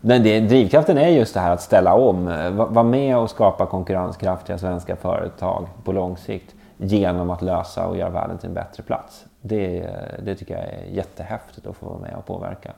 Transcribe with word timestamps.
Men 0.00 0.22
det, 0.22 0.40
drivkraften 0.40 0.98
är 0.98 1.08
just 1.08 1.34
det 1.34 1.40
här 1.40 1.50
att 1.50 1.62
ställa 1.62 1.94
om, 1.94 2.24
vara 2.56 2.82
med 2.82 3.18
och 3.18 3.30
skapa 3.30 3.66
konkurrenskraftiga 3.66 4.58
svenska 4.58 4.96
företag 4.96 5.68
på 5.84 5.92
lång 5.92 6.16
sikt 6.16 6.54
genom 6.76 7.30
att 7.30 7.42
lösa 7.42 7.86
och 7.86 7.96
göra 7.96 8.10
världen 8.10 8.38
till 8.38 8.48
en 8.48 8.54
bättre 8.54 8.82
plats. 8.82 9.24
Det, 9.40 9.90
det 10.22 10.34
tycker 10.34 10.54
jag 10.54 10.64
är 10.64 10.84
jättehäftigt 10.84 11.66
att 11.66 11.76
få 11.76 11.86
vara 11.86 11.98
med 11.98 12.14
och 12.14 12.26
påverka. 12.26 12.72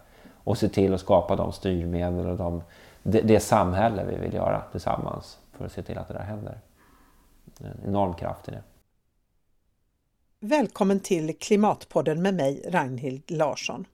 Och 0.44 0.58
se 0.58 0.68
till 0.68 0.94
att 0.94 1.00
skapa 1.00 1.36
de 1.36 1.52
styrmedel 1.52 2.26
och 2.26 2.36
de, 2.36 2.62
det, 3.02 3.20
det 3.20 3.40
samhälle 3.40 4.04
vi 4.04 4.16
vill 4.16 4.34
göra 4.34 4.62
tillsammans 4.72 5.38
för 5.52 5.64
att 5.64 5.72
se 5.72 5.82
till 5.82 5.98
att 5.98 6.08
det 6.08 6.14
där 6.14 6.20
händer. 6.20 6.58
En 7.60 7.88
enorm 7.88 8.14
kraft 8.14 8.48
i 8.48 8.50
det. 8.50 8.62
Välkommen 10.40 11.00
till 11.00 11.38
Klimatpodden 11.38 12.22
med 12.22 12.34
mig, 12.34 12.64
Ragnhild 12.68 13.30
Larsson. 13.30 13.84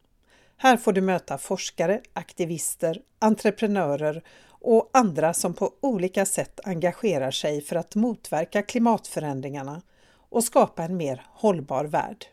Här 0.60 0.76
får 0.76 0.92
du 0.92 1.00
möta 1.00 1.38
forskare, 1.38 2.00
aktivister, 2.12 3.02
entreprenörer 3.18 4.22
och 4.48 4.90
andra 4.92 5.34
som 5.34 5.54
på 5.54 5.72
olika 5.80 6.26
sätt 6.26 6.60
engagerar 6.64 7.30
sig 7.30 7.60
för 7.60 7.76
att 7.76 7.94
motverka 7.94 8.62
klimatförändringarna 8.62 9.82
och 10.30 10.44
skapa 10.44 10.82
en 10.82 10.96
mer 10.96 11.22
hållbar 11.30 11.84
värld. 11.84 12.26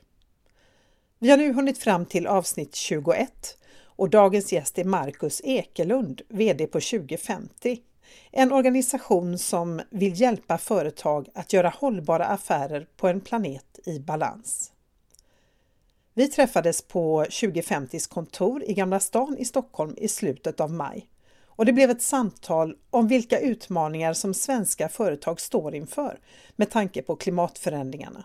Vi 1.20 1.30
har 1.30 1.38
nu 1.38 1.54
hunnit 1.54 1.78
fram 1.78 2.06
till 2.06 2.28
avsnitt 2.28 2.76
21 2.76 3.58
och 3.82 4.10
dagens 4.10 4.54
gäst 4.54 4.78
är 4.78 4.84
Marcus 4.84 5.42
Ekelund, 5.44 6.22
VD 6.30 6.68
på 6.68 6.80
2050. 6.80 7.80
En 8.32 8.52
organisation 8.52 9.38
som 9.38 9.82
vill 9.90 10.22
hjälpa 10.22 10.58
företag 10.58 11.30
att 11.34 11.54
göra 11.54 11.70
hållbara 11.70 12.26
affärer 12.26 12.88
på 12.98 13.08
en 13.08 13.22
planet 13.22 13.80
i 13.86 14.00
balans. 14.00 14.72
Vi 16.18 16.28
träffades 16.28 16.82
på 16.82 17.24
2050s 17.24 18.10
kontor 18.10 18.64
i 18.64 18.74
Gamla 18.74 19.00
stan 19.00 19.38
i 19.38 19.46
Stockholm 19.46 19.96
i 19.98 20.08
slutet 20.08 20.60
av 20.60 20.72
maj 20.72 21.08
och 21.46 21.66
det 21.66 21.74
blev 21.74 21.90
ett 21.90 22.02
samtal 22.02 22.76
om 22.90 23.08
vilka 23.08 23.40
utmaningar 23.40 24.14
som 24.14 24.34
svenska 24.34 24.90
företag 24.90 25.42
står 25.42 25.76
inför 25.76 26.20
med 26.56 26.72
tanke 26.72 27.02
på 27.02 27.16
klimatförändringarna 27.16 28.24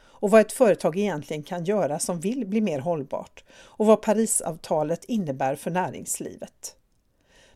och 0.00 0.30
vad 0.30 0.40
ett 0.40 0.52
företag 0.52 0.96
egentligen 0.96 1.42
kan 1.42 1.64
göra 1.64 1.98
som 1.98 2.20
vill 2.20 2.46
bli 2.46 2.60
mer 2.60 2.78
hållbart 2.78 3.44
och 3.50 3.86
vad 3.86 4.02
Parisavtalet 4.02 5.04
innebär 5.04 5.56
för 5.56 5.70
näringslivet. 5.70 6.76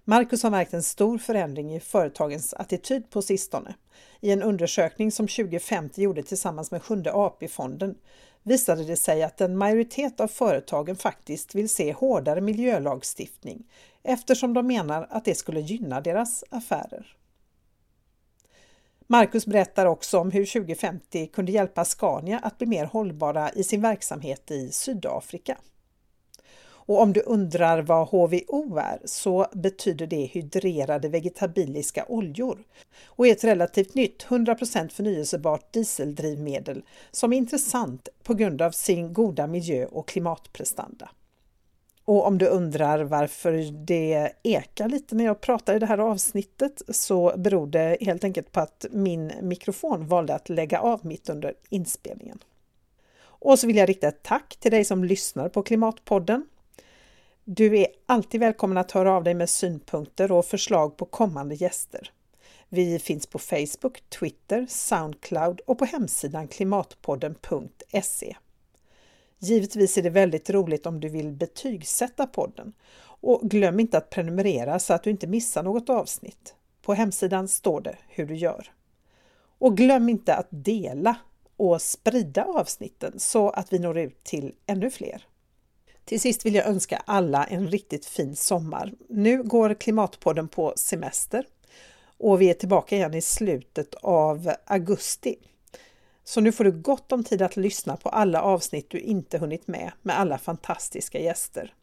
Marcus 0.05 0.43
har 0.43 0.51
märkt 0.51 0.75
en 0.75 0.83
stor 0.83 1.19
förändring 1.19 1.75
i 1.75 1.81
företagens 1.81 2.55
attityd 2.55 3.11
på 3.11 3.23
sistone. 3.23 3.75
I 4.21 4.31
en 4.31 4.43
undersökning 4.43 5.13
som 5.13 5.29
2050 5.29 6.03
gjorde 6.03 6.23
tillsammans 6.23 6.71
med 6.71 6.83
Sjunde 6.83 7.13
AP-fonden 7.13 7.95
visade 8.43 8.85
det 8.85 8.97
sig 8.97 9.23
att 9.23 9.41
en 9.41 9.57
majoritet 9.57 10.21
av 10.21 10.29
företagen 10.29 10.97
faktiskt 10.97 11.55
vill 11.55 11.69
se 11.69 11.93
hårdare 11.93 12.41
miljölagstiftning 12.41 13.65
eftersom 14.03 14.55
de 14.55 14.67
menar 14.67 15.07
att 15.11 15.25
det 15.25 15.35
skulle 15.35 15.61
gynna 15.61 16.01
deras 16.01 16.45
affärer. 16.51 17.17
Marcus 19.07 19.47
berättar 19.47 19.87
också 19.87 20.19
om 20.19 20.31
hur 20.31 20.47
2050 20.47 21.27
kunde 21.27 21.53
hjälpa 21.53 21.85
Scania 21.85 22.39
att 22.39 22.59
bli 22.59 22.67
mer 22.67 22.85
hållbara 22.85 23.53
i 23.53 23.65
sin 23.65 23.83
verksamhet 23.83 24.51
i 24.51 24.73
Sydafrika. 24.73 25.59
Och 26.87 27.01
om 27.01 27.13
du 27.13 27.21
undrar 27.21 27.83
vad 27.83 28.09
HVO 28.09 28.77
är 28.77 28.99
så 29.05 29.47
betyder 29.53 30.07
det 30.07 30.25
hydrerade 30.25 31.09
vegetabiliska 31.09 32.05
oljor 32.09 32.59
och 33.07 33.27
är 33.27 33.33
ett 33.33 33.45
relativt 33.45 33.95
nytt 33.95 34.25
100% 34.25 34.89
förnyelsebart 34.89 35.73
dieseldrivmedel 35.73 36.83
som 37.11 37.33
är 37.33 37.37
intressant 37.37 38.09
på 38.23 38.35
grund 38.35 38.63
av 38.63 38.71
sin 38.71 39.13
goda 39.13 39.47
miljö 39.47 39.87
och 39.87 40.09
klimatprestanda. 40.09 41.11
Och 42.05 42.27
om 42.27 42.39
du 42.39 42.47
undrar 42.47 43.05
varför 43.05 43.85
det 43.87 44.33
ekar 44.43 44.89
lite 44.89 45.15
när 45.15 45.25
jag 45.25 45.41
pratar 45.41 45.77
i 45.77 45.79
det 45.79 45.87
här 45.87 45.99
avsnittet 45.99 46.83
så 46.89 47.33
beror 47.37 47.67
det 47.67 47.97
helt 48.01 48.25
enkelt 48.25 48.53
på 48.53 48.61
att 48.61 48.87
min 48.91 49.33
mikrofon 49.43 50.07
valde 50.07 50.35
att 50.35 50.49
lägga 50.49 50.81
av 50.81 51.07
mitt 51.07 51.29
under 51.29 51.55
inspelningen. 51.69 52.39
Och 53.25 53.59
så 53.59 53.67
vill 53.67 53.77
jag 53.77 53.89
rikta 53.89 54.09
ett 54.09 54.23
tack 54.23 54.57
till 54.61 54.71
dig 54.71 54.85
som 54.85 55.05
lyssnar 55.05 55.49
på 55.49 55.63
Klimatpodden. 55.63 56.47
Du 57.45 57.79
är 57.79 57.87
alltid 58.07 58.41
välkommen 58.41 58.79
att 58.79 58.93
höra 58.93 59.13
av 59.13 59.25
dig 59.25 59.35
med 59.35 59.51
synpunkter 59.51 60.33
och 60.33 60.45
förslag 60.45 60.97
på 60.97 61.05
kommande 61.05 61.55
gäster. 61.55 62.13
Vi 62.69 62.99
finns 62.99 63.27
på 63.27 63.39
Facebook, 63.39 64.03
Twitter, 64.09 64.67
Soundcloud 64.69 65.61
och 65.61 65.79
på 65.79 65.85
hemsidan 65.85 66.49
klimatpodden.se. 66.49 68.37
Givetvis 69.39 69.99
är 69.99 70.03
det 70.03 70.11
väldigt 70.11 70.51
roligt 70.51 70.87
om 70.87 71.01
du 71.01 71.09
vill 71.09 71.33
betygsätta 71.33 72.27
podden. 72.27 72.73
Och 73.05 73.51
glöm 73.51 73.81
inte 73.81 73.99
att 73.99 74.11
prenumerera 74.11 74.79
så 74.79 74.95
att 74.95 75.03
du 75.03 75.11
inte 75.11 75.27
missar 75.27 75.63
något 75.63 75.91
avsnitt. 75.91 76.55
På 76.83 76.95
hemsidan 76.95 77.49
står 77.49 77.81
det 77.81 77.97
hur 78.09 78.27
du 78.27 78.35
gör. 78.35 78.73
Och 79.59 79.77
glöm 79.77 80.09
inte 80.09 80.35
att 80.35 80.49
dela 80.51 81.17
och 81.57 81.83
sprida 81.83 82.45
avsnitten 82.45 83.13
så 83.17 83.51
att 83.51 83.73
vi 83.73 83.79
når 83.79 83.99
ut 83.99 84.25
till 84.25 84.55
ännu 84.67 84.91
fler. 84.91 85.27
Till 86.05 86.21
sist 86.21 86.47
vill 86.47 86.55
jag 86.55 86.67
önska 86.67 87.03
alla 87.07 87.45
en 87.45 87.69
riktigt 87.69 88.07
fin 88.07 88.37
sommar. 88.37 88.93
Nu 89.09 89.43
går 89.43 89.75
Klimatpodden 89.75 90.49
på 90.49 90.73
semester 90.77 91.47
och 92.19 92.41
vi 92.41 92.51
är 92.51 92.55
tillbaka 92.55 92.97
igen 92.97 93.15
i 93.15 93.21
slutet 93.21 93.95
av 93.95 94.53
augusti. 94.67 95.37
Så 96.25 96.41
nu 96.41 96.53
får 96.53 96.65
du 96.65 96.73
gott 96.73 97.13
om 97.13 97.25
tid 97.25 97.43
att 97.43 97.57
lyssna 97.57 97.97
på 97.97 98.09
alla 98.09 98.43
avsnitt 98.43 98.91
du 98.91 99.01
inte 99.01 99.39
hunnit 99.39 99.69
med, 99.69 99.93
med 100.03 100.19
alla 100.19 100.39
fantastiska 100.39 101.19
gäster. 101.19 101.75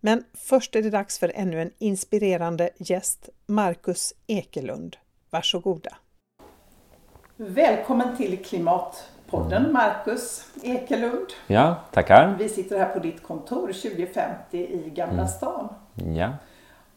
Men 0.00 0.24
först 0.34 0.76
är 0.76 0.82
det 0.82 0.90
dags 0.90 1.18
för 1.18 1.32
ännu 1.34 1.62
en 1.62 1.70
inspirerande 1.78 2.70
gäst, 2.78 3.28
Marcus 3.46 4.14
Ekelund. 4.26 4.96
Varsågoda! 5.30 5.96
Välkommen 7.36 8.16
till 8.16 8.44
Klimat 8.44 9.04
Klimatpodden, 9.32 9.72
Marcus 9.72 10.46
Ekelund. 10.62 11.26
Ja, 11.46 11.74
tackar. 11.90 12.34
Vi 12.38 12.48
sitter 12.48 12.78
här 12.78 12.88
på 12.88 12.98
ditt 12.98 13.22
kontor 13.22 13.66
2050 13.66 14.58
i 14.58 14.90
Gamla 14.94 15.14
mm. 15.14 15.28
stan. 15.28 15.68
Ja. 15.94 16.30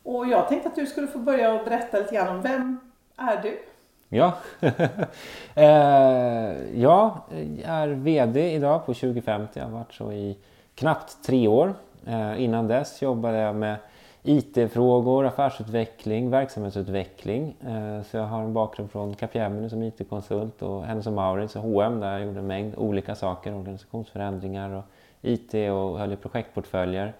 Och 0.03 0.28
jag 0.28 0.50
tänkte 0.50 0.69
att 0.69 0.75
du 0.75 0.85
skulle 0.85 1.07
få 1.07 1.18
börja 1.18 1.53
och 1.53 1.66
berätta 1.66 1.97
lite 1.97 2.16
grann 2.16 2.35
om 2.35 2.41
vem 2.41 2.79
är 3.18 3.41
du? 3.41 3.59
Ja, 4.09 4.34
eh, 5.56 6.79
jag 6.81 7.18
är 7.63 7.88
VD 7.88 8.52
idag 8.53 8.85
på 8.85 8.94
2050. 8.94 9.59
Jag 9.59 9.66
har 9.66 9.72
varit 9.72 9.94
så 9.94 10.12
i 10.12 10.38
knappt 10.75 11.17
tre 11.25 11.47
år. 11.47 11.73
Eh, 12.07 12.44
innan 12.44 12.67
dess 12.67 13.02
jobbade 13.02 13.38
jag 13.38 13.56
med 13.56 13.75
IT-frågor, 14.27 15.25
affärsutveckling, 15.25 16.29
verksamhetsutveckling. 16.29 17.55
Eh, 17.67 18.01
så 18.03 18.17
jag 18.17 18.23
har 18.23 18.43
en 18.43 18.53
bakgrund 18.53 18.91
från 18.91 19.15
Capgemini 19.15 19.69
som 19.69 19.83
IT-konsult 19.83 20.61
och 20.61 20.85
Hennes 20.85 21.07
Mauritz 21.07 21.55
och 21.55 21.61
H&M 21.61 21.99
där 21.99 22.11
jag 22.11 22.25
gjorde 22.25 22.39
en 22.39 22.47
mängd 22.47 22.75
olika 22.77 23.15
saker, 23.15 23.55
organisationsförändringar 23.55 24.69
och 24.69 24.83
IT 25.21 25.53
och 25.53 25.99
höll 25.99 26.13
i 26.13 26.15
projektportföljer. 26.15 27.13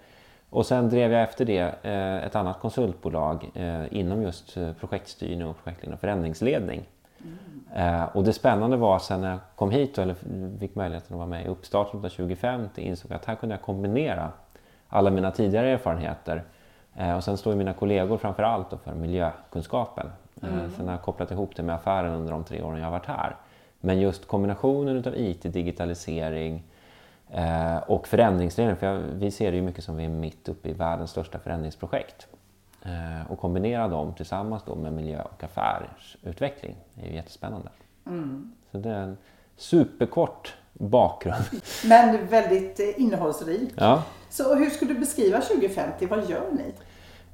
Och 0.50 0.66
sen 0.66 0.88
drev 0.88 1.12
jag 1.12 1.22
efter 1.22 1.44
det 1.44 1.74
eh, 1.82 2.24
ett 2.26 2.36
annat 2.36 2.60
konsultbolag 2.60 3.50
eh, 3.54 3.98
inom 3.98 4.22
just 4.22 4.54
projektstyrning 4.80 5.46
och 5.46 5.56
projektledning 5.56 5.94
och 5.94 6.00
förändringsledning. 6.00 6.82
Mm. 7.74 8.08
Och 8.14 8.24
det 8.24 8.32
spännande 8.32 8.76
var 8.76 8.98
sen 8.98 9.20
när 9.20 9.30
jag 9.30 9.38
kom 9.56 9.70
hit 9.70 9.98
och 9.98 10.16
fick 10.60 10.74
möjligheten 10.74 11.14
att 11.14 11.18
vara 11.18 11.26
med 11.26 11.44
i 11.44 11.48
uppstarten 11.48 12.04
av 12.04 12.08
2050 12.08 12.80
insåg 12.80 13.10
jag 13.10 13.16
att 13.16 13.24
här 13.24 13.34
kunde 13.34 13.54
jag 13.54 13.62
kombinera 13.62 14.30
alla 14.88 15.10
mina 15.10 15.30
tidigare 15.30 15.68
erfarenheter 15.68 16.42
och 17.16 17.24
sen 17.24 17.36
står 17.36 17.54
mina 17.54 17.72
kollegor 17.72 18.18
framför 18.18 18.42
allt 18.42 18.68
för 18.84 18.94
miljökunskapen. 18.94 20.06
Mm. 20.42 20.70
Sen 20.76 20.86
har 20.86 20.94
jag 20.94 21.02
kopplat 21.02 21.30
ihop 21.30 21.56
det 21.56 21.62
med 21.62 21.74
affären 21.74 22.14
under 22.14 22.32
de 22.32 22.44
tre 22.44 22.62
åren 22.62 22.78
jag 22.78 22.86
har 22.86 22.92
varit 22.92 23.06
här. 23.06 23.36
Men 23.80 24.00
just 24.00 24.26
kombinationen 24.26 24.98
av 25.06 25.16
IT, 25.16 25.42
digitalisering, 25.42 26.62
Eh, 27.30 27.76
och 27.76 28.08
förändringsledning, 28.08 28.76
för 28.76 28.86
jag, 28.86 28.98
vi 28.98 29.30
ser 29.30 29.50
det 29.50 29.56
ju 29.56 29.62
mycket 29.62 29.84
som 29.84 29.96
vi 29.96 30.04
är 30.04 30.08
mitt 30.08 30.48
uppe 30.48 30.68
i 30.68 30.72
världens 30.72 31.10
största 31.10 31.38
förändringsprojekt. 31.38 32.26
Eh, 32.82 33.30
och 33.32 33.40
kombinera 33.40 33.88
dem 33.88 34.14
tillsammans 34.14 34.62
då 34.66 34.74
med 34.74 34.92
miljö 34.92 35.22
och 35.22 35.44
affärsutveckling 35.44 36.76
är 37.02 37.08
ju 37.08 37.14
jättespännande. 37.14 37.68
Mm. 38.06 38.52
Så 38.72 38.78
det 38.78 38.90
är 38.90 39.00
en 39.00 39.16
superkort 39.56 40.54
bakgrund. 40.72 41.44
Men 41.84 42.26
väldigt 42.26 42.80
eh, 42.80 43.00
innehållsrik. 43.00 43.72
Ja. 43.76 44.02
Så 44.30 44.54
hur 44.54 44.70
skulle 44.70 44.94
du 44.94 45.00
beskriva 45.00 45.40
2050? 45.40 46.06
Vad 46.06 46.30
gör 46.30 46.52
ni? 46.52 46.72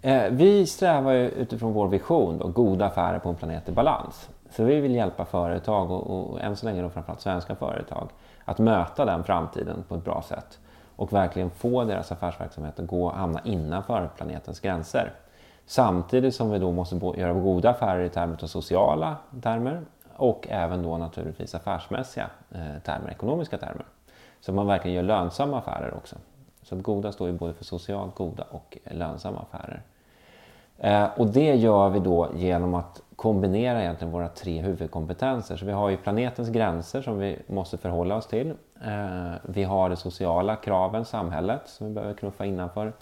Eh, 0.04 0.30
vi 0.30 0.66
strävar 0.66 1.14
utifrån 1.14 1.72
vår 1.72 1.88
vision 1.88 2.38
då, 2.38 2.48
goda 2.48 2.86
affärer 2.86 3.18
på 3.18 3.28
en 3.28 3.34
planet 3.34 3.68
i 3.68 3.72
balans. 3.72 4.28
Så 4.50 4.64
vi 4.64 4.80
vill 4.80 4.94
hjälpa 4.94 5.24
företag 5.24 5.90
och, 5.90 6.30
och 6.30 6.40
än 6.40 6.56
så 6.56 6.66
länge 6.66 6.82
då 6.82 6.90
framförallt 6.90 7.20
svenska 7.20 7.54
företag 7.54 8.08
att 8.44 8.58
möta 8.58 9.04
den 9.04 9.24
framtiden 9.24 9.84
på 9.88 9.94
ett 9.94 10.04
bra 10.04 10.22
sätt 10.22 10.58
och 10.96 11.12
verkligen 11.12 11.50
få 11.50 11.84
deras 11.84 12.12
affärsverksamhet 12.12 12.80
att 12.80 12.86
gå, 12.86 13.10
hamna 13.10 13.40
innanför 13.44 14.10
planetens 14.16 14.60
gränser. 14.60 15.12
Samtidigt 15.66 16.34
som 16.34 16.50
vi 16.50 16.58
då 16.58 16.72
måste 16.72 16.96
göra 17.16 17.32
goda 17.32 17.70
affärer 17.70 18.04
i 18.04 18.08
termer 18.08 18.38
av 18.42 18.46
sociala 18.46 19.16
termer 19.42 19.80
och 20.16 20.46
även 20.50 20.82
då 20.82 20.98
naturligtvis 20.98 21.54
affärsmässiga 21.54 22.30
eh, 22.50 22.82
termer, 22.84 23.10
ekonomiska 23.10 23.58
termer. 23.58 23.84
Så 24.40 24.52
man 24.52 24.66
verkligen 24.66 24.96
gör 24.96 25.02
lönsamma 25.02 25.58
affärer 25.58 25.94
också. 25.94 26.16
Så 26.62 26.74
att 26.74 26.82
goda 26.82 27.12
står 27.12 27.28
ju 27.28 27.34
både 27.34 27.54
för 27.54 27.64
socialt 27.64 28.14
goda 28.14 28.44
och 28.50 28.78
lönsamma 28.90 29.44
affärer. 29.50 29.82
Eh, 30.84 31.08
och 31.16 31.26
det 31.26 31.54
gör 31.54 31.88
vi 31.88 31.98
då 31.98 32.28
genom 32.34 32.74
att 32.74 33.02
kombinera 33.16 33.82
egentligen 33.82 34.12
våra 34.12 34.28
tre 34.28 34.60
huvudkompetenser. 34.60 35.56
Så 35.56 35.66
vi 35.66 35.72
har 35.72 35.88
ju 35.88 35.96
planetens 35.96 36.48
gränser 36.48 37.02
som 37.02 37.18
vi 37.18 37.38
måste 37.46 37.78
förhålla 37.78 38.16
oss 38.16 38.26
till. 38.26 38.54
Eh, 38.84 39.32
vi 39.42 39.64
har 39.64 39.88
de 39.88 39.96
sociala 39.96 40.56
kraven, 40.56 41.04
samhället, 41.04 41.60
som 41.64 41.86
vi 41.86 41.92
behöver 41.92 42.14
knuffa 42.14 42.44
innanför 42.44 42.92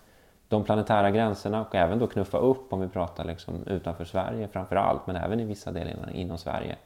de 0.49 0.65
planetära 0.65 1.11
gränserna 1.11 1.61
och 1.61 1.75
även 1.75 1.99
då 1.99 2.06
knuffa 2.06 2.38
upp 2.38 2.73
om 2.73 2.81
vi 2.81 2.88
pratar 2.88 3.25
liksom 3.25 3.67
utanför 3.67 4.05
Sverige 4.05 4.49
framför 4.49 4.76
allt, 4.76 5.06
men 5.06 5.17
även 5.17 5.41
i 5.41 5.44
vissa 5.44 5.73
delar 5.73 6.11
inom 6.12 6.38
Sverige. 6.38 6.76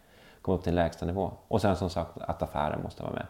Komma 0.42 0.58
upp 0.58 0.64
till 0.64 0.74
lägsta 0.74 1.06
nivå. 1.06 1.32
Och 1.48 1.60
sen 1.60 1.76
som 1.76 1.90
sagt 1.90 2.10
att 2.20 2.42
affären 2.42 2.82
måste 2.82 3.02
vara 3.02 3.12
med. 3.12 3.26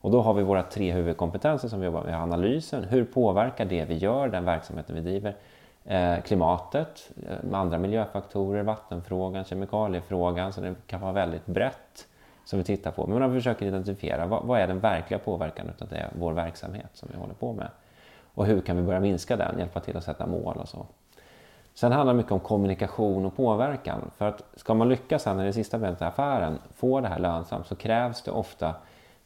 Och 0.00 0.10
då 0.10 0.22
har 0.22 0.34
vi 0.34 0.42
våra 0.42 0.62
tre 0.62 0.92
huvudkompetenser 0.92 1.68
som 1.68 1.80
vi 1.80 1.86
jobbar 1.86 2.00
med. 2.00 2.06
Vi 2.06 2.12
har 2.12 2.22
Analysen, 2.22 2.84
hur 2.84 3.04
påverkar 3.04 3.64
det 3.64 3.84
vi 3.84 3.94
gör, 3.94 4.28
den 4.28 4.44
verksamheten 4.44 4.94
vi 4.94 5.00
driver, 5.00 5.36
Eh, 5.86 6.20
klimatet, 6.20 7.10
eh, 7.28 7.44
med 7.44 7.60
andra 7.60 7.78
miljöfaktorer, 7.78 8.62
vattenfrågan, 8.62 9.44
kemikaliefrågan, 9.44 10.52
så 10.52 10.60
det 10.60 10.74
kan 10.86 11.00
vara 11.00 11.12
väldigt 11.12 11.46
brett 11.46 12.06
som 12.44 12.58
vi 12.58 12.64
tittar 12.64 12.90
på. 12.90 13.06
Men 13.06 13.18
man 13.18 13.32
försöker 13.32 13.66
identifiera 13.66 14.26
vad, 14.26 14.44
vad 14.44 14.60
är 14.60 14.66
den 14.66 14.80
verkliga 14.80 15.18
påverkan 15.18 15.66
av 15.80 15.88
det, 15.88 16.10
vår 16.18 16.32
verksamhet 16.32 16.90
som 16.92 17.08
vi 17.12 17.18
håller 17.18 17.34
på 17.34 17.52
med. 17.52 17.68
Och 18.34 18.46
hur 18.46 18.60
kan 18.60 18.76
vi 18.76 18.82
börja 18.82 19.00
minska 19.00 19.36
den, 19.36 19.58
hjälpa 19.58 19.80
till 19.80 19.96
att 19.96 20.04
sätta 20.04 20.26
mål 20.26 20.56
och 20.56 20.68
så. 20.68 20.86
Sen 21.74 21.92
handlar 21.92 22.14
det 22.14 22.16
mycket 22.16 22.32
om 22.32 22.40
kommunikation 22.40 23.26
och 23.26 23.36
påverkan. 23.36 24.10
För 24.16 24.28
att 24.28 24.42
ska 24.56 24.74
man 24.74 24.88
lyckas 24.88 25.22
sen 25.22 25.40
i 25.40 25.44
det 25.44 25.52
sista 25.52 25.78
benet 25.78 26.00
i 26.00 26.04
affären, 26.04 26.58
få 26.74 27.00
det 27.00 27.08
här 27.08 27.18
lönsamt, 27.18 27.66
så 27.66 27.76
krävs 27.76 28.22
det 28.22 28.30
ofta 28.30 28.74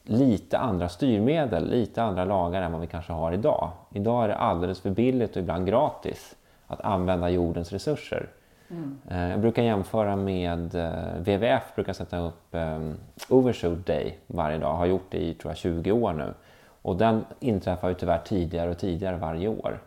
lite 0.03 0.59
andra 0.59 0.89
styrmedel, 0.89 1.71
lite 1.71 2.03
andra 2.03 2.25
lagar 2.25 2.63
än 2.63 2.73
vad 2.73 2.81
vi 2.81 2.87
kanske 2.87 3.13
har 3.13 3.33
idag. 3.33 3.71
Idag 3.91 4.25
är 4.25 4.29
det 4.29 4.37
alldeles 4.37 4.81
för 4.81 4.91
billigt 4.91 5.31
och 5.31 5.43
ibland 5.43 5.67
gratis 5.67 6.35
att 6.69 6.81
använda 6.81 7.31
jordens 7.31 7.73
resurser. 7.73 8.29
Mm. 8.71 8.99
Eh, 9.11 9.31
jag 9.31 9.41
brukar 9.41 9.63
jämföra 9.63 10.17
med 10.17 10.75
eh, 10.75 11.19
WWF 11.19 11.75
brukar 11.75 11.93
sätta 11.93 12.19
upp 12.19 12.47
um, 12.51 12.97
Overshoot 13.29 13.87
Day 13.87 14.19
varje 14.27 14.59
dag, 14.59 14.75
har 14.75 14.87
gjort 14.87 15.07
det 15.11 15.19
i 15.19 15.35
tror 15.35 15.51
jag, 15.51 15.57
20 15.57 15.93
år 15.93 16.13
nu. 16.13 16.35
Och 16.83 16.97
den 16.97 17.25
inträffar 17.41 17.89
ju 17.89 17.95
tyvärr 17.95 18.19
tidigare 18.19 18.71
och 18.71 18.79
tidigare 18.79 19.17
varje 19.17 19.49
år. 19.49 19.81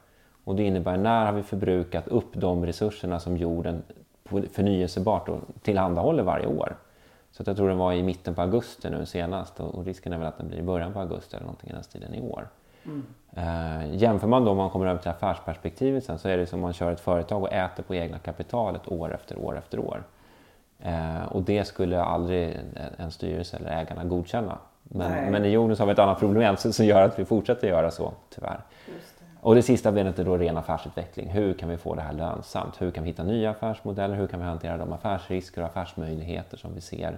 Och 0.44 0.56
det 0.56 0.64
innebär 0.64 0.98
när 0.98 1.26
har 1.26 1.34
vi 1.34 1.44
förbrukat 1.44 2.08
upp 2.08 2.32
de 2.34 2.66
resurserna 2.66 3.20
som 3.20 3.38
jorden 3.38 3.84
förnyelsebart 4.52 5.30
tillhandahåller 5.62 6.24
varje 6.24 6.46
år. 6.46 6.76
Så 7.32 7.44
jag 7.46 7.56
tror 7.56 7.70
den 7.70 7.78
var 7.78 7.94
i 7.94 8.04
mitten 8.04 8.36
på 8.36 8.42
augusti 8.42 8.90
nu 8.90 9.06
senast 9.06 9.60
och 9.60 9.86
risken 9.86 10.14
är 10.14 10.18
väl 10.18 10.28
att 10.28 10.38
den 10.38 10.48
blir 10.48 10.60
i 10.60 10.64
början 10.64 10.94
på 10.94 11.00
augusti 11.00 11.36
eller 11.36 11.46
någonting 11.46 11.70
i 11.70 11.74
den 11.74 11.84
stilen 11.84 12.14
i 12.14 12.22
år. 12.22 12.48
Mm. 12.86 13.06
Eh, 13.36 13.96
jämför 13.96 14.28
man 14.28 14.46
då 14.46 14.52
om 14.52 14.58
man 14.58 14.70
kommer 14.70 14.88
över 14.88 15.02
till 15.02 15.12
affärsperspektivet 15.12 16.04
sen 16.04 16.20
så 16.20 16.30
är 16.30 16.38
det 16.38 16.46
som 16.46 16.60
om 16.60 16.62
man 16.62 16.74
kör 16.74 16.92
ett 16.92 17.00
företag 17.00 17.42
och 17.44 17.54
äter 17.54 17.84
på 17.84 17.96
egna 17.96 18.20
kapitalet 18.20 18.88
år 18.88 19.14
efter 19.14 19.40
år 19.40 19.58
efter 19.58 19.80
år. 19.80 20.04
Eh, 20.80 21.24
och 21.32 21.44
det 21.44 21.66
skulle 21.66 22.02
aldrig 22.02 22.60
en 22.98 23.12
styrelse 23.12 23.58
eller 23.58 23.70
ägarna 23.70 24.04
godkänna. 24.04 24.58
Men, 24.84 25.32
men 25.32 25.46
i 25.46 25.50
jorden 25.50 25.78
så 25.78 25.82
har 25.82 25.88
vi 25.88 25.94
ett 25.94 26.00
annat 26.00 26.20
problem 26.20 26.58
som 26.58 26.86
gör 26.86 27.02
att 27.02 27.20
vi 27.20 27.26
fortsätter 27.26 27.68
göra 27.68 27.92
så, 27.92 28.14
tyvärr. 28.30 28.60
Det. 28.86 28.92
Och 29.42 29.56
det 29.56 29.62
sista 29.62 29.92
benet 29.92 30.20
är 30.20 30.26
då 30.26 30.38
ren 30.38 30.58
affärsutveckling. 30.58 31.30
Hur 31.30 31.54
kan 31.54 31.70
vi 31.70 31.78
få 31.78 31.96
det 31.96 32.02
här 32.02 32.14
lönsamt? 32.14 32.82
Hur 32.82 32.92
kan 32.92 33.04
vi 33.04 33.10
hitta 33.10 33.24
nya 33.24 33.52
affärsmodeller? 33.52 34.16
Hur 34.16 34.28
kan 34.28 34.40
vi 34.40 34.46
hantera 34.46 34.78
de 34.78 34.94
affärsrisker 34.94 35.62
och 35.62 35.68
affärsmöjligheter 35.68 36.58
som 36.58 36.76
vi 36.76 36.82
ser? 36.82 37.18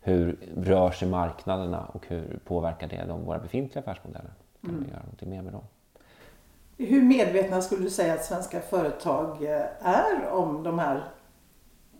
Hur 0.00 0.36
rör 0.56 0.90
sig 0.90 1.08
marknaderna 1.08 1.84
och 1.92 2.06
hur 2.08 2.38
påverkar 2.44 2.88
det 2.88 3.04
de, 3.08 3.24
våra 3.24 3.38
befintliga 3.38 3.80
affärsmodeller? 3.80 4.30
Kan 4.60 4.70
mm. 4.70 4.88
göra 4.88 5.00
någonting 5.00 5.30
mer 5.30 5.42
med 5.42 5.52
dem? 5.52 5.62
Hur 6.76 7.02
medvetna 7.02 7.60
skulle 7.60 7.84
du 7.84 7.90
säga 7.90 8.14
att 8.14 8.24
svenska 8.24 8.60
företag 8.60 9.44
eh, 9.44 9.88
är 9.88 10.28
om 10.30 10.62
de 10.62 10.78
här, 10.78 11.04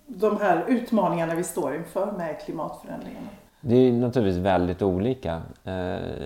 de 0.07 0.41
här 0.41 0.65
utmaningarna 0.69 1.35
vi 1.35 1.45
står 1.45 1.75
inför 1.75 2.13
med 2.13 2.41
klimatförändringarna? 2.41 3.29
Det 3.61 3.75
är 3.77 3.93
naturligtvis 3.93 4.45
väldigt 4.45 4.83
olika. 4.83 5.43
Eh, 5.65 5.75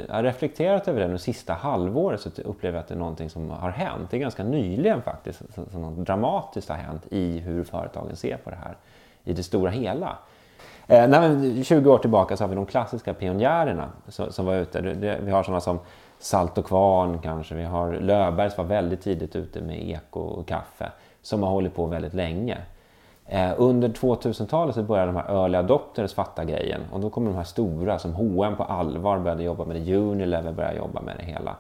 jag 0.09 0.15
har 0.15 0.23
reflekterat 0.23 0.89
över 0.89 1.01
det 1.01 1.09
nu 1.09 1.19
sista 1.19 1.53
halvåret 1.53 2.21
så 2.21 2.31
upplever 2.45 2.77
jag 2.77 2.83
att 2.83 2.89
det 2.89 2.95
är 2.95 2.99
någonting 2.99 3.31
som 3.31 3.51
har 3.51 3.71
hänt. 3.71 4.11
Det 4.11 4.17
är 4.17 4.21
ganska 4.21 4.45
nyligen 4.45 5.03
faktiskt 5.03 5.43
som 5.73 5.83
något 5.83 6.07
dramatiskt 6.07 6.69
har 6.69 6.77
hänt 6.77 7.07
i 7.11 7.39
hur 7.39 7.65
företagen 7.65 8.17
ser 8.17 8.37
på 8.37 8.51
det 8.51 8.57
här 8.57 8.77
i 9.25 9.33
det 9.33 9.43
stora 9.43 9.71
hela. 9.71 10.19
Eh, 10.87 11.09
nej, 11.09 11.65
20 11.65 11.93
år 11.93 11.99
tillbaka 11.99 12.37
så 12.37 12.45
har 12.45 12.49
vi 12.49 12.55
de 12.55 12.67
klassiska 12.67 13.15
pionjärerna 13.15 13.89
som, 14.09 14.33
som 14.33 14.47
var 14.47 14.55
ute. 14.55 14.81
Det, 14.81 15.19
vi 15.23 15.31
har 15.31 15.43
sådana 15.43 15.61
som 15.61 15.79
Salt 16.23 16.59
och 16.59 16.67
Kvarn 16.67 17.19
kanske, 17.19 17.55
vi 17.55 17.65
har 17.65 17.93
Löfberg 17.93 18.51
som 18.51 18.69
var 18.69 18.75
väldigt 18.75 19.01
tidigt 19.01 19.37
ute 19.37 19.61
med 19.61 19.89
eko 19.89 20.21
och 20.21 20.49
kaffe 20.49 20.93
som 21.23 21.43
har 21.43 21.51
hållit 21.51 21.75
på 21.75 21.87
väldigt 21.87 22.15
länge. 22.15 22.59
Eh, 23.27 23.53
under 23.57 23.89
2000-talet 23.89 24.75
så 24.75 24.83
började 24.83 25.13
de 25.13 25.17
här 25.17 25.35
early 25.35 25.59
adopters 25.59 26.15
fatta 26.15 26.45
grejen 26.45 26.81
och 26.93 27.01
då 27.01 27.11
kommer 27.11 27.31
de 27.31 27.37
här 27.37 27.45
stora 27.45 27.99
som 27.99 28.13
H&M 28.15 28.57
på 28.57 28.63
allvar 28.63 29.19
började 29.19 29.43
jobba 29.43 29.65
med 29.65 29.77
det, 29.77 29.97
Unilever 29.97 30.53
började 30.53 30.77
jobba 30.77 31.01
med 31.01 31.17
det 31.17 31.25
hela. 31.25 31.57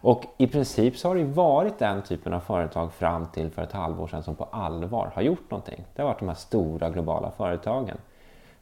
Och 0.00 0.24
i 0.36 0.46
princip 0.46 0.96
så 0.96 1.08
har 1.08 1.14
det 1.14 1.24
varit 1.24 1.78
den 1.78 2.02
typen 2.02 2.32
av 2.32 2.40
företag 2.40 2.92
fram 2.92 3.26
till 3.26 3.50
för 3.50 3.62
ett 3.62 3.72
halvår 3.72 4.06
sedan 4.06 4.22
som 4.22 4.34
på 4.34 4.48
allvar 4.50 5.10
har 5.14 5.22
gjort 5.22 5.50
någonting. 5.50 5.84
Det 5.94 6.02
har 6.02 6.08
varit 6.08 6.18
de 6.18 6.28
här 6.28 6.34
stora 6.34 6.90
globala 6.90 7.30
företagen. 7.30 7.96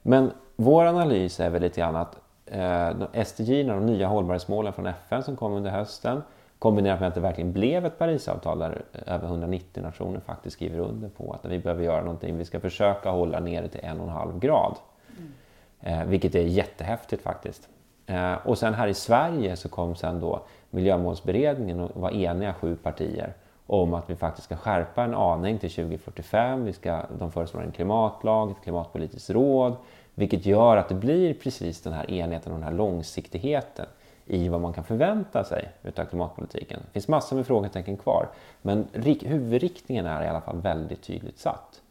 Men 0.03 0.31
vår 0.57 0.85
analys 0.85 1.41
är 1.41 1.51
väl 1.51 1.63
lite 1.63 1.81
grann 1.81 1.97
att 1.97 2.22
eh, 2.53 3.25
SDG, 3.25 3.67
de 3.67 3.87
nya 3.87 4.09
hållbarhetsmålen 4.09 4.73
från 4.73 4.87
FN 4.87 5.23
som 5.23 5.37
kom 5.37 5.53
under 5.53 5.71
hösten, 5.71 6.23
Kombinerat 6.63 7.01
med 7.01 7.09
att 7.09 7.15
det 7.15 7.21
verkligen 7.21 7.53
blev 7.53 7.87
ett 7.87 7.99
Parisavtal 7.99 8.59
där 8.59 8.83
över 9.07 9.27
190 9.27 9.83
nationer 9.83 10.21
faktiskt 10.21 10.57
skriver 10.57 10.79
under 10.79 11.09
på 11.09 11.33
att 11.33 11.51
vi 11.51 11.59
behöver 11.59 11.85
göra 11.85 12.01
någonting. 12.01 12.39
Vi 12.39 12.45
ska 12.45 12.61
försöka 12.61 13.11
hålla 13.11 13.41
ner 13.41 13.63
det 13.63 13.69
till 13.69 13.81
en 13.83 14.01
och 14.01 14.07
en 14.07 14.13
halv 14.13 14.39
grad. 14.39 14.77
Mm. 15.19 16.01
Eh, 16.01 16.07
vilket 16.07 16.35
är 16.35 16.43
jättehäftigt 16.43 17.23
faktiskt. 17.23 17.69
Eh, 18.07 18.35
och 18.35 18.59
sen 18.59 18.75
här 18.75 18.89
i 18.89 18.95
Sverige 18.95 19.57
så 19.57 19.69
kom 19.69 19.95
sen 19.95 20.21
då 20.21 20.43
Miljömålsberedningen 20.71 21.81
och 21.81 22.01
var 22.01 22.11
eniga 22.11 22.55
sju 22.55 22.77
partier 22.77 23.33
om 23.67 23.95
att 23.95 24.11
vi 24.11 24.17
faktiskt 24.17 24.45
ska 24.45 24.57
skärpa 24.57 25.05
en 25.05 25.15
aning 25.15 25.59
till 25.59 25.71
2045. 25.71 26.65
Vi 26.65 26.73
ska, 26.73 27.03
de 27.19 27.33
föreslår 27.33 27.63
en 27.63 27.73
klimatlag, 27.73 28.51
ett 28.51 28.63
klimatpolitiskt 28.63 29.31
råd, 29.31 29.77
vilket 30.15 30.47
gör 30.47 30.77
att 30.77 30.89
det 30.89 30.95
blir 30.95 31.35
precis 31.35 31.81
den 31.81 31.93
här 31.93 32.11
enheten 32.11 32.53
och 32.53 32.59
den 32.59 32.69
här 32.69 32.75
långsiktigheten 32.75 33.87
i 34.27 34.49
vad 34.49 34.61
man 34.61 34.73
kan 34.73 34.85
förvänta 34.85 35.45
sig 35.45 35.69
utav 35.83 36.05
klimatpolitiken. 36.05 36.81
Det 36.87 36.93
finns 36.93 37.09
massor 37.09 37.37
med 37.37 37.47
frågetecken 37.47 37.97
kvar, 37.97 38.29
men 38.63 38.87
huvudriktningen 39.21 40.07
är 40.07 40.25
i 40.25 40.29
alla 40.29 40.41
fall 40.41 40.61
väldigt 40.61 41.03
tydligt 41.03 41.39
satt. 41.39 41.83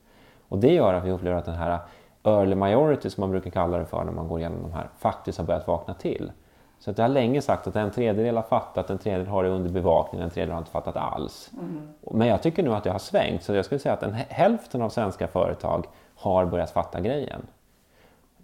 Och 0.47 0.57
det 0.57 0.73
gör 0.73 0.93
att 0.93 1.03
vi 1.03 1.11
upplever 1.11 1.37
att 1.37 1.45
den 1.45 1.55
här 1.55 1.79
early 2.23 2.55
majority 2.55 3.09
som 3.09 3.21
man 3.21 3.31
brukar 3.31 3.51
kalla 3.51 3.77
det 3.77 3.85
för 3.85 4.03
när 4.03 4.11
man 4.11 4.27
går 4.27 4.39
igenom 4.39 4.61
de 4.61 4.73
här 4.73 4.89
faktiskt 4.97 5.37
har 5.37 5.45
börjat 5.45 5.67
vakna 5.67 5.93
till. 5.93 6.31
Så 6.79 6.91
att 6.91 6.97
jag 6.97 7.05
har 7.05 7.09
länge 7.09 7.41
sagt 7.41 7.67
att 7.67 7.75
en 7.75 7.91
tredjedel 7.91 8.35
har 8.35 8.43
fattat, 8.43 8.89
en 8.89 8.97
tredjedel 8.97 9.27
har 9.27 9.43
det 9.43 9.49
under 9.49 9.69
bevakning, 9.69 10.21
en 10.21 10.29
tredjedel 10.29 10.53
har 10.53 10.59
inte 10.59 10.71
fattat 10.71 10.95
alls. 10.95 11.51
Mm. 11.53 11.89
Men 12.11 12.27
jag 12.27 12.43
tycker 12.43 12.63
nu 12.63 12.73
att 12.73 12.83
det 12.83 12.91
har 12.91 12.99
svängt, 12.99 13.43
så 13.43 13.53
jag 13.53 13.65
skulle 13.65 13.79
säga 13.79 13.93
att 13.93 14.03
en, 14.03 14.13
hälften 14.13 14.81
av 14.81 14.89
svenska 14.89 15.27
företag 15.27 15.85
har 16.15 16.45
börjat 16.45 16.71
fatta 16.71 16.99
grejen. 16.99 17.41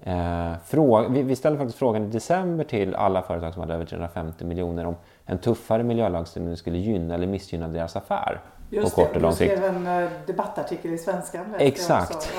Eh, 0.04 0.54
fråga, 0.66 1.08
vi, 1.08 1.24
vi 1.24 1.36
ställde 1.36 1.58
faktiskt 1.58 1.80
frågan 1.80 2.04
i 2.04 2.08
december 2.08 2.64
till 2.64 2.96
alla 2.96 3.22
företag 3.22 3.54
som 3.54 3.62
hade 3.62 3.74
över 3.74 3.86
350 3.86 4.46
miljoner 4.46 4.86
om 4.86 4.96
en 5.26 5.38
tuffare 5.38 5.84
miljölagstiftning 5.84 6.58
skulle 6.58 6.78
gynna 6.78 7.14
eller 7.14 7.28
missgynna 7.28 7.68
deras 7.68 7.96
affär. 7.96 8.42
Just 8.70 8.96
på 8.96 9.02
kort 9.02 9.16
och 9.16 9.22
lång 9.22 9.32
sikt. 9.32 9.52
Du 9.52 9.58
skrev 9.58 9.76
en 9.76 10.04
eh, 10.04 10.10
debattartikel 10.26 10.94
i 10.94 10.98
Svenskan. 10.98 11.46
Exakt, 11.60 12.34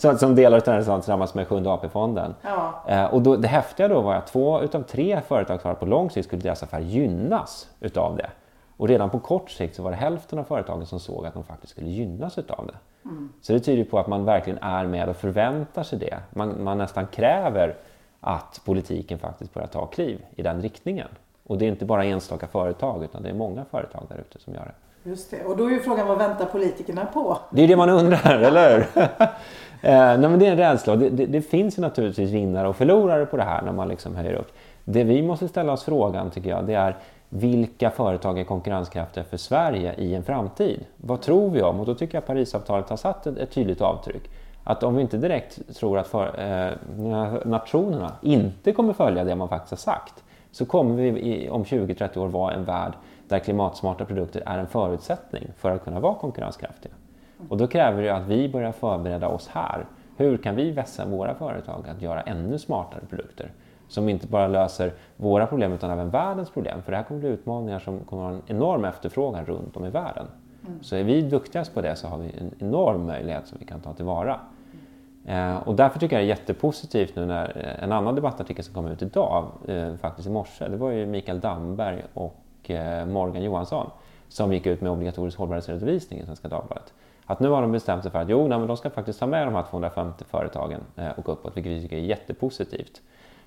ja. 0.00 0.16
som 0.18 0.34
delar 0.34 0.58
av 0.58 0.64
den 0.64 1.00
tillsammans 1.00 1.34
med 1.34 1.48
Sjunde 1.48 1.70
AP-fonden. 1.70 2.34
Ja. 2.42 2.84
Eh, 2.88 3.04
och 3.04 3.22
då, 3.22 3.36
det 3.36 3.48
häftiga 3.48 3.88
då 3.88 4.00
var 4.00 4.14
att 4.14 4.26
två 4.26 4.62
utav 4.62 4.82
tre 4.82 5.20
företag 5.28 5.80
på 5.80 5.86
lång 5.86 6.10
sikt 6.10 6.26
skulle 6.26 6.42
deras 6.42 6.62
affär 6.62 6.80
gynnas 6.80 7.68
utav 7.80 8.16
det. 8.16 8.30
Och 8.76 8.88
redan 8.88 9.10
på 9.10 9.18
kort 9.18 9.50
sikt 9.50 9.76
så 9.76 9.82
var 9.82 9.90
det 9.90 9.96
hälften 9.96 10.38
av 10.38 10.44
företagen 10.44 10.86
som 10.86 11.00
såg 11.00 11.26
att 11.26 11.34
de 11.34 11.44
faktiskt 11.44 11.70
skulle 11.70 11.90
gynnas 11.90 12.38
utav 12.38 12.66
det. 12.66 13.08
Mm. 13.08 13.32
Så 13.40 13.52
det 13.52 13.60
tyder 13.60 13.84
på 13.84 13.98
att 13.98 14.06
man 14.06 14.24
verkligen 14.24 14.58
är 14.58 14.86
med 14.86 15.08
och 15.08 15.16
förväntar 15.16 15.82
sig 15.82 15.98
det. 15.98 16.18
Man, 16.30 16.64
man 16.64 16.78
nästan 16.78 17.06
kräver 17.06 17.76
att 18.20 18.60
politiken 18.64 19.18
faktiskt 19.18 19.54
börjar 19.54 19.68
ta 19.68 19.86
kliv 19.86 20.24
i 20.36 20.42
den 20.42 20.62
riktningen. 20.62 21.08
Och 21.46 21.58
det 21.58 21.64
är 21.64 21.68
inte 21.68 21.84
bara 21.84 22.04
enstaka 22.04 22.46
företag 22.46 23.04
utan 23.04 23.22
det 23.22 23.28
är 23.28 23.34
många 23.34 23.64
företag 23.64 24.02
där 24.08 24.16
ute 24.16 24.38
som 24.38 24.54
gör 24.54 24.64
det. 24.64 24.74
Just 25.10 25.30
det, 25.30 25.44
och 25.44 25.56
då 25.56 25.66
är 25.66 25.70
ju 25.70 25.80
frågan 25.80 26.08
vad 26.08 26.18
väntar 26.18 26.44
politikerna 26.44 27.06
på? 27.06 27.38
Det 27.50 27.62
är 27.62 27.68
det 27.68 27.76
man 27.76 27.90
undrar, 27.90 28.38
eller 28.42 28.74
hur? 28.74 29.02
eh, 29.02 30.18
nej, 30.18 30.18
men 30.18 30.38
det 30.38 30.46
är 30.46 30.50
en 30.50 30.56
rädsla. 30.56 30.96
Det, 30.96 31.08
det, 31.10 31.26
det, 31.26 31.42
finns 31.42 31.78
ju 31.78 31.82
naturligtvis 31.82 32.30
vinnare 32.30 32.68
och 32.68 32.76
förlorare 32.76 33.26
på 33.26 33.36
det 33.36 33.42
här 33.42 33.62
när 33.62 33.72
man 33.72 33.88
liksom 33.88 34.16
höjer 34.16 34.32
upp. 34.34 34.52
Det 34.84 35.04
vi 35.04 35.22
måste 35.22 35.48
ställa 35.48 35.72
oss 35.72 35.84
frågan 35.84 36.30
tycker 36.30 36.50
jag, 36.50 36.66
det 36.66 36.74
är 36.74 36.96
vilka 37.36 37.90
företag 37.90 38.38
är 38.38 38.44
konkurrenskraftiga 38.44 39.24
för 39.24 39.36
Sverige 39.36 39.94
i 39.94 40.14
en 40.14 40.24
framtid? 40.24 40.84
Vad 40.96 41.20
tror 41.20 41.50
vi 41.50 41.62
om? 41.62 41.80
Och 41.80 41.86
då 41.86 41.94
tycker 41.94 42.16
jag 42.16 42.26
Parisavtalet 42.26 42.90
har 42.90 42.96
satt 42.96 43.26
ett, 43.26 43.38
ett 43.38 43.50
tydligt 43.50 43.80
avtryck. 43.80 44.30
Att 44.64 44.82
om 44.82 44.96
vi 44.96 45.02
inte 45.02 45.16
direkt 45.16 45.76
tror 45.76 45.98
att 45.98 46.06
för, 46.06 46.40
eh, 46.40 46.72
nationerna 47.44 48.12
inte 48.22 48.72
kommer 48.72 48.92
följa 48.92 49.24
det 49.24 49.34
man 49.34 49.48
faktiskt 49.48 49.70
har 49.70 49.94
sagt 49.94 50.24
så 50.50 50.66
kommer 50.66 50.94
vi 50.94 51.08
i, 51.08 51.50
om 51.50 51.64
20-30 51.64 52.18
år 52.18 52.28
vara 52.28 52.54
en 52.54 52.64
värld 52.64 52.92
där 53.28 53.38
klimatsmarta 53.38 54.04
produkter 54.04 54.42
är 54.46 54.58
en 54.58 54.66
förutsättning 54.66 55.50
för 55.56 55.70
att 55.70 55.84
kunna 55.84 56.00
vara 56.00 56.14
konkurrenskraftiga. 56.14 56.92
Och 57.48 57.56
då 57.56 57.66
kräver 57.66 58.02
det 58.02 58.10
att 58.10 58.26
vi 58.26 58.48
börjar 58.48 58.72
förbereda 58.72 59.28
oss 59.28 59.48
här. 59.48 59.86
Hur 60.16 60.36
kan 60.36 60.56
vi 60.56 60.70
vässa 60.70 61.06
våra 61.06 61.34
företag 61.34 61.88
att 61.88 62.02
göra 62.02 62.20
ännu 62.20 62.58
smartare 62.58 63.02
produkter? 63.10 63.50
Som 63.94 64.08
inte 64.08 64.26
bara 64.26 64.46
löser 64.46 64.92
våra 65.16 65.46
problem 65.46 65.72
utan 65.72 65.90
även 65.90 66.10
världens 66.10 66.50
problem. 66.50 66.82
För 66.82 66.92
det 66.92 66.96
här 66.96 67.04
kommer 67.04 67.20
bli 67.20 67.28
utmaningar 67.28 67.78
som 67.78 68.00
kommer 68.00 68.22
att 68.22 68.30
ha 68.30 68.36
en 68.36 68.56
enorm 68.56 68.84
efterfrågan 68.84 69.46
runt 69.46 69.76
om 69.76 69.84
i 69.84 69.90
världen. 69.90 70.26
Mm. 70.66 70.82
Så 70.82 70.96
är 70.96 71.04
vi 71.04 71.22
duktigast 71.22 71.74
på 71.74 71.80
det 71.80 71.96
så 71.96 72.08
har 72.08 72.18
vi 72.18 72.30
en 72.38 72.50
enorm 72.58 73.06
möjlighet 73.06 73.46
som 73.46 73.58
vi 73.58 73.64
kan 73.64 73.80
ta 73.80 73.92
tillvara. 73.92 74.40
Eh, 75.26 75.56
och 75.56 75.74
därför 75.74 75.98
tycker 75.98 76.16
jag 76.16 76.22
det 76.22 76.26
är 76.26 76.36
jättepositivt 76.36 77.16
nu 77.16 77.26
när 77.26 77.44
eh, 77.56 77.84
en 77.84 77.92
annan 77.92 78.14
debattartikel 78.14 78.64
som 78.64 78.74
kom 78.74 78.86
ut 78.86 79.02
idag, 79.02 79.46
eh, 79.68 79.94
faktiskt 79.94 80.28
i 80.28 80.30
morse, 80.30 80.68
det 80.68 80.76
var 80.76 80.90
ju 80.90 81.06
Mikael 81.06 81.40
Damberg 81.40 82.02
och 82.14 82.70
eh, 82.70 83.06
Morgan 83.06 83.42
Johansson 83.42 83.90
som 84.28 84.52
gick 84.52 84.66
ut 84.66 84.80
med 84.80 84.92
obligatorisk 84.92 85.38
hållbarhetsredovisning 85.38 86.20
i 86.20 86.24
Svenska 86.24 86.48
Dagbladet. 86.48 86.92
Att 87.26 87.40
nu 87.40 87.48
har 87.48 87.62
de 87.62 87.72
bestämt 87.72 88.02
sig 88.02 88.12
för 88.12 88.18
att 88.18 88.28
jo, 88.28 88.48
nej, 88.48 88.58
men 88.58 88.66
de 88.66 88.76
ska 88.76 88.90
faktiskt 88.90 89.20
ta 89.20 89.26
med 89.26 89.46
de 89.46 89.54
här 89.54 89.62
250 89.62 90.24
företagen 90.30 90.80
eh, 90.96 91.08
och 91.08 91.28
uppåt, 91.28 91.56
vilket 91.56 91.72
vi 91.72 91.82
tycker 91.82 91.96
är 91.96 92.00
jättepositivt. 92.00 93.02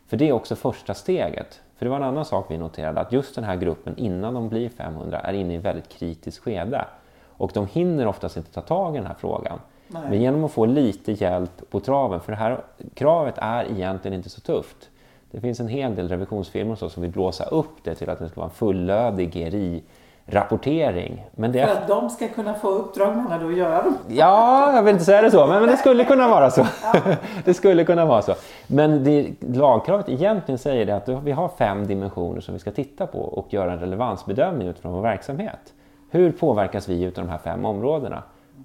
För 0.07 0.17
det 0.17 0.29
är 0.29 0.31
också 0.31 0.55
första 0.55 0.93
steget. 0.93 1.61
För 1.77 1.85
det 1.85 1.89
var 1.89 1.97
en 1.97 2.03
annan 2.03 2.25
sak 2.25 2.45
vi 2.49 2.57
noterade, 2.57 2.99
att 2.99 3.11
just 3.11 3.35
den 3.35 3.43
här 3.43 3.55
gruppen 3.55 3.97
innan 3.97 4.33
de 4.33 4.49
blir 4.49 4.69
500 4.69 5.19
är 5.19 5.33
inne 5.33 5.53
i 5.53 5.57
ett 5.57 5.65
väldigt 5.65 5.89
kritiskt 5.89 6.43
skede. 6.43 6.85
Och 7.25 7.51
de 7.53 7.67
hinner 7.67 8.07
oftast 8.07 8.37
inte 8.37 8.51
ta 8.51 8.61
tag 8.61 8.95
i 8.95 8.97
den 8.97 9.07
här 9.07 9.15
frågan. 9.19 9.59
Nej. 9.87 10.01
Men 10.09 10.21
genom 10.21 10.43
att 10.43 10.51
få 10.51 10.65
lite 10.65 11.11
hjälp 11.11 11.69
på 11.69 11.79
traven, 11.79 12.19
för 12.19 12.31
det 12.31 12.37
här 12.37 12.61
kravet 12.93 13.35
är 13.37 13.71
egentligen 13.71 14.17
inte 14.17 14.29
så 14.29 14.41
tufft. 14.41 14.89
Det 15.31 15.41
finns 15.41 15.59
en 15.59 15.67
hel 15.67 15.95
del 15.95 16.09
revisionsfirmor 16.09 16.75
så 16.75 16.89
som 16.89 17.01
vill 17.01 17.11
blåsa 17.11 17.43
upp 17.43 17.83
det 17.83 17.95
till 17.95 18.09
att 18.09 18.19
det 18.19 18.29
ska 18.29 18.41
vara 18.41 18.49
en 18.49 18.55
fullödig 18.55 19.31
GRI 19.33 19.83
rapportering. 20.27 21.25
Men 21.31 21.51
det... 21.51 21.65
För 21.65 21.73
att 21.73 21.87
de 21.87 22.09
ska 22.09 22.27
kunna 22.27 22.53
få 22.53 22.67
uppdrag 22.69 23.15
menar 23.15 23.39
du 23.39 23.51
att 23.51 23.57
göra 23.57 23.83
dem? 23.83 23.97
Ja, 24.07 24.75
jag 24.75 24.83
vill 24.83 24.93
inte 24.93 25.05
säga 25.05 25.21
det 25.21 25.31
så, 25.31 25.47
men, 25.47 25.59
men 25.59 25.69
det 25.69 25.77
skulle 25.77 26.05
kunna 26.05 26.27
vara 26.27 26.51
så. 26.51 26.67
Ja. 26.83 27.01
det 27.45 27.53
skulle 27.53 27.83
kunna 27.83 28.05
vara 28.05 28.21
så. 28.21 28.33
Men 28.67 29.03
det, 29.03 29.31
lagkravet 29.39 30.09
egentligen 30.09 30.57
säger 30.57 30.85
det 30.85 30.95
att 30.95 31.09
vi 31.09 31.31
har 31.31 31.49
fem 31.49 31.87
dimensioner 31.87 32.41
som 32.41 32.53
vi 32.53 32.59
ska 32.59 32.71
titta 32.71 33.07
på 33.07 33.19
och 33.19 33.53
göra 33.53 33.73
en 33.73 33.79
relevansbedömning 33.79 34.67
utifrån 34.67 34.93
vår 34.93 35.01
verksamhet. 35.01 35.73
Hur 36.09 36.31
påverkas 36.31 36.89
vi 36.89 37.07
av 37.07 37.13
de 37.13 37.29
här 37.29 37.37
fem 37.37 37.65
områdena? 37.65 38.23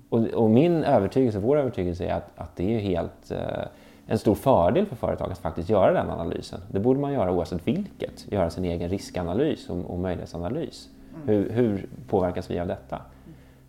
Och, 0.09 0.25
och, 0.27 0.51
min 0.51 0.85
övertygelse, 0.85 1.39
vår 1.39 1.59
övertygelse 1.59 2.05
är 2.05 2.15
att, 2.15 2.31
att 2.37 2.57
det 2.57 2.75
är 2.75 2.81
helt 2.81 3.31
eh, 3.31 3.39
en 4.07 4.19
stor 4.19 4.35
fördel 4.35 4.87
för 4.87 4.97
företag 4.97 5.33
att 5.33 5.39
faktiskt 5.39 5.69
göra 5.69 5.93
den 5.93 6.11
analysen. 6.11 6.61
Det 6.71 6.81
borde 6.81 7.01
man 7.01 7.13
göra 7.13 7.33
oavsett 7.33 7.69
vilket, 7.69 8.33
göra 8.33 8.51
sin 8.51 8.65
egen 8.65 8.89
riskanalys 8.89 9.71
och, 9.71 9.91
och 9.91 9.99
möjlighetsanalys. 9.99 10.89
Hur, 11.27 11.51
hur, 11.51 11.87
påverkas 12.09 12.51
vi 12.51 12.59
av 12.59 12.67
detta? 12.67 13.01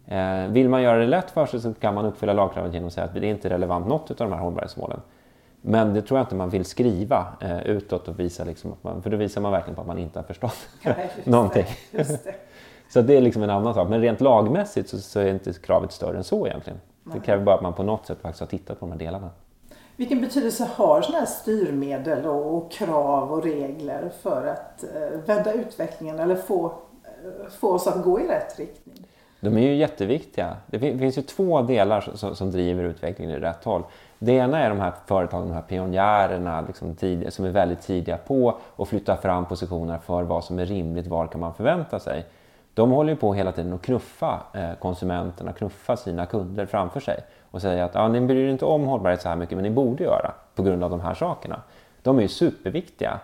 Eh, 0.05 0.47
vill 0.47 0.69
man 0.69 0.81
göra 0.81 0.97
det 0.97 1.07
lätt 1.07 1.31
för 1.31 1.45
sig 1.45 1.59
så 1.59 1.73
kan 1.73 1.93
man 1.93 2.05
uppfylla 2.05 2.33
lagkravet 2.33 2.73
genom 2.73 2.87
att 2.87 2.93
säga 2.93 3.05
att 3.05 3.13
det 3.13 3.19
är 3.19 3.31
inte 3.31 3.49
relevant 3.49 3.87
något 3.87 4.11
av 4.11 4.17
de 4.17 4.31
här 4.31 4.39
hållbarhetsmålen. 4.39 4.99
Men 5.61 5.93
det 5.93 6.01
tror 6.01 6.19
jag 6.19 6.25
inte 6.25 6.35
man 6.35 6.49
vill 6.49 6.65
skriva 6.65 7.27
eh, 7.41 7.63
utåt 7.63 8.07
och 8.07 8.19
visa, 8.19 8.43
liksom 8.43 8.71
att 8.71 8.83
man, 8.83 9.01
för 9.01 9.09
då 9.09 9.17
visar 9.17 9.41
man 9.41 9.51
verkligen 9.51 9.75
på 9.75 9.81
att 9.81 9.87
man 9.87 9.97
inte 9.97 10.19
har 10.19 10.23
förstått 10.23 10.67
ja, 10.81 10.93
någonting. 11.23 11.65
Det, 11.91 12.21
så 12.89 13.01
det 13.01 13.17
är 13.17 13.21
liksom 13.21 13.43
en 13.43 13.49
annan 13.49 13.73
sak. 13.73 13.89
Men 13.89 14.01
rent 14.01 14.21
lagmässigt 14.21 14.89
så, 14.89 14.97
så, 14.97 15.19
är 15.19 15.25
inte 15.25 15.53
kravet 15.53 15.91
större 15.91 16.17
än 16.17 16.23
så 16.23 16.47
egentligen. 16.47 16.79
Nej. 17.03 17.19
Det 17.19 17.25
kräver 17.25 17.43
bara 17.43 17.55
att 17.55 17.61
man 17.61 17.73
på 17.73 17.83
något 17.83 18.05
sätt 18.05 18.17
faktiskt 18.21 18.39
har 18.39 18.47
tittat 18.47 18.79
på 18.79 18.85
de 18.85 18.91
här 18.91 18.99
delarna. 18.99 19.29
Vilken 19.95 20.21
betydelse 20.21 20.69
har 20.75 21.01
sådana 21.01 21.19
här 21.19 21.25
styrmedel 21.25 22.25
och, 22.25 22.57
och, 22.57 22.71
krav 22.71 23.31
och 23.31 23.43
regler 23.43 24.11
för 24.21 24.47
att 24.47 24.83
eh, 24.83 25.19
vända 25.25 25.53
utvecklingen 25.53 26.19
eller 26.19 26.35
få 26.35 26.73
få 27.59 27.73
oss 27.73 27.87
att 27.87 28.03
gå 28.03 28.19
i 28.19 28.27
rätt 28.27 28.59
riktning? 28.59 29.05
De 29.39 29.57
är 29.57 29.61
ju 29.61 29.75
jätteviktiga. 29.75 30.57
Det 30.67 30.79
finns 30.79 31.17
ju 31.17 31.21
två 31.21 31.61
delar 31.61 32.01
som, 32.15 32.35
som 32.35 32.51
driver 32.51 32.83
utvecklingen 32.83 33.35
i 33.35 33.39
rätt 33.39 33.63
håll. 33.63 33.83
Det 34.19 34.31
ena 34.31 34.59
är 34.59 34.69
de 34.69 34.79
här 34.79 34.93
företagen, 35.05 35.47
de 35.47 35.53
här 35.53 35.61
pionjärerna 35.61 36.61
liksom 36.61 36.95
tidiga, 36.95 37.31
som 37.31 37.45
är 37.45 37.49
väldigt 37.49 37.81
tidiga 37.81 38.17
på 38.17 38.57
att 38.75 38.87
flytta 38.87 39.17
fram 39.17 39.45
positionerna 39.45 39.99
för 39.99 40.23
vad 40.23 40.43
som 40.43 40.59
är 40.59 40.65
rimligt, 40.65 41.07
vad 41.07 41.31
kan 41.31 41.41
man 41.41 41.53
förvänta 41.53 41.99
sig. 41.99 42.25
De 42.73 42.91
håller 42.91 43.09
ju 43.09 43.15
på 43.15 43.33
hela 43.33 43.51
tiden 43.51 43.73
att 43.73 43.81
knuffa 43.81 44.39
eh, 44.53 44.73
konsumenterna, 44.79 45.53
knuffa 45.53 45.97
sina 45.97 46.25
kunder 46.25 46.65
framför 46.65 46.99
sig 46.99 47.19
och 47.51 47.61
säga 47.61 47.85
att 47.85 47.95
ah, 47.95 48.07
ni 48.07 48.21
bryr 48.21 48.47
er 48.47 48.51
inte 48.51 48.65
om 48.65 48.83
hållbarhet 48.83 49.21
så 49.21 49.29
här 49.29 49.35
mycket 49.35 49.57
men 49.57 49.63
ni 49.63 49.69
borde 49.69 50.03
göra 50.03 50.31
på 50.55 50.63
grund 50.63 50.83
av 50.83 50.89
de 50.89 51.01
här 51.01 51.13
sakerna. 51.13 51.61
De 52.01 52.17
är 52.17 52.21
ju 52.21 52.27
superviktiga. 52.27 53.19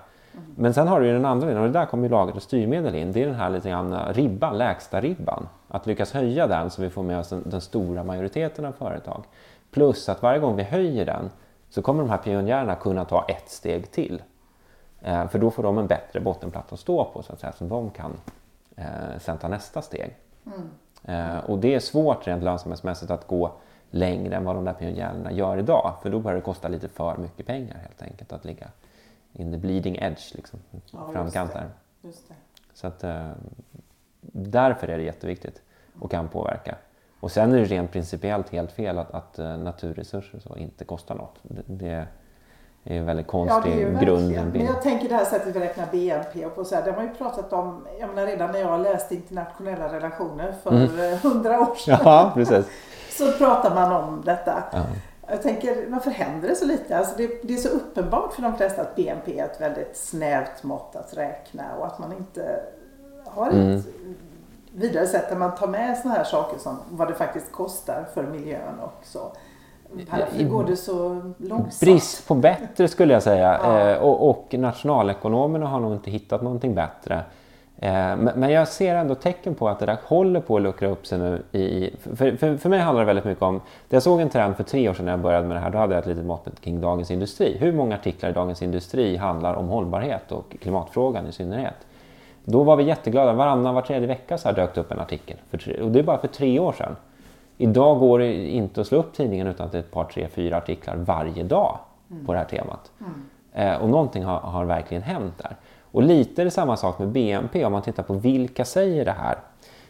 Men 0.55 0.73
sen 0.73 0.87
har 0.87 1.01
du 1.01 1.13
den 1.13 1.25
andra 1.25 1.47
delen 1.47 1.63
och 1.63 1.67
det 1.67 1.79
där 1.79 1.85
kommer 1.85 2.09
laget 2.09 2.35
och 2.35 2.41
styrmedel 2.41 2.95
in. 2.95 3.11
Det 3.11 3.23
är 3.23 3.25
den 3.25 3.35
här 3.35 3.49
lite 3.49 3.69
grann 3.69 4.13
ribban, 4.13 4.57
lägsta 4.57 5.01
ribban. 5.01 5.47
Att 5.67 5.87
lyckas 5.87 6.11
höja 6.11 6.47
den 6.47 6.69
så 6.69 6.81
vi 6.81 6.89
får 6.89 7.03
med 7.03 7.19
oss 7.19 7.29
den, 7.29 7.43
den 7.45 7.61
stora 7.61 8.03
majoriteten 8.03 8.65
av 8.65 8.71
företag. 8.71 9.23
Plus 9.71 10.09
att 10.09 10.21
varje 10.21 10.39
gång 10.39 10.55
vi 10.55 10.63
höjer 10.63 11.05
den 11.05 11.29
så 11.69 11.81
kommer 11.81 12.03
de 12.03 12.09
här 12.09 12.17
pionjärerna 12.17 12.75
kunna 12.75 13.05
ta 13.05 13.25
ett 13.27 13.49
steg 13.49 13.91
till. 13.91 14.21
Eh, 15.01 15.27
för 15.27 15.39
då 15.39 15.51
får 15.51 15.63
de 15.63 15.77
en 15.77 15.87
bättre 15.87 16.19
bottenplatta 16.19 16.73
att 16.73 16.79
stå 16.79 17.05
på 17.05 17.23
så 17.23 17.33
att 17.33 17.39
säga, 17.39 17.53
som 17.53 17.69
de 17.69 17.89
kan 17.89 18.13
eh, 18.75 18.85
sen 19.19 19.37
ta 19.37 19.47
nästa 19.47 19.81
steg. 19.81 20.15
Mm. 20.45 20.69
Eh, 21.03 21.37
och 21.39 21.59
det 21.59 21.75
är 21.75 21.79
svårt 21.79 22.27
rent 22.27 22.43
lönsamhetsmässigt 22.43 23.11
att 23.11 23.27
gå 23.27 23.51
längre 23.91 24.35
än 24.35 24.45
vad 24.45 24.55
de 24.55 24.65
där 24.65 24.73
pionjärerna 24.73 25.31
gör 25.31 25.57
idag. 25.57 25.93
För 26.01 26.09
då 26.09 26.19
börjar 26.19 26.35
det 26.35 26.41
kosta 26.41 26.67
lite 26.67 26.87
för 26.87 27.17
mycket 27.17 27.45
pengar 27.45 27.77
helt 27.81 28.01
enkelt 28.01 28.33
att 28.33 28.45
ligga 28.45 28.67
in 29.33 29.51
the 29.51 29.57
bleeding 29.57 29.95
edge, 29.95 30.35
liksom, 30.35 30.59
ja, 30.91 31.09
framkant 31.13 31.53
där. 31.53 31.69
Så 32.73 32.87
att, 32.87 33.03
äh, 33.03 33.31
därför 34.31 34.87
är 34.87 34.97
det 34.97 35.03
jätteviktigt 35.03 35.61
och 35.99 36.11
kan 36.11 36.27
påverka. 36.27 36.75
Och 37.19 37.31
sen 37.31 37.53
är 37.53 37.57
det 37.57 37.65
rent 37.65 37.91
principiellt 37.91 38.49
helt 38.49 38.71
fel 38.71 38.97
att, 38.97 39.11
att 39.11 39.39
uh, 39.39 39.57
naturresurser 39.57 40.39
så 40.39 40.55
inte 40.57 40.85
kostar 40.85 41.15
något. 41.15 41.35
Det, 41.43 42.07
det 42.83 42.95
är 42.95 42.99
en 42.99 43.05
väldigt 43.05 43.27
konstig 43.27 43.81
ja, 43.81 43.99
grund. 43.99 44.31
Men 44.31 44.65
jag 44.65 44.81
tänker 44.81 45.09
det 45.09 45.15
här 45.15 45.25
sättet 45.25 45.55
vi 45.55 45.59
räknar 45.59 45.87
BNP 45.91 46.45
och 46.45 46.55
på 46.55 46.65
så 46.65 46.75
här, 46.75 46.83
det 46.83 46.91
har 46.91 46.97
man 46.97 47.07
ju 47.07 47.13
pratat 47.13 47.53
om, 47.53 47.87
jag 47.99 48.09
menar 48.09 48.27
redan 48.27 48.51
när 48.51 48.59
jag 48.59 48.81
läste 48.81 49.15
internationella 49.15 49.93
relationer 49.93 50.53
för 50.63 50.71
mm. 50.71 51.17
hundra 51.17 51.53
mm. 51.53 51.67
år 51.67 51.75
sedan. 51.85 51.99
Ja, 52.03 52.31
precis. 52.33 52.65
så 53.17 53.31
pratar 53.31 53.75
man 53.75 54.03
om 54.03 54.21
detta. 54.25 54.63
Ja. 54.71 54.83
Jag 55.29 55.41
tänker, 55.41 55.85
varför 55.89 56.11
händer 56.11 56.47
det 56.47 56.55
så 56.55 56.65
lite? 56.65 56.97
Alltså 56.97 57.13
det, 57.17 57.29
det, 57.43 57.53
är 57.53 57.57
så 57.57 57.69
uppenbart 57.69 58.33
för 58.33 58.41
de 58.41 58.57
flesta 58.57 58.81
att 58.81 58.95
BNP 58.95 59.39
är 59.39 59.45
ett 59.45 59.61
väldigt 59.61 59.97
snävt 59.97 60.63
mått 60.63 60.95
att 60.95 61.17
räkna 61.17 61.63
och 61.79 61.85
att 61.85 61.99
man 61.99 62.13
inte 62.13 62.59
har 63.25 63.47
ett 63.47 63.53
mm. 63.53 63.83
vidare 64.73 65.07
sätt 65.07 65.29
där 65.29 65.35
man 65.35 65.55
tar 65.55 65.67
med 65.67 65.97
sådana 65.97 66.17
här 66.17 66.23
saker 66.23 66.59
som 66.59 66.77
vad 66.89 67.07
det 67.07 67.13
faktiskt 67.13 67.51
kostar 67.51 68.05
för 68.13 68.23
miljön 68.23 68.79
och 68.79 69.05
så. 69.05 69.31
Varför 70.11 70.43
går 70.43 70.63
det 70.63 70.75
så 70.75 71.21
långsamt? 71.37 71.79
Brist 71.79 72.27
på 72.27 72.35
bättre 72.35 72.87
skulle 72.87 73.13
jag 73.13 73.23
säga. 73.23 73.59
Ja. 73.63 73.89
Eh, 73.89 73.97
och, 73.97 74.29
och 74.29 74.53
nationalekonomerna 74.53 75.67
har 75.67 75.79
nog 75.79 75.93
inte 75.93 76.11
hittat 76.11 76.41
någonting 76.41 76.75
bättre. 76.75 77.23
Eh, 77.81 78.15
men 78.17 78.49
jag 78.49 78.67
ser 78.67 78.95
ändå 78.95 79.15
tecken 79.15 79.55
på 79.55 79.69
att 79.69 79.79
det 79.79 79.85
där 79.85 79.97
håller 80.03 80.39
på 80.39 80.55
att 80.55 80.61
luckra 80.61 80.87
upp 80.87 81.05
sig 81.07 81.19
nu. 81.19 81.41
I, 81.51 81.95
för, 82.15 82.35
för, 82.35 82.57
för 82.57 82.69
mig 82.69 82.79
handlar 82.79 83.01
det 83.01 83.05
väldigt 83.05 83.25
mycket 83.25 83.43
om, 83.43 83.61
jag 83.89 84.03
såg 84.03 84.21
en 84.21 84.29
trend 84.29 84.55
för 84.55 84.63
tre 84.63 84.89
år 84.89 84.93
sedan 84.93 85.05
när 85.05 85.11
jag 85.11 85.19
började 85.19 85.47
med 85.47 85.57
det 85.57 85.61
här, 85.61 85.69
då 85.69 85.77
hade 85.77 85.93
jag 85.93 86.01
ett 86.01 86.07
litet 86.07 86.25
mått 86.25 86.61
kring 86.61 86.81
Dagens 86.81 87.11
Industri. 87.11 87.57
Hur 87.59 87.73
många 87.73 87.95
artiklar 87.95 88.29
i 88.29 88.33
Dagens 88.33 88.61
Industri 88.61 89.17
handlar 89.17 89.53
om 89.53 89.67
hållbarhet 89.67 90.31
och 90.31 90.55
klimatfrågan 90.61 91.27
i 91.27 91.31
synnerhet? 91.31 91.87
Då 92.43 92.63
var 92.63 92.75
vi 92.75 92.83
jätteglada, 92.83 93.33
varannan, 93.33 93.75
var 93.75 93.81
tredje 93.81 94.07
vecka 94.07 94.37
så 94.37 94.49
här 94.49 94.55
dök 94.55 94.75
det 94.75 94.81
upp 94.81 94.91
en 94.91 94.99
artikel. 94.99 95.37
För, 95.49 95.81
och 95.81 95.91
det 95.91 95.99
är 95.99 96.03
bara 96.03 96.17
för 96.17 96.27
tre 96.27 96.59
år 96.59 96.71
sedan. 96.73 96.95
Idag 97.57 97.99
går 97.99 98.19
det 98.19 98.33
inte 98.33 98.81
att 98.81 98.87
slå 98.87 98.97
upp 98.97 99.13
tidningen 99.13 99.47
utan 99.47 99.65
att 99.65 99.71
det 99.71 99.77
är 99.77 99.79
ett 99.79 99.91
par, 99.91 100.03
tre, 100.03 100.27
fyra 100.27 100.57
artiklar 100.57 100.95
varje 100.95 101.43
dag 101.43 101.77
på 102.25 102.33
det 102.33 102.39
här 102.39 102.45
temat. 102.45 102.91
Mm. 102.99 103.73
Eh, 103.73 103.81
och 103.81 103.89
någonting 103.89 104.23
har, 104.23 104.39
har 104.39 104.65
verkligen 104.65 105.03
hänt 105.03 105.33
där. 105.37 105.55
Och 105.91 106.03
lite 106.03 106.41
är 106.41 106.45
det 106.45 106.51
samma 106.51 106.77
sak 106.77 106.99
med 106.99 107.07
BNP 107.07 107.65
om 107.65 107.71
man 107.71 107.81
tittar 107.81 108.03
på 108.03 108.13
vilka 108.13 108.65
säger 108.65 109.05
det 109.05 109.11
här. 109.11 109.37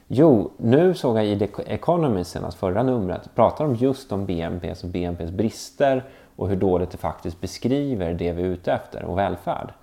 Jo, 0.08 0.52
nu 0.58 0.94
såg 0.94 1.18
jag 1.18 1.26
i 1.26 1.40
The 1.40 1.48
Economist 1.66 2.32
senast 2.32 2.58
förra 2.58 2.84
numret 2.84 3.36
pratar 3.36 3.66
de 3.66 3.76
just 3.76 4.12
om 4.12 4.26
BNP 4.26 4.68
och 4.68 4.72
alltså 4.72 4.88
BNPs 4.88 5.32
brister 5.32 6.04
och 6.36 6.50
hur 6.50 6.56
dåligt 6.56 6.92
det 6.92 6.98
faktiskt 6.98 7.42
beskriver 7.42 8.14
det 8.14 8.32
vi 8.32 8.42
är 8.42 8.46
ute 8.46 8.74
efter 8.74 9.04
och 9.04 9.18
välfärd. 9.18 9.74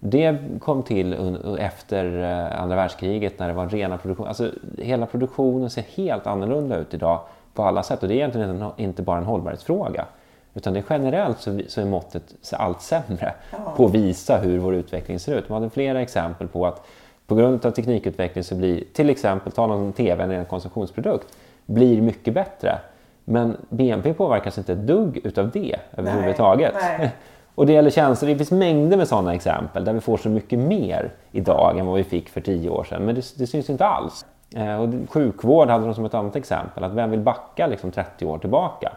Det 0.00 0.38
kom 0.60 0.82
till 0.82 1.38
efter 1.58 2.22
eh, 2.22 2.62
andra 2.62 2.76
världskriget 2.76 3.38
när 3.38 3.48
det 3.48 3.54
var 3.54 3.68
rena 3.68 3.98
produktion. 3.98 4.26
Alltså 4.26 4.50
hela 4.78 5.06
produktionen 5.06 5.70
ser 5.70 5.82
helt 5.82 6.26
annorlunda 6.26 6.78
ut 6.78 6.94
idag 6.94 7.20
på 7.54 7.62
alla 7.62 7.82
sätt 7.82 8.02
och 8.02 8.08
det 8.08 8.14
är 8.14 8.16
egentligen 8.16 8.64
inte 8.76 9.02
bara 9.02 9.18
en 9.18 9.24
hållbarhetsfråga. 9.24 10.06
Utan 10.54 10.72
det 10.72 10.78
är 10.78 10.84
generellt 10.90 11.40
så, 11.40 11.60
så 11.68 11.80
är 11.80 11.84
måttet 11.84 12.22
allt 12.52 12.82
sämre 12.82 13.34
ja. 13.50 13.58
på 13.76 13.86
att 13.86 13.94
visa 13.94 14.38
hur 14.38 14.58
vår 14.58 14.74
utveckling 14.74 15.18
ser 15.18 15.38
ut. 15.38 15.48
Man 15.48 15.62
hade 15.62 15.70
flera 15.70 16.02
exempel 16.02 16.48
på 16.48 16.66
att 16.66 16.86
på 17.26 17.34
grund 17.34 17.66
av 17.66 17.70
teknikutveckling 17.70 18.44
så 18.44 18.54
blir 18.54 18.84
till 18.92 19.10
exempel, 19.10 19.52
ta 19.52 19.66
någon 19.66 19.92
TV, 19.92 20.36
en 20.36 20.44
konsumtionsprodukt, 20.44 21.36
blir 21.66 22.02
mycket 22.02 22.34
bättre. 22.34 22.78
Men 23.24 23.56
BNP 23.68 24.14
påverkas 24.14 24.58
inte 24.58 24.72
ett 24.72 24.86
dugg 24.86 25.20
utav 25.24 25.50
det 25.50 25.76
överhuvudtaget. 25.96 26.74
Nej, 26.74 26.96
nej. 26.98 27.10
Och 27.54 27.66
det 27.66 27.72
gäller 27.72 27.90
tjänster, 27.90 28.26
det 28.26 28.36
finns 28.36 28.50
mängder 28.50 28.96
med 28.96 29.08
sådana 29.08 29.34
exempel 29.34 29.84
där 29.84 29.92
vi 29.92 30.00
får 30.00 30.16
så 30.16 30.28
mycket 30.28 30.58
mer 30.58 31.10
idag 31.32 31.78
än 31.78 31.86
vad 31.86 31.96
vi 31.96 32.04
fick 32.04 32.28
för 32.28 32.40
tio 32.40 32.70
år 32.70 32.84
sedan. 32.84 33.02
Men 33.04 33.14
det, 33.14 33.38
det 33.38 33.46
syns 33.46 33.70
inte 33.70 33.86
alls. 33.86 34.26
Eh, 34.56 34.82
och 34.82 34.88
sjukvård 35.08 35.68
hade 35.68 35.84
de 35.84 35.94
som 35.94 36.04
ett 36.04 36.14
annat 36.14 36.36
exempel. 36.36 36.84
Att 36.84 36.92
vem 36.92 37.10
vill 37.10 37.20
backa 37.20 37.66
liksom 37.66 37.90
30 37.90 38.26
år 38.26 38.38
tillbaka 38.38 38.92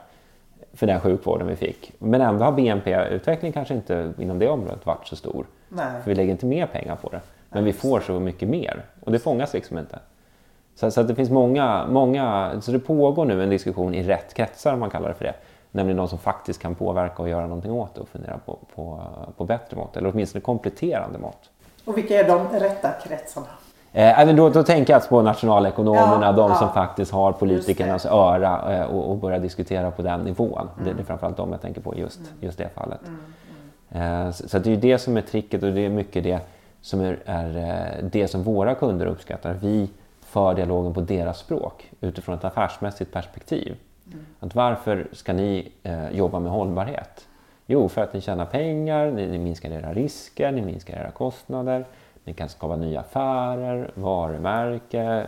för 0.75 0.87
den 0.87 0.99
sjukvården 0.99 1.47
vi 1.47 1.55
fick? 1.55 1.91
Men 1.99 2.21
ändå 2.21 2.45
har 2.45 2.51
BNP-utvecklingen 2.51 3.53
kanske 3.53 3.73
inte 3.73 4.13
inom 4.19 4.39
det 4.39 4.49
området 4.49 4.85
varit 4.85 5.07
så 5.07 5.15
stor. 5.15 5.45
Nej. 5.69 6.01
För 6.03 6.09
vi 6.09 6.15
lägger 6.15 6.31
inte 6.31 6.45
mer 6.45 6.65
pengar 6.65 6.95
på 6.95 7.09
det. 7.09 7.21
Men 7.49 7.63
vi 7.63 7.73
får 7.73 7.99
så 7.99 8.19
mycket 8.19 8.49
mer. 8.49 8.85
Och 9.01 9.11
det 9.11 9.19
fångas 9.19 9.53
liksom 9.53 9.77
inte. 9.77 9.99
Så, 10.75 10.91
så 10.91 11.03
det 11.03 11.15
finns 11.15 11.29
många, 11.29 11.87
många, 11.87 12.51
så 12.61 12.71
det 12.71 12.79
pågår 12.79 13.25
nu 13.25 13.43
en 13.43 13.49
diskussion 13.49 13.95
i 13.95 14.03
rätt 14.03 14.33
kretsar 14.33 14.73
om 14.73 14.79
man 14.79 14.89
kallar 14.89 15.09
det 15.09 15.15
för 15.15 15.25
det. 15.25 15.33
Nämligen 15.71 15.97
de 15.97 16.07
som 16.07 16.19
faktiskt 16.19 16.61
kan 16.61 16.75
påverka 16.75 17.21
och 17.21 17.29
göra 17.29 17.47
någonting 17.47 17.71
åt 17.71 17.95
det 17.95 18.01
och 18.01 18.09
fundera 18.09 18.37
på, 18.45 18.57
på, 18.75 19.03
på 19.37 19.45
bättre 19.45 19.77
mått. 19.77 19.97
Eller 19.97 20.09
åtminstone 20.13 20.41
kompletterande 20.41 21.19
mått. 21.19 21.49
Och 21.85 21.97
vilka 21.97 22.19
är 22.19 22.27
de 22.27 22.59
rätta 22.59 22.91
kretsarna? 22.91 23.47
Eh, 23.95 24.35
då, 24.35 24.49
då 24.49 24.63
tänker 24.63 24.93
jag 24.93 25.09
på 25.09 25.21
nationalekonomerna, 25.21 26.25
Ja, 26.25 26.31
de 26.31 26.51
ja. 26.51 26.55
som 26.55 26.69
faktiskt 26.69 27.11
har 27.11 27.31
politikernas 27.31 28.05
öra 28.05 28.75
eh, 28.75 28.83
och, 28.83 29.11
och 29.11 29.17
börjar 29.17 29.39
diskutera 29.39 29.91
på 29.91 30.01
den 30.01 30.19
nivån. 30.19 30.69
Det, 30.83 30.93
det 30.93 31.01
är 31.01 31.03
framförallt 31.03 31.37
de 31.37 31.51
jag 31.51 31.61
tänker 31.61 31.81
på 31.81 31.95
just, 31.97 32.19
just 32.39 32.57
det 32.57 32.69
fallet. 32.75 32.99
Eh, 33.91 34.31
så, 34.31 34.49
så 34.49 34.59
det 34.59 34.73
är 34.73 34.77
det 34.77 34.97
som 34.97 35.17
är 35.17 35.21
tricket 35.21 35.63
och 35.63 35.73
det 35.73 35.85
är 35.85 35.89
mycket 35.89 36.23
det 36.23 36.39
som 36.81 37.01
är, 37.01 37.19
är 37.25 37.57
eh, 37.57 38.05
det 38.11 38.27
som 38.27 38.43
våra 38.43 38.75
kunder 38.75 39.05
uppskattar. 39.05 39.53
Vi 39.53 39.89
för 40.21 40.53
dialogen 40.53 40.93
på 40.93 41.01
deras 41.01 41.37
språk 41.37 41.91
utifrån 42.01 42.35
ett 42.35 42.45
affärsmässigt 42.45 43.13
perspektiv. 43.13 43.75
Att 44.39 44.55
varför 44.55 45.07
ska 45.11 45.33
ni 45.33 45.71
eh, 45.83 46.09
jobba 46.09 46.39
med 46.39 46.51
hållbarhet? 46.51 47.27
Jo, 47.65 47.89
för 47.89 48.01
att 48.01 48.13
ni 48.13 48.21
tjänar 48.21 48.45
pengar, 48.45 49.11
ni, 49.11 49.27
ni 49.27 49.37
minskar 49.37 49.69
era 49.71 49.93
risker, 49.93 50.51
ni 50.51 50.61
minskar 50.61 50.97
era 50.97 51.11
kostnader, 51.11 51.85
ni 52.25 52.33
kan 52.33 52.49
skapa 52.49 52.75
nya 52.75 52.99
affärer, 52.99 53.91
varumärke, 53.93 55.25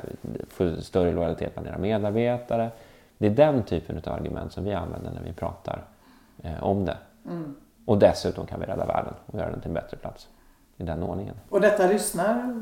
få 0.49 0.81
större 0.81 1.11
lojalitet 1.11 1.53
bland 1.53 1.67
era 1.67 1.77
medarbetare. 1.77 2.69
Det 3.17 3.25
är 3.25 3.31
den 3.31 3.63
typen 3.63 4.01
av 4.05 4.13
argument 4.13 4.51
som 4.51 4.63
vi 4.63 4.73
använder 4.73 5.11
när 5.11 5.21
vi 5.21 5.33
pratar 5.33 5.83
eh, 6.43 6.63
om 6.63 6.85
det. 6.85 6.97
Och 7.85 7.97
dessutom 7.97 8.45
kan 8.45 8.59
vi 8.59 8.65
rädda 8.65 8.85
världen 8.85 9.13
och 9.25 9.39
göra 9.39 9.51
den 9.51 9.59
till 9.61 9.69
en 9.69 9.73
bättre 9.73 9.97
plats. 9.97 10.27
I 10.77 10.83
den 10.83 11.03
ordningen. 11.03 11.35
Och 11.49 11.61
detta 11.61 11.87
lyssnar 11.87 12.59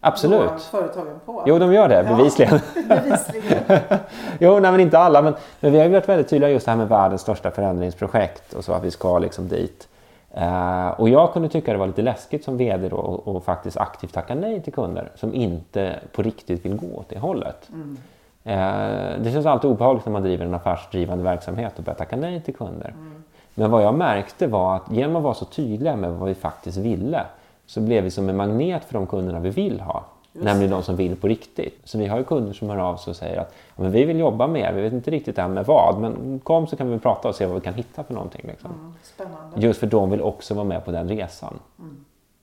Absolut. 0.00 0.62
företagen 0.62 1.20
på? 1.26 1.42
Jo, 1.46 1.58
de 1.58 1.72
gör 1.72 1.88
det 1.88 2.04
bevisligen. 2.04 2.60
bevisligen. 2.88 3.62
jo, 4.40 4.60
nej, 4.60 4.70
men 4.70 4.80
inte 4.80 4.98
alla. 4.98 5.22
Men, 5.22 5.34
men 5.60 5.72
vi 5.72 5.78
har 5.78 5.84
ju 5.84 5.92
varit 5.92 6.08
väldigt 6.08 6.28
tydliga 6.28 6.50
just 6.50 6.64
det 6.64 6.70
här 6.70 6.78
med 6.78 6.88
världens 6.88 7.20
största 7.20 7.50
förändringsprojekt 7.50 8.52
och 8.52 8.64
så 8.64 8.72
att 8.72 8.84
vi 8.84 8.90
ska 8.90 9.18
liksom 9.18 9.48
dit. 9.48 9.88
Eh, 10.36 10.88
och 10.88 11.08
jag 11.08 11.32
kunde 11.32 11.48
tycka 11.48 11.72
det 11.72 11.78
var 11.78 11.86
lite 11.86 12.02
läskigt 12.02 12.44
som 12.44 12.56
VD 12.56 12.88
då 12.88 12.96
och, 12.96 13.36
och 13.36 13.44
faktiskt 13.44 13.76
aktivt 13.76 14.12
tacka 14.12 14.34
nej 14.34 14.62
till 14.62 14.72
kunder 14.72 15.10
som 15.14 15.34
inte 15.34 15.96
på 16.12 16.22
riktigt 16.22 16.64
vill 16.64 16.76
gå 16.76 16.86
åt 16.96 17.08
det 17.08 17.18
hållet. 17.18 17.70
Eh, 18.44 19.20
det 19.22 19.30
känns 19.32 19.46
alltid 19.46 19.70
obehagligt 19.70 20.06
när 20.06 20.12
man 20.12 20.22
driver 20.22 20.46
en 20.46 20.54
affärsdrivande 20.54 21.24
verksamhet 21.24 21.78
och 21.78 21.84
börjar 21.84 21.96
tacka 21.98 22.16
nej 22.16 22.40
till 22.40 22.54
kunder. 22.54 22.94
Men 23.54 23.70
vad 23.70 23.82
jag 23.82 23.94
märkte 23.94 24.46
var 24.46 24.76
att 24.76 24.90
genom 24.90 25.16
att 25.16 25.22
vara 25.22 25.34
så 25.34 25.44
tydliga 25.44 25.96
med 25.96 26.12
vad 26.12 26.28
vi 26.28 26.34
faktiskt 26.34 26.78
ville 26.78 27.24
så 27.66 27.80
blev 27.80 28.04
vi 28.04 28.10
som 28.10 28.28
en 28.28 28.36
magnet 28.36 28.84
för 28.84 28.94
de 28.94 29.06
kunderna 29.06 29.40
vi 29.40 29.50
vill 29.50 29.80
ha 29.80 30.04
nämligen 30.40 30.70
de 30.70 30.82
som 30.82 30.96
vill 30.96 31.16
på 31.16 31.28
riktigt. 31.28 31.80
Så 31.84 31.98
vi 31.98 32.06
har 32.06 32.18
ju 32.18 32.24
kunder 32.24 32.52
som 32.52 32.70
hör 32.70 32.76
av 32.76 32.96
sig 32.96 33.10
och 33.10 33.16
säger 33.16 33.40
att 33.40 33.54
ja, 33.76 33.82
men 33.82 33.92
vi 33.92 34.04
vill 34.04 34.18
jobba 34.18 34.46
med 34.46 34.62
er, 34.62 34.72
vi 34.72 34.82
vet 34.82 34.92
inte 34.92 35.10
riktigt 35.10 35.38
än 35.38 35.54
med 35.54 35.66
vad, 35.66 36.00
men 36.00 36.40
kom 36.44 36.66
så 36.66 36.76
kan 36.76 36.90
vi 36.90 36.98
prata 36.98 37.28
och 37.28 37.34
se 37.34 37.46
vad 37.46 37.54
vi 37.54 37.60
kan 37.60 37.74
hitta 37.74 38.04
för 38.04 38.14
någonting. 38.14 38.42
Liksom. 38.44 38.94
Spännande. 39.02 39.60
Just 39.60 39.80
för 39.80 39.86
de 39.86 40.10
vill 40.10 40.20
också 40.22 40.54
vara 40.54 40.64
med 40.64 40.84
på 40.84 40.90
den 40.90 41.08
resan. 41.08 41.58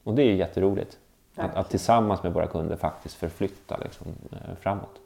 Och 0.03 0.13
det 0.13 0.21
är 0.23 0.25
ju 0.25 0.35
jätteroligt. 0.35 0.97
Att, 1.35 1.37
Verkligen. 1.37 1.61
att 1.61 1.69
tillsammans 1.69 2.23
med 2.23 2.33
våra 2.33 2.47
kunder 2.47 2.75
faktiskt 2.75 3.15
förflytta 3.15 3.77
liksom, 3.83 4.07
eh, 4.31 4.37
framåt. 4.61 4.99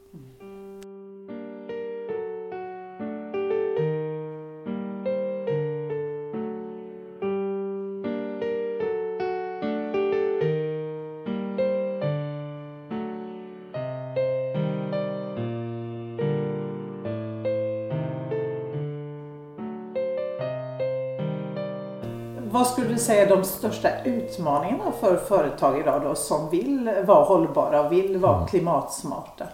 Säga 23.08 23.26
de 23.26 23.44
största 23.44 23.90
utmaningarna 24.04 24.92
för 24.92 25.16
företag 25.16 25.80
idag 25.80 26.02
då 26.02 26.16
som 26.16 26.50
vill 26.50 26.92
vara 27.06 27.24
hållbara 27.24 27.86
och 27.86 27.92
vill 27.92 28.18
vara 28.18 28.36
Mm. 28.36 28.48
klimatsmarta? 28.48 29.46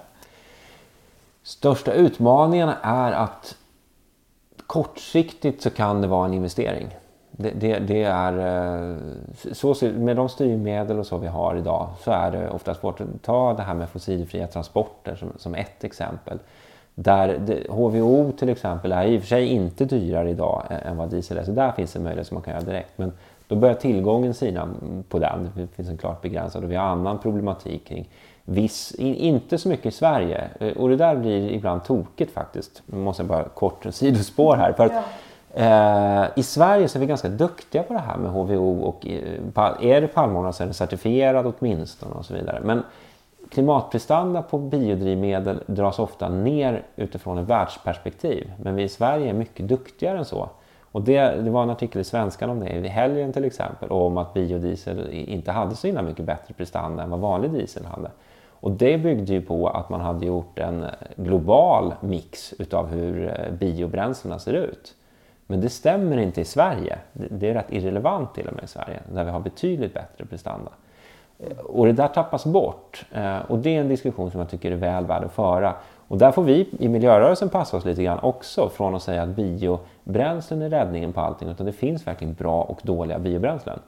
Största 1.44 1.94
utmaningarna 1.94 2.78
är 2.82 3.12
att 3.12 3.56
kortsiktigt 4.68 5.62
så 5.62 5.70
kan 5.70 6.02
det 6.02 6.08
vara 6.08 6.26
en 6.26 6.34
investering. 6.34 6.88
Det, 7.32 7.50
det, 7.50 7.80
det 7.80 8.04
är, 8.04 8.34
eh, 8.34 8.98
så, 9.54 9.76
med 9.86 10.16
de 10.16 10.30
styrmedel 10.30 11.00
och 11.00 11.06
så 11.06 11.18
vi 11.18 11.28
har 11.28 11.56
idag 11.56 11.89
så 12.04 12.12
är 12.12 12.32
det 12.32 12.50
ofta 12.50 12.74
svårt 12.76 13.02
att 13.02 13.08
ta 13.22 13.54
det 13.54 13.63
här 13.63 13.74
med 13.74 13.89
fossilfria 13.89 14.48
transporter 14.48 15.16
som, 15.16 15.32
som 15.38 15.56
ett 15.56 15.84
exempel. 15.84 16.39
Där 16.96 17.38
det, 17.38 17.70
HVO 17.70 18.32
till 18.32 18.50
exempel 18.50 18.92
är 18.92 19.06
i 19.06 19.18
och 19.18 19.22
för 19.22 19.28
sig 19.28 19.48
inte 19.48 19.86
dyrare 19.86 20.30
idag 20.30 20.63
än 20.70 20.78
än 20.78 20.98
vad 20.98 21.10
diesel 21.10 21.38
är, 21.38 21.44
så 21.44 21.52
där 21.52 21.72
finns 21.72 21.96
en 21.96 22.04
möjlighet 22.04 22.28
som 22.28 22.36
man 22.36 22.42
kan 22.42 22.54
göra 22.54 22.63
direkt. 22.63 22.98
Men 22.98 23.12
då 23.54 23.60
börjar 23.60 23.76
tillgången 23.76 24.34
sina 24.34 24.70
på 25.10 25.20
den, 25.20 25.52
det 25.56 25.68
finns 25.68 25.89
en 25.89 25.98
klart 25.98 26.22
begränsad 26.22 26.63
och 26.63 26.72
vi 26.72 26.76
har 26.76 26.86
annan 26.86 27.20
problematik 27.20 27.88
kring 27.88 28.10
viss, 28.46 28.92
in, 28.92 29.16
inte 29.16 29.58
så 29.58 29.70
mycket 29.70 29.86
i 29.86 29.92
Sverige 29.92 30.50
Eh, 30.60 30.78
och 30.78 30.89
det 30.89 30.96
där 30.96 31.16
blir 31.16 31.52
ibland 31.52 31.84
tokigt 31.84 32.34
faktiskt. 32.34 32.82
Nu 32.86 32.98
måste 32.98 33.24
jag 33.24 33.28
bara 33.28 33.44
kort 33.44 33.86
sidospår 33.89 34.56
här. 34.56 34.74
För 34.74 34.86
att, 34.86 34.92
Eh, 35.56 36.26
I 36.36 36.44
Sverige 36.44 36.88
så 36.88 36.98
är 36.98 37.00
vi 37.00 37.06
ganska 37.06 37.30
duktiga 37.30 37.84
på 37.84 37.94
det 37.94 38.00
här 38.00 38.18
med 38.18 38.32
HVO 38.32 38.82
och 38.82 39.08
eh, 39.08 39.92
är 39.92 40.02
det 40.02 40.08
palmolja 40.08 40.52
så 40.52 40.63
är 40.63 40.68
det 40.68 40.74
certifierad 40.74 41.54
åtminstone 41.60 42.16
och 42.16 42.26
så 42.26 42.34
vidare. 42.34 42.60
Men 42.63 42.84
klimatprestanda 43.50 44.42
på 44.42 44.58
biodrivmedel 44.58 45.63
dras 45.66 46.00
ofta 46.00 46.30
ner 46.30 46.84
utifrån 46.96 47.38
ett 47.38 47.48
världsperspektiv. 47.48 48.54
Men 48.63 48.76
vi 48.76 48.84
i 48.84 48.89
Sverige 48.89 49.30
är 49.30 49.34
mycket 49.34 49.68
duktigare 49.68 50.18
än 50.18 50.26
så. 50.26 50.50
Och 50.93 51.01
det, 51.01 51.21
det 51.21 51.49
var 51.49 51.63
en 51.63 51.69
artikel 51.69 52.01
i 52.01 52.03
Svenskan 52.03 52.49
om 52.49 52.60
det 52.60 52.69
i 52.69 52.88
helgen 52.88 53.34
till 53.34 53.45
exempel, 53.45 53.89
om 53.89 54.17
att 54.17 54.34
biodiesel 54.34 55.10
inte 55.12 55.51
hade 55.51 55.75
så 55.75 55.88
himla 55.88 56.01
mycket 56.01 56.25
bättre 56.25 56.53
prestanda 56.53 57.03
än 57.03 57.10
vad 57.10 57.19
vanlig 57.19 57.51
diesel 57.51 57.86
hade. 57.86 58.12
Och 58.49 58.71
det 58.71 58.97
byggde 58.97 59.34
ju 59.34 59.41
på 59.41 59.67
att 59.67 59.89
man 59.89 60.01
hade 60.01 60.25
gjort 60.25 60.60
en 60.60 60.84
eh, 60.84 60.89
global 61.15 61.93
mix 62.01 62.53
utav 62.60 62.88
hur 62.88 63.27
eh, 63.27 63.51
biobränslena 63.53 64.39
ser 64.39 64.53
ut. 64.53 64.95
Men 65.47 65.62
det 65.62 65.69
stämmer 65.69 66.17
inte 66.17 66.41
i 66.41 66.45
Sverige. 66.45 66.97
Det- 67.13 67.49
är 67.49 67.53
rätt 67.53 67.71
irrelevant 67.73 68.34
till 68.36 68.47
och 68.47 68.53
med 68.56 68.63
i 68.63 68.67
Sverige, 68.67 68.99
där 69.13 69.23
vi 69.23 69.32
har 69.32 69.39
betydligt 69.39 69.93
bättre 69.93 70.25
prestanda. 70.25 70.71
Eh, 71.39 71.58
och 71.58 71.86
det 71.86 71.91
där 71.93 72.08
tappas 72.08 72.45
bort. 72.45 73.06
Och 73.47 73.60
det 73.60 73.75
är 73.75 73.79
en 73.82 73.88
diskussion 73.88 74.32
som 74.32 74.39
jag 74.39 74.49
tycker 74.49 74.71
är 74.71 74.75
väl 74.75 75.06
värd 75.06 75.23
att 75.23 75.32
föra. 75.34 75.73
Och 76.13 76.19
där 76.19 76.32
får 76.32 76.43
vi 76.43 76.69
i 76.80 76.89
miljörörelsen 76.89 77.49
passa 77.49 77.78
oss 77.78 77.86
lite 77.86 78.04
grann 78.04 78.19
också 78.19 78.69
från 78.69 78.95
att 78.95 79.04
säga 79.04 79.23
att 79.23 79.30
biobränslen 79.30 80.62
är 80.62 80.69
räddningen 80.69 81.13
på 81.13 81.21
allting. 81.21 81.49
Utan 81.49 81.65
det 81.65 81.71
finns 81.71 82.08
verkligen 82.08 82.34
bra 82.34 82.62
och 82.62 82.80
dåliga 82.84 83.19
biobränslen. 83.19 83.80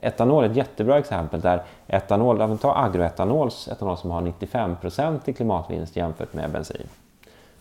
Etanol 0.00 0.44
är 0.44 0.48
ett 0.48 0.56
jättebra 0.56 0.98
exempel 0.98 1.40
där 1.40 1.62
etanol, 1.86 2.58
tar 2.58 2.84
agroetanols 2.84 3.68
etanol 3.68 3.96
som 3.96 4.10
har 4.10 4.20
95% 4.20 5.18
i 5.24 5.32
klimatvinst 5.32 5.96
jämfört 5.96 6.32
med 6.34 6.50
bensin. 6.50 6.86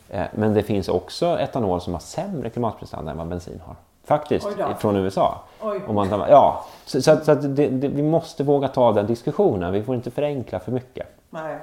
Eh, 0.09 0.25
Men 0.31 0.53
det 0.53 0.63
finns 0.63 0.87
också 0.87 1.39
etanol 1.39 1.81
som 1.81 1.93
har 1.93 1.99
sämre 1.99 2.49
klimatprestanda 2.49 3.11
än 3.11 3.17
vad 3.17 3.27
bensin 3.27 3.61
har. 3.65 3.75
Faktiskt, 4.03 4.47
från 4.79 4.95
USA. 4.95 5.41
Oj. 5.61 5.81
Om 5.87 5.95
man 5.95 6.09
tar, 6.09 6.27
ja, 6.27 6.65
så, 6.85 7.01
så, 7.01 7.17
så 7.17 7.33
det, 7.33 7.67
det, 7.67 7.87
vi 7.87 8.03
måste 8.03 8.43
våga 8.43 8.67
ta 8.67 8.91
den 8.91 9.07
diskussionen. 9.07 9.73
Vi 9.73 9.83
får 9.83 9.95
inte 9.95 10.11
förenkla 10.11 10.59
för 10.59 10.71
mycket. 10.71 11.07
Nej. 11.29 11.57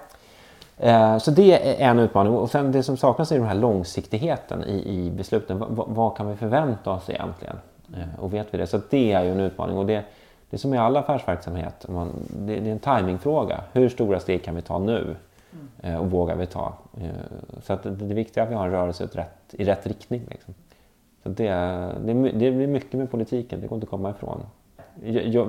Eh, 0.83 1.19
så 1.19 1.31
det 1.31 1.81
är 1.81 1.91
en 1.91 1.99
utmaning. 1.99 2.33
Och 2.33 2.51
sen 2.51 2.73
det 2.73 2.83
som 2.83 2.97
saknas 2.97 3.33
är 3.33 3.39
den 3.39 3.47
här 3.47 3.55
långsiktigheten 3.55 4.65
i, 4.65 5.07
i 5.07 5.11
besluten. 5.11 5.59
V 5.59 5.65
vad 5.69 6.17
kan 6.17 6.31
vi 6.31 6.37
förvänta 6.37 6.91
oss 6.91 7.11
egentligen? 7.11 7.57
Eh, 7.95 8.25
och 8.25 8.35
vet 8.35 8.55
vi 8.55 8.59
det? 8.59 8.67
Så 8.67 8.81
det 8.91 9.13
är 9.13 9.25
ju 9.25 9.33
en 9.33 9.41
utmaning. 9.41 9.79
Och 9.79 9.87
det, 9.87 10.05
det 10.51 10.57
är 10.57 10.59
som 10.59 10.75
i 10.75 10.79
all 10.79 10.97
affärsverksamhet. 10.97 11.89
Man, 11.89 12.13
det, 12.29 12.61
det 12.61 12.71
är 12.71 12.73
en 12.73 12.79
timingfråga. 12.79 13.61
Hur 13.73 13.89
stora 13.89 14.21
steg 14.21 14.45
kan 14.45 14.55
vi 14.55 14.63
ta 14.63 14.79
nu? 14.79 15.17
Mm. 15.83 16.01
Och 16.01 16.11
vågar 16.11 16.37
vi 16.37 16.47
ta? 16.47 16.73
Så 17.63 17.73
att 17.73 17.83
det, 17.83 17.91
det 17.91 18.37
är 18.37 18.43
att 18.43 18.51
vi 18.51 18.55
har 18.55 18.67
en 18.67 18.73
rörelse 18.73 19.09
rätt, 19.13 19.29
i 19.51 19.65
rätt 19.65 19.87
riktning. 19.87 20.23
Liksom. 20.31 20.55
Så 21.23 21.29
det, 21.29 21.51
det, 22.05 22.13
det 22.15 22.53
blir 22.53 22.67
mycket 22.67 22.93
med 22.93 23.11
politiken, 23.11 23.61
det 23.61 23.67
går 23.67 23.77
inte 23.77 23.85
att 23.85 23.91
komma 23.91 24.11
ifrån. 24.11 24.43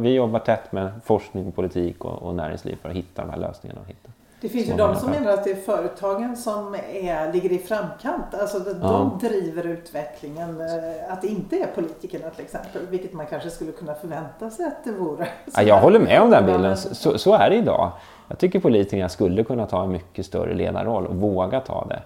Vi 0.02 0.14
jobbar 0.14 0.40
tätt 0.40 0.72
med 0.72 0.92
forskning, 1.04 1.52
politik 1.52 2.06
och, 2.06 2.24
och 2.24 2.36
näringsliv 2.36 2.76
för 2.76 2.90
att 2.90 2.96
hitta 2.96 3.22
de 3.22 3.32
här 3.32 3.38
lösningarna. 3.38 3.82
Och 3.82 3.88
hitta. 3.88 4.10
Det 4.42 4.50
finns 4.50 4.70
ju 4.70 4.74
de 4.74 4.96
som 4.96 5.12
menar 5.12 5.32
att 5.32 5.44
det 5.44 5.52
är 5.52 5.56
företagen 5.56 6.38
som 6.38 6.76
är, 6.94 7.34
ligger 7.34 7.52
i 7.52 7.58
framkant. 7.58 8.34
Alltså 8.42 8.60
de, 8.60 8.78
ja. 8.82 9.20
driver 9.22 9.66
utvecklingen. 9.66 10.62
Eh, 10.62 11.14
att 11.14 11.22
det 11.22 11.28
inte 11.28 11.56
är 11.56 11.68
politikerna 11.76 12.30
till 12.30 12.46
exempel. 12.46 12.82
Vilket 12.90 13.14
man 13.14 13.26
kanske 13.26 13.50
skulle 13.50 13.72
kunna 13.72 13.94
förvänta 13.94 14.50
sig 14.50 14.66
att 14.66 14.84
det 14.84 14.92
vore. 14.92 15.28
Ja, 15.56 15.62
jag 15.62 15.80
håller 15.80 16.00
med 16.00 16.22
om 16.22 16.30
den 16.30 16.46
bilden. 16.46 16.78
Så, 16.78 17.18
så 17.18 17.34
är 17.34 17.50
det 17.50 17.56
idag. 17.56 17.92
Jag 18.28 18.38
tycker 18.38 18.60
politikerna 18.60 19.10
skulle 19.10 19.44
kunna 19.44 19.66
ta 19.66 19.84
en 19.84 19.92
mycket 19.92 20.26
större 20.26 20.54
ledarroll 20.54 21.08
och 21.08 21.16
våga 21.16 21.60
ta 21.60 21.88
det. 21.90 22.02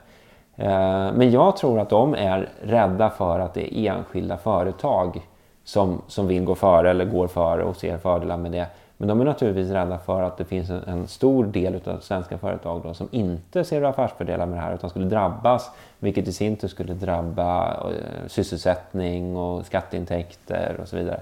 Eh, 0.64 1.14
men 1.14 1.32
jag 1.32 1.58
tror 1.58 1.80
att 1.80 1.90
de 1.90 2.16
är 2.16 2.50
rädda 2.62 3.10
för 3.10 3.40
att 3.40 3.54
det 3.54 3.80
är 3.80 3.92
enskilda 3.92 4.38
företag 4.38 5.22
som, 5.64 6.02
som 6.08 6.28
vill 6.28 6.46
gå 6.46 6.56
före 6.56 6.90
eller 6.90 7.06
går 7.06 7.28
före 7.28 7.64
och 7.64 7.76
ser 7.76 7.98
fördelar 7.98 8.38
med 8.38 8.52
det. 8.52 8.68
Men 8.98 9.08
de 9.08 9.22
är 9.22 9.26
naturligtvis 9.26 9.72
rädda 9.72 9.98
för 9.98 10.22
att 10.22 10.38
det 10.38 10.46
finns 10.46 10.70
en, 10.70 10.84
en 10.84 11.08
stor 11.08 11.46
del 11.46 11.82
av 11.86 12.00
svenska 12.00 12.38
företag 12.38 12.82
då, 12.84 12.94
som 12.94 13.08
inte 13.12 13.64
ser 13.64 13.82
affärsfördelar 13.82 14.46
med 14.46 14.58
det 14.58 14.62
här 14.62 14.74
utan 14.74 14.90
skulle 14.90 15.06
drabbas, 15.06 15.72
vilket 16.00 16.28
i 16.28 16.34
sin 16.34 16.56
tur 16.56 16.68
skulle 16.68 16.94
drabba 16.94 17.74
eh, 17.74 18.28
sysselsättning 18.28 19.38
och 19.38 19.66
skatteintäkter 19.66 20.78
och 20.82 20.88
så 20.88 20.98
vidare. 20.98 21.20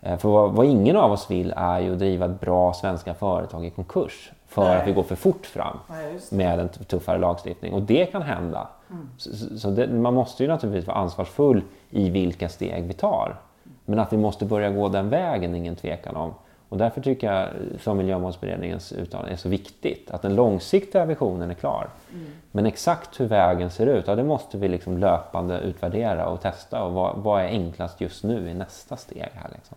Eh, 0.00 0.18
för 0.18 0.28
vad, 0.28 0.52
vad, 0.52 0.66
ingen 0.66 0.96
av 0.96 1.12
oss 1.12 1.30
vill 1.30 1.54
är 1.56 1.80
ju 1.80 1.92
att 1.92 1.98
driva 1.98 2.26
ett 2.26 2.40
bra 2.40 2.74
svenska 2.74 3.14
företag 3.14 3.66
i 3.66 3.70
konkurs 3.70 4.32
för 4.46 4.64
Nej. 4.64 4.76
att 4.76 4.88
vi 4.88 4.92
går 4.92 5.02
för 5.02 5.16
fort 5.16 5.46
fram 5.46 5.78
ja, 5.88 5.94
med 6.30 6.60
en 6.60 6.68
tuffare 6.68 7.18
lagstiftning. 7.18 7.72
Och 7.74 7.82
det 7.82 8.06
kan 8.06 8.22
hända. 8.22 8.68
Mm. 8.90 9.08
Så, 9.16 9.58
så 9.58 9.70
det, 9.70 9.86
man 9.86 10.14
måste 10.14 10.42
ju 10.42 10.48
naturligtvis 10.48 10.86
vara 10.86 10.96
ansvarsfull 10.96 11.62
i 11.90 12.10
vilka 12.10 12.48
steg 12.48 12.84
vi 12.84 12.94
tar. 12.94 13.36
Men 13.84 13.98
att 13.98 14.12
vi 14.12 14.16
måste 14.16 14.44
börja 14.44 14.70
gå 14.70 14.88
den 14.88 15.08
vägen, 15.08 15.54
ingen 15.54 15.76
tvekan 15.76 16.16
om. 16.16 16.34
Och 16.72 16.78
därför 16.78 17.00
tycker 17.00 17.32
jag 17.32 17.48
som 17.80 17.96
Miljömålsberedningens 17.96 18.92
uttalande 18.92 19.32
är 19.32 19.36
så 19.36 19.48
viktigt. 19.48 20.10
Att 20.10 20.22
den 20.22 20.34
långsiktiga 20.34 21.04
visionen 21.04 21.50
är 21.50 21.54
klar. 21.54 21.88
Mm. 22.12 22.26
Men 22.52 22.66
exakt 22.66 23.20
hur 23.20 23.26
vägen 23.26 23.70
ser 23.70 23.86
ut, 23.86 24.06
ja, 24.06 24.14
det 24.14 24.24
måste 24.24 24.58
vi 24.58 24.68
liksom 24.68 24.98
löpande 24.98 25.58
utvärdera 25.58 26.26
och 26.26 26.40
testa. 26.40 26.84
Och 26.84 26.92
vad, 26.92 27.16
vad 27.16 27.42
är 27.42 27.46
enklast 27.46 28.00
just 28.00 28.24
nu 28.24 28.50
i 28.50 28.54
nästa 28.54 28.96
steg? 28.96 29.28
här 29.34 29.50
liksom. 29.54 29.76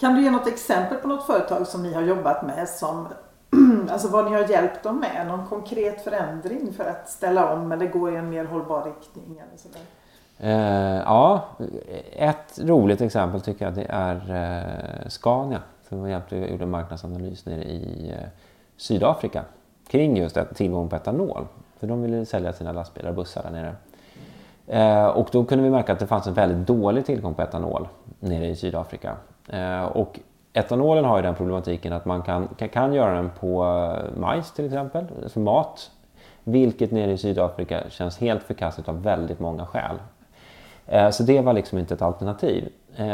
Kan 0.00 0.14
du 0.14 0.22
ge 0.22 0.30
något 0.30 0.46
exempel 0.46 0.98
på 0.98 1.08
något 1.08 1.26
företag 1.26 1.66
som 1.66 1.82
ni 1.82 1.94
har 1.94 2.02
jobbat 2.02 2.46
med 2.46 2.68
som 2.68 3.08
Alltså 3.90 4.08
vad 4.08 4.24
ni 4.24 4.36
har 4.36 4.50
hjälpt 4.50 4.82
dem 4.82 5.00
med? 5.00 5.26
Någon 5.26 5.46
konkret 5.46 6.04
förändring 6.04 6.72
för 6.72 6.84
att 6.84 7.08
ställa 7.08 7.52
om 7.52 7.72
eller 7.72 7.86
gå 7.86 8.10
i 8.10 8.16
en 8.16 8.30
mer 8.30 8.44
hållbar 8.44 8.84
riktning? 8.84 9.38
Eller 9.38 9.58
sådär? 9.58 9.82
Eh, 10.38 11.02
ja, 11.02 11.48
ett 12.12 12.58
roligt 12.62 13.00
exempel 13.00 13.40
tycker 13.40 13.64
jag 13.64 13.74
det 13.74 13.86
är 13.88 14.16
eh, 15.04 15.08
Scania 15.08 15.60
som 15.88 16.04
eh, 16.04 16.10
hjälpte, 16.10 16.36
gjorde 16.36 16.64
en 16.64 16.70
marknadsanalys 16.70 17.46
nere 17.46 17.64
i 17.64 18.10
eh, 18.10 18.28
Sydafrika 18.76 19.44
kring 19.88 20.16
just 20.16 20.38
tillgång 20.54 20.88
på 20.88 20.96
etanol. 20.96 21.46
För 21.78 21.86
de 21.86 22.02
ville 22.02 22.26
sälja 22.26 22.52
sina 22.52 22.72
lastbilar 22.72 23.08
och 23.10 23.16
bussar 23.16 23.42
där 23.42 23.50
nere. 23.50 23.74
Eh, 24.66 25.06
och 25.06 25.28
då 25.32 25.44
kunde 25.44 25.64
vi 25.64 25.70
märka 25.70 25.92
att 25.92 25.98
det 25.98 26.06
fanns 26.06 26.26
en 26.26 26.34
väldigt 26.34 26.66
dålig 26.66 27.06
tillgång 27.06 27.34
på 27.34 27.42
etanol 27.42 27.88
nere 28.20 28.46
i 28.46 28.56
Sydafrika. 28.56 29.16
Eh, 29.48 29.84
och 29.84 30.20
etanolen 30.52 31.04
har 31.04 31.16
ju 31.16 31.22
den 31.22 31.34
problematiken 31.34 31.92
att 31.92 32.04
man 32.04 32.22
kan, 32.22 32.48
kan, 32.48 32.68
kan 32.68 32.92
göra 32.92 33.14
den 33.14 33.30
på 33.40 33.64
eh, 33.64 34.20
majs 34.20 34.52
till 34.52 34.64
exempel, 34.64 35.06
alltså 35.22 35.40
mat. 35.40 35.90
Vilket 36.44 36.90
nere 36.90 37.12
i 37.12 37.18
Sydafrika 37.18 37.82
känns 37.90 38.18
helt 38.18 38.42
förkastligt 38.42 38.88
av 38.88 39.02
väldigt 39.02 39.40
många 39.40 39.66
skäl. 39.66 39.96
Eh, 40.86 41.10
så 41.10 41.22
det 41.22 41.40
var 41.40 41.52
liksom 41.52 41.78
inte 41.78 41.94
ett 41.94 42.02
alternativ. 42.02 42.68
Eh, 42.96 43.06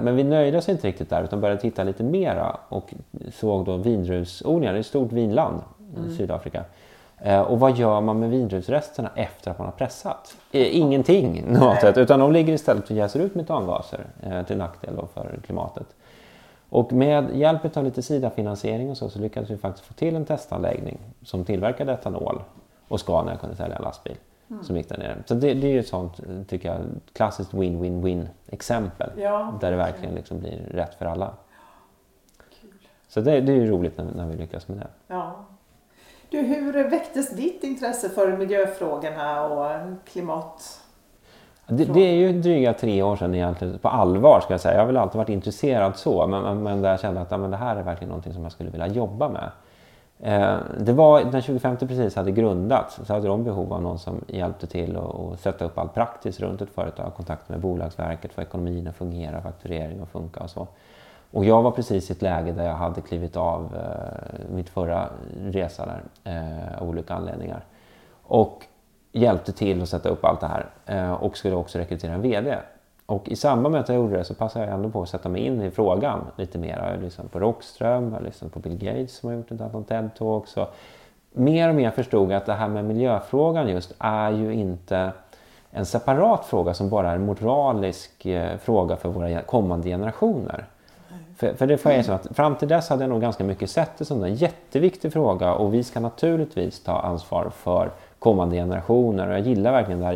men 0.00 0.16
vi 0.16 0.24
nöjde 0.24 0.58
oss 0.58 0.68
inte 0.68 0.88
riktigt 0.88 1.10
där 1.10 1.24
utan 1.24 1.40
började 1.40 1.60
titta 1.60 1.84
lite 1.84 2.02
mera 2.02 2.56
och 2.68 2.94
såg 3.32 3.64
då 3.64 3.76
vindruvsodlingar, 3.76 4.72
det 4.72 4.78
är 4.78 4.80
ett 4.80 4.86
stort 4.86 5.12
vinland, 5.12 5.60
mm. 5.96 6.16
Sydafrika. 6.16 6.64
Och 7.46 7.60
vad 7.60 7.76
gör 7.76 8.00
man 8.00 8.20
med 8.20 8.30
vindruvsresterna 8.30 9.10
efter 9.14 9.50
att 9.50 9.58
man 9.58 9.66
har 9.66 9.72
pressat? 9.72 10.36
Ingenting, 10.50 11.44
något 11.48 11.80
sätt, 11.80 11.98
utan 11.98 12.20
de 12.20 12.32
ligger 12.32 12.52
istället 12.52 12.84
och 12.84 12.96
jäser 12.96 13.20
ut 13.20 13.34
metangaser 13.34 14.06
till 14.46 14.56
nackdel 14.56 14.94
för 15.14 15.38
klimatet. 15.46 15.86
Och 16.68 16.92
med 16.92 17.36
hjälp 17.36 17.76
av 17.76 17.84
lite 17.84 18.02
Sida-finansiering 18.02 18.90
och 18.90 18.96
så, 18.96 19.10
så 19.10 19.18
lyckades 19.18 19.50
vi 19.50 19.56
faktiskt 19.56 19.86
få 19.86 19.94
till 19.94 20.16
en 20.16 20.24
testanläggning 20.24 20.98
som 21.22 21.44
tillverkade 21.44 21.92
etanol 21.92 22.42
och 22.88 23.00
Scania 23.00 23.36
kunde 23.36 23.56
sälja 23.56 23.76
en 23.76 23.82
lastbil 23.82 24.16
mm. 24.50 24.64
som 24.64 24.76
gick 24.76 24.88
där 24.88 24.98
nere. 24.98 25.16
Så 25.26 25.34
det, 25.34 25.54
det 25.54 25.66
är 25.66 25.72
ju 25.72 25.80
ett 25.80 25.88
sånt, 25.88 26.20
tycker 26.48 26.72
jag, 26.72 26.80
klassiskt 27.12 27.54
win-win-win 27.54 28.26
exempel 28.46 29.10
ja, 29.16 29.58
där 29.60 29.70
det 29.70 29.76
verkligen 29.76 30.14
liksom 30.14 30.38
blir 30.38 30.68
rätt 30.70 30.94
för 30.94 31.06
alla. 31.06 31.34
Kul. 32.60 32.70
Så 33.08 33.20
det, 33.20 33.40
det 33.40 33.52
är 33.52 33.56
ju 33.56 33.66
roligt 33.66 33.98
när, 33.98 34.04
när 34.04 34.26
vi 34.26 34.36
lyckas 34.36 34.68
med 34.68 34.78
det. 34.78 34.88
Ja. 35.06 35.44
Du, 36.28 36.38
hur 36.38 36.90
väcktes 36.90 37.30
ditt 37.30 37.64
intresse 37.64 38.08
för 38.08 38.36
miljöfrågorna 38.36 39.44
och 39.44 39.82
klimat 40.04 40.82
det, 41.68 41.84
det, 41.84 42.00
är 42.00 42.14
ju 42.14 42.40
dryga 42.40 42.74
tre 42.74 43.02
år 43.02 43.16
sedan 43.16 43.34
egentligen, 43.34 43.78
på 43.78 43.88
allvar 43.88 44.40
ska 44.40 44.52
jag 44.52 44.60
säga. 44.60 44.74
Jag 44.74 44.80
har 44.80 44.86
väl 44.86 44.96
alltid 44.96 45.18
varit 45.18 45.28
intresserad 45.28 45.96
så, 45.96 46.26
men, 46.26 46.62
men, 46.62 46.82
där 46.82 46.90
jag 46.90 47.00
kände 47.00 47.20
att 47.20 47.30
ja, 47.30 47.36
men 47.36 47.50
det 47.50 47.56
här 47.56 47.76
är 47.76 47.82
verkligen 47.82 48.08
någonting 48.08 48.32
som 48.32 48.42
jag 48.42 48.52
skulle 48.52 48.70
vilja 48.70 48.86
jobba 48.86 49.28
med. 49.28 49.50
Eh, 50.20 50.58
det 50.78 50.92
var 50.92 51.24
när 51.24 51.40
25 51.40 51.76
precis 51.76 52.16
hade 52.16 52.32
grundats 52.32 53.00
så 53.04 53.12
hade 53.12 53.28
de 53.28 53.44
behov 53.44 53.72
av 53.72 53.82
någon 53.82 53.98
som 53.98 54.24
hjälpte 54.28 54.66
till 54.66 54.96
att 54.96 55.40
sätta 55.40 55.64
upp 55.64 55.78
allt 55.78 55.94
praktiskt 55.94 56.40
runt 56.40 56.62
ett 56.62 56.70
företag, 56.70 57.14
kontakt 57.14 57.48
med 57.48 57.60
Bolagsverket, 57.60 58.32
få 58.32 58.42
ekonomin 58.42 58.88
att 58.88 58.96
fungera, 58.96 59.40
fakturering 59.40 60.00
att 60.00 60.08
funka 60.08 60.40
och 60.40 60.50
så. 60.50 60.66
Och 61.30 61.44
jag 61.44 61.62
var 61.62 61.70
precis 61.70 62.10
i 62.10 62.12
ett 62.12 62.22
läge 62.22 62.52
där 62.52 62.64
jag 62.64 62.74
hade 62.74 63.00
klivit 63.00 63.36
av 63.36 63.76
eh, 63.76 64.54
mitt 64.54 64.68
förra 64.68 65.08
resa 65.44 65.86
där 65.86 66.02
eh, 66.24 66.82
av 66.82 66.88
olika 66.88 67.14
anledningar. 67.14 67.64
Och 68.22 68.64
hjälpte 69.12 69.52
till 69.52 69.82
att 69.82 69.88
sätta 69.88 70.08
upp 70.08 70.24
allt 70.24 70.40
det 70.40 70.46
här 70.46 70.66
eh, 70.86 71.12
och 71.12 71.36
skulle 71.36 71.54
också 71.54 71.78
rekrytera 71.78 72.12
en 72.12 72.22
VD. 72.22 72.56
Och 73.06 73.28
i 73.28 73.36
samband 73.36 73.72
med 73.72 73.80
att 73.80 73.88
jag 73.88 73.96
gjorde 73.96 74.16
det 74.16 74.24
så 74.24 74.34
passade 74.34 74.64
jag 74.64 74.74
ändå 74.74 74.90
på 74.90 75.02
att 75.02 75.08
sätta 75.08 75.28
mig 75.28 75.40
in 75.46 75.62
i 75.62 75.70
frågan 75.70 76.20
lite 76.36 76.58
mer. 76.58 76.76
Jag 76.76 76.96
har 76.96 77.02
lyssnat 77.02 77.32
på 77.32 77.40
Rockström, 77.40 78.04
jag 78.04 78.18
har 78.18 78.20
lyssnat 78.20 78.52
på 78.52 78.58
Bill 78.58 78.78
Gates 78.78 79.16
som 79.16 79.28
har 79.28 79.36
gjort 79.36 79.50
ett 79.50 79.60
antal 79.60 79.82
TED-talks. 79.82 80.66
Mer 81.32 81.68
och 81.68 81.74
mer 81.74 81.90
förstod 81.90 82.30
jag 82.30 82.36
att 82.36 82.46
det 82.46 82.52
här 82.52 82.68
med 82.68 82.84
miljöfrågan 82.84 83.68
just 83.68 83.94
är 83.98 84.30
ju 84.30 84.54
inte 84.54 85.12
en 85.70 85.86
separat 85.86 86.44
fråga 86.44 86.74
som 86.74 86.88
bara 86.88 87.10
är 87.10 87.14
en 87.14 87.26
moralisk 87.26 88.26
eh, 88.26 88.58
fråga 88.58 88.96
för 88.96 89.08
våra 89.08 89.42
kommande 89.42 89.88
generationer. 89.88 90.66
För, 91.36 91.54
för 91.54 91.66
det 91.66 91.78
får 91.78 91.92
jag 91.92 91.98
erkänna 91.98 92.16
att 92.16 92.36
fram 92.36 92.56
till 92.56 92.68
dess 92.68 92.88
hade 92.88 93.02
jag 93.02 93.10
nog 93.10 93.20
ganska 93.20 93.44
mycket 93.44 93.70
sett 93.70 93.98
det 93.98 94.04
som 94.04 94.24
en 94.24 94.34
jätteviktig 94.34 95.12
fråga 95.12 95.54
och 95.54 95.74
vi 95.74 95.84
ska 95.84 96.00
naturligtvis 96.00 96.80
ta 96.80 97.00
ansvar 97.00 97.50
för 97.50 97.90
kommande 98.18 98.56
generationer. 98.56 99.28
Och 99.28 99.34
jag 99.34 99.40
gillar 99.40 99.72
verkligen 99.72 100.00
det 100.00 100.06
här 100.06 100.14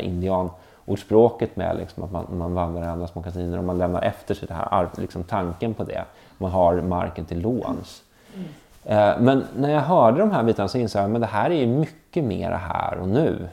indianordspråket 0.91 1.57
med 1.57 1.77
liksom, 1.77 2.03
att 2.03 2.13
man, 2.13 2.27
man 2.31 2.55
vandrar 2.55 2.83
i 2.83 2.87
andras 2.87 3.15
mockasiner 3.15 3.59
och 3.59 3.65
man 3.65 3.79
lämnar 3.79 4.03
efter 4.03 4.35
sig 4.35 4.49
det 4.49 4.55
här, 4.55 4.89
liksom, 4.97 5.25
tanken 5.25 5.75
på 5.75 5.85
det. 5.85 6.05
Man 6.39 6.51
har 6.51 6.83
marken 6.83 7.25
till 7.25 7.41
låns. 7.41 8.03
Mm. 8.35 8.49
Eh, 8.85 9.21
men 9.21 9.45
när 9.57 9.71
jag 9.71 9.81
hörde 9.81 10.19
de 10.19 10.31
här 10.31 10.43
bitarna 10.43 10.69
så 10.69 10.79
insåg 10.79 11.03
jag 11.03 11.15
att 11.15 11.21
det 11.21 11.27
här 11.27 11.51
är 11.51 11.67
mycket 11.67 12.25
mer 12.25 12.51
här 12.51 12.99
och 12.99 13.09
nu. 13.09 13.49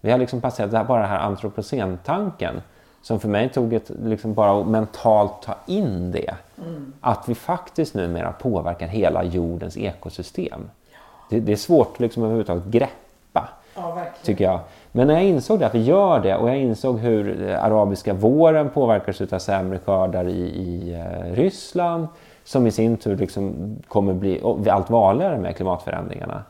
Vi 0.00 0.10
har 0.10 0.18
liksom 0.18 0.40
passerat 0.40 0.70
det 0.70 0.76
här, 0.76 0.84
bara 0.84 1.00
den 1.00 1.10
här 1.10 1.18
antropocentanken 1.18 2.62
som 3.02 3.20
för 3.20 3.28
mig 3.28 3.48
tog 3.48 3.72
ett, 3.72 3.90
liksom 4.04 4.34
bara 4.34 4.60
att 4.60 4.66
mentalt 4.66 5.42
ta 5.42 5.54
in 5.66 6.12
det. 6.12 6.34
Mm. 6.58 6.92
Att 7.00 7.28
vi 7.28 7.34
faktiskt 7.34 7.94
numera 7.94 8.32
påverkar 8.32 8.86
hela 8.86 9.24
jordens 9.24 9.76
ekosystem. 9.76 10.70
Ja. 10.92 10.98
Det, 11.30 11.40
det, 11.40 11.52
är 11.52 11.56
svårt 11.56 12.00
liksom 12.00 12.22
överhuvudtaget 12.22 12.64
greppa. 12.64 13.48
Ja, 13.74 14.04
tycker 14.22 14.44
jag. 14.44 14.60
Men 14.96 15.06
när 15.06 15.14
jag 15.14 15.24
insåg 15.24 15.58
det, 15.58 15.66
att 15.66 15.74
vi 15.74 15.82
gör 15.82 16.20
det 16.20 16.36
och 16.36 16.48
jag 16.48 16.56
insåg 16.56 16.98
hur 16.98 17.48
eh, 17.48 17.64
arabiska 17.64 18.14
våren 18.14 18.70
påverkas 18.70 19.32
av 19.32 19.38
sämre 19.38 19.78
skördar 19.78 20.28
i, 20.28 20.40
i 20.40 20.94
eh, 20.94 21.34
Ryssland 21.34 22.08
som 22.44 22.66
i 22.66 22.70
sin 22.70 22.96
tur 22.96 23.16
liksom 23.16 23.76
kommer 23.88 24.14
bli 24.14 24.40
allt 24.70 24.90
vanligare 24.90 25.38
med 25.38 25.56
klimatförändringarna. 25.56 26.42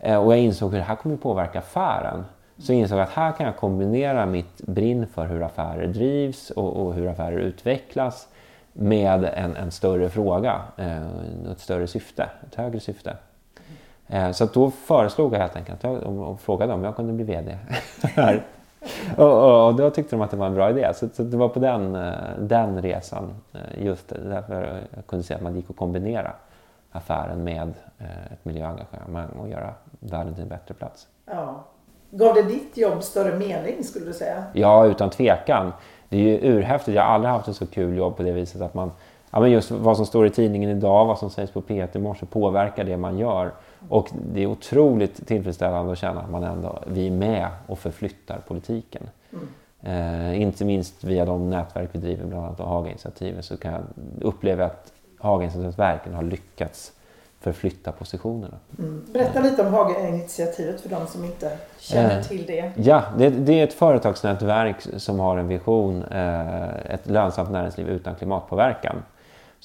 Eh, 0.00 0.24
och 0.24 0.32
jag 0.32 0.40
insåg 0.40 0.70
hur 0.70 0.78
det 0.78 0.84
här 0.84 0.96
kommer 0.96 1.16
påverka 1.16 1.58
affären. 1.58 2.24
Så 2.58 2.72
insåg 2.72 2.98
jag 2.98 3.02
att 3.02 3.10
här 3.10 3.32
kan 3.32 3.46
jag 3.46 3.56
kombinera 3.56 4.26
mitt 4.26 4.62
brinn 4.62 5.06
för 5.06 5.26
hur 5.26 5.42
affärer 5.42 5.86
drivs 5.86 6.50
och, 6.50 6.86
och 6.86 6.94
hur 6.94 7.08
affärer 7.08 7.38
utvecklas 7.38 8.28
med 8.72 9.24
en, 9.24 9.56
en 9.56 9.70
större 9.70 10.08
fråga, 10.08 10.60
ett 11.52 11.60
större 11.60 11.86
syfte, 11.86 12.28
ett 12.46 12.54
högre 12.54 12.80
syfte. 12.80 13.16
Eh, 14.08 14.30
så 14.30 14.46
då 14.46 14.70
föreslog 14.70 15.34
jag 15.34 15.38
helt 15.38 15.56
enkelt 15.56 15.84
och 15.84 16.40
frågade 16.40 16.72
om 16.72 16.84
jag 16.84 16.96
kunde 16.96 17.12
bli 17.12 17.24
VD. 17.24 17.58
och, 19.16 19.42
och, 19.42 19.66
och, 19.66 19.74
då 19.74 19.90
tyckte 19.90 20.16
de 20.16 20.22
att 20.22 20.30
det 20.30 20.36
var 20.36 20.46
en 20.46 20.54
bra 20.54 20.70
idé. 20.70 20.92
Så, 20.94 21.08
så 21.08 21.22
det 21.22 21.36
var 21.36 21.48
på 21.48 21.58
den, 21.58 21.94
eh, 21.94 22.12
den 22.38 22.82
resan, 22.82 23.34
eh, 23.52 23.84
just 23.84 24.08
därför 24.08 24.80
jag 24.94 25.06
kunde 25.06 25.24
se 25.24 25.34
att 25.34 25.42
man 25.42 25.56
gick 25.56 25.70
att 25.70 25.76
kombinera 25.76 26.32
affären 26.92 27.44
med 27.44 27.74
ett 28.32 28.44
miljöengagemang 28.44 29.28
och 29.28 29.48
göra 29.48 29.74
världen 30.00 30.34
till 30.34 30.42
en 30.42 30.48
bättre 30.48 30.74
plats. 30.74 31.06
Ja. 31.26 31.64
Gav 32.10 32.34
det 32.34 32.42
ditt 32.42 32.76
jobb 32.76 33.02
större 33.02 33.38
mening 33.38 33.84
skulle 33.84 34.06
du 34.06 34.12
säga? 34.12 34.44
Ja, 34.52 34.86
utan 34.86 35.10
tvekan. 35.10 35.72
Det 36.08 36.16
är 36.16 36.20
ju 36.20 36.52
urhäftigt. 36.52 36.96
Jag 36.96 37.02
har 37.02 37.10
aldrig 37.10 37.32
haft 37.32 37.48
ett 37.48 37.56
så 37.56 37.66
kul 37.66 37.96
jobb 37.96 38.16
på 38.16 38.22
det 38.22 38.32
viset 38.32 38.60
att 38.60 38.74
man, 38.74 38.90
ja 39.30 39.40
men 39.40 39.50
just 39.50 39.70
vad 39.70 39.96
som 39.96 40.06
står 40.06 40.26
i 40.26 40.30
tidningen 40.30 40.70
idag, 40.70 41.04
vad 41.04 41.18
som 41.18 41.30
sägs 41.30 41.50
på 41.50 41.60
P1 41.60 41.96
i 41.96 41.98
morse 41.98 42.26
påverkar 42.26 42.84
det 42.84 42.96
man 42.96 43.18
gör. 43.18 43.52
Och 43.88 44.10
det 44.32 44.42
är 44.42 44.46
otroligt 44.46 45.26
tillfredsställande 45.26 45.92
att 45.92 45.98
känna 45.98 46.20
att 46.20 46.30
man 46.30 46.44
ändå, 46.44 46.82
vi 46.86 47.06
är 47.06 47.10
med 47.10 47.48
och 47.66 47.78
förflyttar 47.78 48.40
politiken. 48.48 49.02
Mm. 49.32 49.48
Eh, 49.82 50.40
inte 50.42 50.64
minst 50.64 51.04
via 51.04 51.24
de 51.24 51.50
nätverk 51.50 51.88
vi 51.92 51.98
driver, 51.98 52.24
bland 52.26 52.44
annat 52.44 52.58
Haga-initiativet, 52.58 53.44
så 53.44 53.56
kan 53.56 53.72
jag 53.72 53.82
uppleva 54.20 54.64
att 54.64 54.92
Haga-initiativet 55.18 55.78
verkligen 55.78 56.16
har 56.16 56.22
lyckats 56.22 56.92
förflytta 57.40 57.92
positionerna. 57.92 58.56
Mm. 58.78 59.04
Berätta 59.12 59.40
lite 59.40 59.62
om 59.62 59.74
Haga-initiativet 59.74 60.80
för 60.80 60.88
de 60.88 61.06
som 61.06 61.24
inte 61.24 61.58
känner 61.78 62.18
eh, 62.18 62.22
till 62.22 62.46
det. 62.46 62.72
Ja, 62.76 63.02
det, 63.18 63.30
det, 63.30 63.60
är 63.60 63.64
ett 63.64 63.72
företagsnätverk 63.72 64.76
som 64.96 65.20
har 65.20 65.38
en 65.38 65.48
vision, 65.48 66.04
eh, 66.04 66.92
ett 66.94 67.06
lönsamt 67.06 67.50
näringsliv 67.50 67.88
utan 67.88 68.14
klimatpåverkan. 68.14 68.96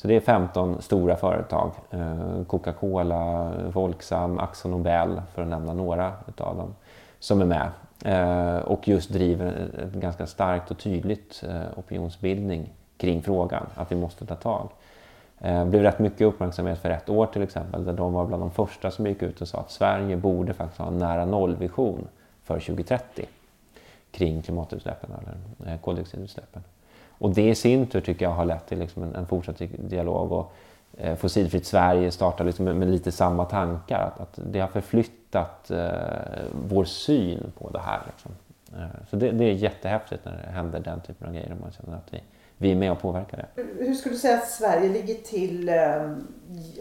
Så 0.01 0.07
det 0.07 0.15
är 0.15 0.19
15 0.19 0.81
stora 0.81 1.15
företag, 1.15 1.71
eh, 1.89 2.43
Coca-Cola, 2.47 3.51
Volksam, 3.73 4.39
Axo 4.39 4.69
Nobel 4.69 5.21
för 5.33 5.41
att 5.41 5.47
nämna 5.47 5.73
några 5.73 6.13
utav 6.27 6.57
dem, 6.57 6.75
som 7.19 7.41
är 7.41 7.45
med 7.45 7.69
eh, 8.05 8.61
och 8.61 8.87
just 8.87 9.09
driver 9.09 9.69
en 9.93 9.99
ganska 9.99 10.27
starkt 10.27 10.71
och 10.71 10.77
tydligt 10.77 11.43
eh, 11.47 11.79
opinionsbildning 11.79 12.69
kring 12.97 13.21
frågan, 13.21 13.65
att 13.75 13.91
vi 13.91 13.95
måste 13.95 14.25
ta 14.25 14.35
tag. 14.35 14.69
Det 15.37 15.65
blev 15.65 15.81
rätt 15.81 15.99
mycket 15.99 16.21
uppmärksamhet 16.21 16.79
för 16.79 16.89
ett 16.89 17.09
år 17.09 17.25
till 17.25 17.43
exempel 17.43 17.85
där 17.85 17.93
de 17.93 18.13
var 18.13 18.25
bland 18.25 18.43
de 18.43 18.51
första 18.51 18.91
som 18.91 19.07
gick 19.07 19.21
ut 19.21 19.41
och 19.41 19.47
sa 19.47 19.59
att 19.59 19.71
Sverige 19.71 20.17
borde 20.17 20.53
faktiskt 20.53 20.79
ha 20.79 20.87
en 20.87 20.97
nära 20.97 21.25
nollvision 21.25 22.07
för 22.43 22.59
2030 22.59 23.25
kring 24.11 24.41
klimatutsläppen 24.41 25.09
eller 25.21 25.77
koldioxidutsläppen. 25.77 26.63
Och 27.21 27.29
det 27.29 27.49
i 27.49 27.55
sin 27.55 27.87
tur 27.87 28.01
tycker 28.01 28.25
jag 28.25 28.31
har 28.31 28.45
lett 28.45 28.67
till 28.67 28.79
liksom 28.79 29.03
en, 29.03 29.15
en 29.15 29.25
fortsatt 29.25 29.61
dialog. 29.77 30.31
Och, 30.31 30.53
eh, 30.97 31.15
Fossilfritt 31.15 31.65
Sverige 31.65 32.11
startar 32.11 32.45
liksom 32.45 32.65
med, 32.65 32.75
med, 32.75 32.91
lite 32.91 33.11
samma 33.11 33.45
tankar. 33.45 33.99
Att, 33.99 34.19
att 34.19 34.39
det 34.51 34.59
har 34.59 34.67
förflyttat 34.67 35.71
eh, 35.71 35.89
vår 36.67 36.85
syn 36.85 37.51
på 37.59 37.69
det 37.69 37.79
här. 37.79 38.01
Liksom. 38.07 38.31
Eh, 38.75 39.07
så 39.09 39.15
det, 39.15 39.31
det, 39.31 39.45
är 39.45 39.51
jättehäftigt 39.51 40.25
när 40.25 40.31
det 40.31 40.51
händer 40.51 40.79
den 40.79 41.01
typen 41.01 41.27
av 41.27 41.33
grejer. 41.33 41.55
Man 41.61 41.71
känner 41.71 41.97
att 41.97 42.13
vi, 42.13 42.23
vi 42.57 42.71
är 42.71 42.75
med 42.75 42.91
och 42.91 43.01
påverkar 43.01 43.37
det. 43.37 43.63
Hur 43.85 43.93
skulle 43.93 44.15
du 44.15 44.19
säga 44.19 44.37
att 44.37 44.49
Sverige 44.49 44.89
ligger 44.89 45.15
till, 45.15 45.69
eh, 45.69 46.11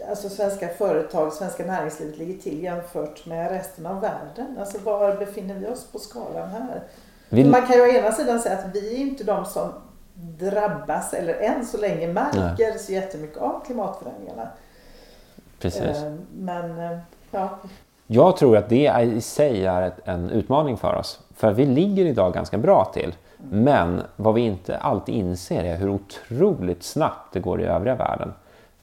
alltså 0.09 0.29
svenska 0.29 0.67
företag, 0.67 1.33
svenska 1.33 1.65
näringslivet 1.65 2.17
ligger 2.17 2.41
till 2.41 2.63
jämfört 2.63 3.25
med 3.25 3.51
resten 3.51 3.85
av 3.85 4.01
världen? 4.01 4.57
Alltså 4.59 4.77
var 4.77 5.15
befinner 5.15 5.55
vi 5.55 5.67
oss 5.67 5.91
på 5.91 5.99
skalan 5.99 6.49
här? 6.49 6.81
Vill... 7.29 7.49
Man 7.49 7.67
kan 7.67 7.75
ju 7.75 7.81
å 7.81 7.87
ena 7.87 8.11
sidan 8.11 8.39
säga 8.39 8.57
att 8.57 8.75
vi 8.75 8.95
är 8.95 8.99
inte 8.99 9.23
de 9.23 9.45
som 9.45 9.71
drabbas 10.21 11.13
eller 11.13 11.33
än 11.33 11.65
så 11.65 11.77
länge 11.77 12.07
märker 12.07 12.69
Nej. 12.69 12.79
så 12.79 12.91
jättemycket 12.91 13.37
av 13.37 13.63
klimatförändringarna. 13.65 14.47
Precis. 15.59 16.03
Eh, 16.03 16.13
men 16.33 16.79
eh, 16.79 16.97
ja. 17.31 17.49
Jag 18.07 18.37
tror 18.37 18.57
att 18.57 18.69
det 18.69 19.01
i 19.01 19.21
sig 19.21 19.65
är 19.65 19.91
en 20.05 20.29
utmaning 20.29 20.77
för 20.77 20.95
oss. 20.95 21.19
För 21.35 21.51
vi 21.51 21.65
ligger 21.65 22.05
idag 22.05 22.33
ganska 22.33 22.57
bra 22.57 22.91
till. 22.93 23.15
Mm. 23.51 23.63
Men 23.63 24.01
vad 24.15 24.33
vi 24.33 24.41
inte 24.41 24.77
alltid 24.77 25.15
inser 25.15 25.63
är 25.63 25.77
hur 25.77 25.89
otroligt 25.89 26.83
snabbt 26.83 27.33
det 27.33 27.39
går 27.39 27.61
i 27.61 27.65
övriga 27.65 27.95
världen. 27.95 28.33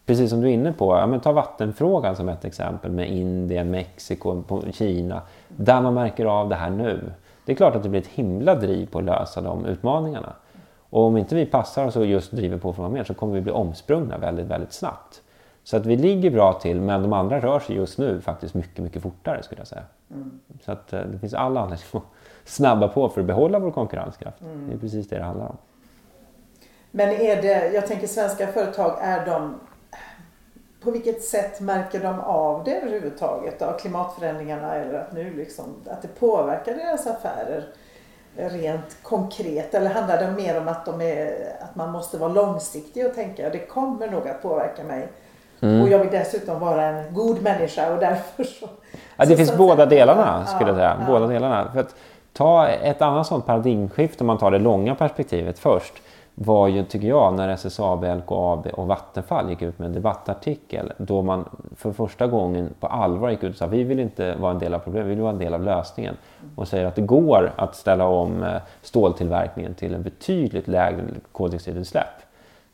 Precis 0.06 0.30
som 0.30 0.40
du 0.40 0.48
är 0.48 0.52
inne 0.52 0.72
på, 0.72 0.94
ja, 0.94 1.20
ta 1.20 1.32
vattenfrågan 1.32 2.16
som 2.16 2.28
ett 2.28 2.44
exempel 2.44 2.90
med 2.90 3.10
Indien, 3.10 3.70
Mexiko, 3.70 4.42
Kina. 4.72 5.22
Där 5.48 5.80
man 5.80 5.94
märker 5.94 6.24
av 6.24 6.48
det 6.48 6.54
här 6.54 6.70
nu. 6.70 7.12
Det 7.44 7.52
är 7.52 7.56
klart 7.56 7.76
att 7.76 7.82
det 7.82 7.88
blir 7.88 8.00
ett 8.00 8.06
himla 8.06 8.54
driv 8.54 8.86
på 8.86 8.98
att 8.98 9.04
lösa 9.04 9.40
de 9.40 9.66
utmaningarna. 9.66 10.32
Och 10.90 11.02
om 11.02 11.16
inte 11.16 11.34
vi 11.34 11.46
passar 11.46 11.86
oss 11.86 11.96
och 11.96 12.06
just 12.06 12.32
driver 12.32 12.58
på 12.58 12.72
för 12.72 12.82
att 12.82 12.88
vara 12.88 12.98
med 12.98 13.06
så 13.06 13.14
kommer 13.14 13.34
vi 13.34 13.40
bli 13.40 13.52
omsprungna 13.52 14.18
väldigt, 14.18 14.46
väldigt 14.46 14.72
snabbt. 14.72 15.22
Så 15.64 15.76
att 15.76 15.86
vi 15.86 15.96
ligger 15.96 16.30
bra 16.30 16.52
till 16.52 16.80
men 16.80 17.02
de 17.02 17.12
andra 17.12 17.40
rör 17.40 17.60
sig 17.60 17.76
just 17.76 17.98
nu 17.98 18.20
faktiskt 18.20 18.54
mycket, 18.54 18.78
mycket 18.78 19.02
fortare 19.02 19.42
skulle 19.42 19.60
jag 19.60 19.68
säga. 19.68 19.82
Mm. 20.10 20.40
Så 20.64 20.72
att 20.72 20.92
eh, 20.92 21.00
det 21.00 21.18
finns 21.18 21.34
alla 21.34 21.60
anledningar 21.60 21.88
att 21.92 22.02
snabba 22.44 22.88
på 22.88 23.08
för 23.08 23.20
att 23.20 23.26
behålla 23.26 23.58
vår 23.58 23.70
konkurrenskraft. 23.70 24.40
Mm. 24.40 24.68
Det 24.68 24.74
är 24.74 24.78
precis 24.78 25.08
det 25.08 25.18
det 25.18 25.24
handlar 25.24 25.46
om. 25.46 25.56
Men 26.90 27.08
är 27.08 27.42
det, 27.42 27.72
jag 27.72 27.86
tänker 27.86 28.06
svenska 28.06 28.46
företag, 28.46 28.98
är 29.00 29.26
de 29.26 29.54
på 30.80 30.90
vilket 30.90 31.22
sätt 31.22 31.60
märker 31.60 32.00
de 32.00 32.20
av 32.20 32.64
det 32.64 32.80
överhuvudtaget? 32.80 33.62
Av 33.62 33.78
klimatförändringarna 33.78 34.74
eller 34.74 34.98
att 34.98 35.12
nu 35.12 35.34
liksom, 35.34 35.64
att 35.90 36.02
det 36.02 36.20
påverkar 36.20 36.74
deras 36.74 37.06
affärer? 37.06 37.68
Rent 38.36 38.96
konkret 39.02 39.74
eller 39.74 39.90
handlar 39.90 40.18
det 40.18 40.30
mer 40.30 40.60
om 40.60 40.68
att, 40.68 40.84
de 40.84 41.00
är, 41.00 41.32
att 41.60 41.74
man 41.74 41.90
måste 41.90 42.18
vara 42.18 42.32
långsiktig 42.32 43.06
och 43.06 43.14
tänka 43.14 43.50
det 43.50 43.58
kommer 43.58 44.10
nog 44.10 44.28
att 44.28 44.42
påverka 44.42 44.84
mig. 44.84 45.08
Mm. 45.60 45.82
Och 45.82 45.88
jag 45.88 45.98
vill 45.98 46.10
dessutom 46.10 46.60
vara 46.60 46.84
en 46.84 47.14
god 47.14 47.42
människa 47.42 47.92
och 47.92 48.00
därför 48.00 48.44
så... 48.44 48.68
Ja, 49.16 49.24
det 49.24 49.30
så, 49.30 49.36
finns 49.36 49.50
så 49.50 49.56
båda 49.56 49.82
sätt, 49.82 49.90
delarna 49.90 50.46
skulle 50.46 50.70
jag 50.70 50.76
säga. 50.76 50.96
Ja. 51.00 51.06
Båda 51.06 51.26
delarna. 51.26 51.70
För 51.72 51.80
att 51.80 51.94
ta 52.32 52.68
ett 52.68 53.02
annat 53.02 53.26
sånt 53.26 53.46
paradigmskifte 53.46 54.22
om 54.22 54.26
man 54.26 54.38
tar 54.38 54.50
det 54.50 54.58
långa 54.58 54.94
perspektivet 54.94 55.58
först 55.58 55.94
var 56.40 56.68
ju, 56.68 56.84
tycker 56.84 57.08
jag, 57.08 57.34
när 57.34 57.48
SSAB, 57.48 58.04
LKAB 58.04 58.66
och 58.66 58.86
Vattenfall 58.86 59.50
gick 59.50 59.62
ut 59.62 59.78
med 59.78 59.86
en 59.86 59.92
debattartikel 59.92 60.92
då 60.98 61.22
man 61.22 61.48
för 61.76 61.92
första 61.92 62.26
gången 62.26 62.74
på 62.80 62.86
allvar 62.86 63.30
gick 63.30 63.42
ut 63.42 63.50
och 63.50 63.56
sa 63.56 63.66
vi 63.66 63.84
vill 63.84 64.00
inte 64.00 64.34
vara 64.34 64.52
en 64.52 64.58
del 64.58 64.74
av 64.74 64.78
problemet, 64.78 65.06
vi 65.06 65.14
vill 65.14 65.22
vara 65.22 65.32
en 65.32 65.38
del 65.38 65.54
av 65.54 65.62
lösningen. 65.62 66.16
Och 66.56 66.68
säger 66.68 66.84
att 66.84 66.94
det 66.94 67.02
går 67.02 67.52
att 67.56 67.76
ställa 67.76 68.06
om 68.06 68.42
eh, 68.42 68.56
ståltillverkningen 68.82 69.74
till 69.74 69.94
en 69.94 70.02
betydligt 70.02 70.68
lägre 70.68 71.04
koldioxidutsläpp. 71.32 72.06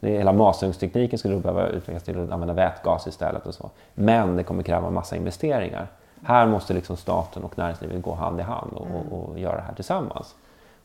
Hela 0.01 0.33
masugnstekniken 0.33 1.19
skulle 1.19 1.35
då 1.35 1.41
behöva 1.41 1.69
utvecklas 1.69 2.03
till 2.03 2.25
att 2.25 2.31
använda 2.31 2.55
vätgas 2.55 3.07
istället 3.07 3.47
och 3.47 3.55
så. 3.55 3.71
Men 3.95 4.37
det 4.37 4.43
kommer 4.43 4.63
kräva 4.63 4.87
en 4.87 4.95
massa 4.95 5.17
investeringar. 5.17 5.87
Här 6.23 6.47
måste 6.47 6.75
liksom 6.75 6.97
staten 6.97 7.45
och 7.45 7.59
näringslivet 7.59 8.03
gå 8.03 8.15
hand 8.15 8.41
i 8.41 8.43
hand 8.43 8.73
och, 8.73 8.87
och, 9.13 9.31
och 9.31 9.39
göra 9.39 9.57
det 9.57 9.63
här 9.63 9.75
tillsammans. 9.75 10.35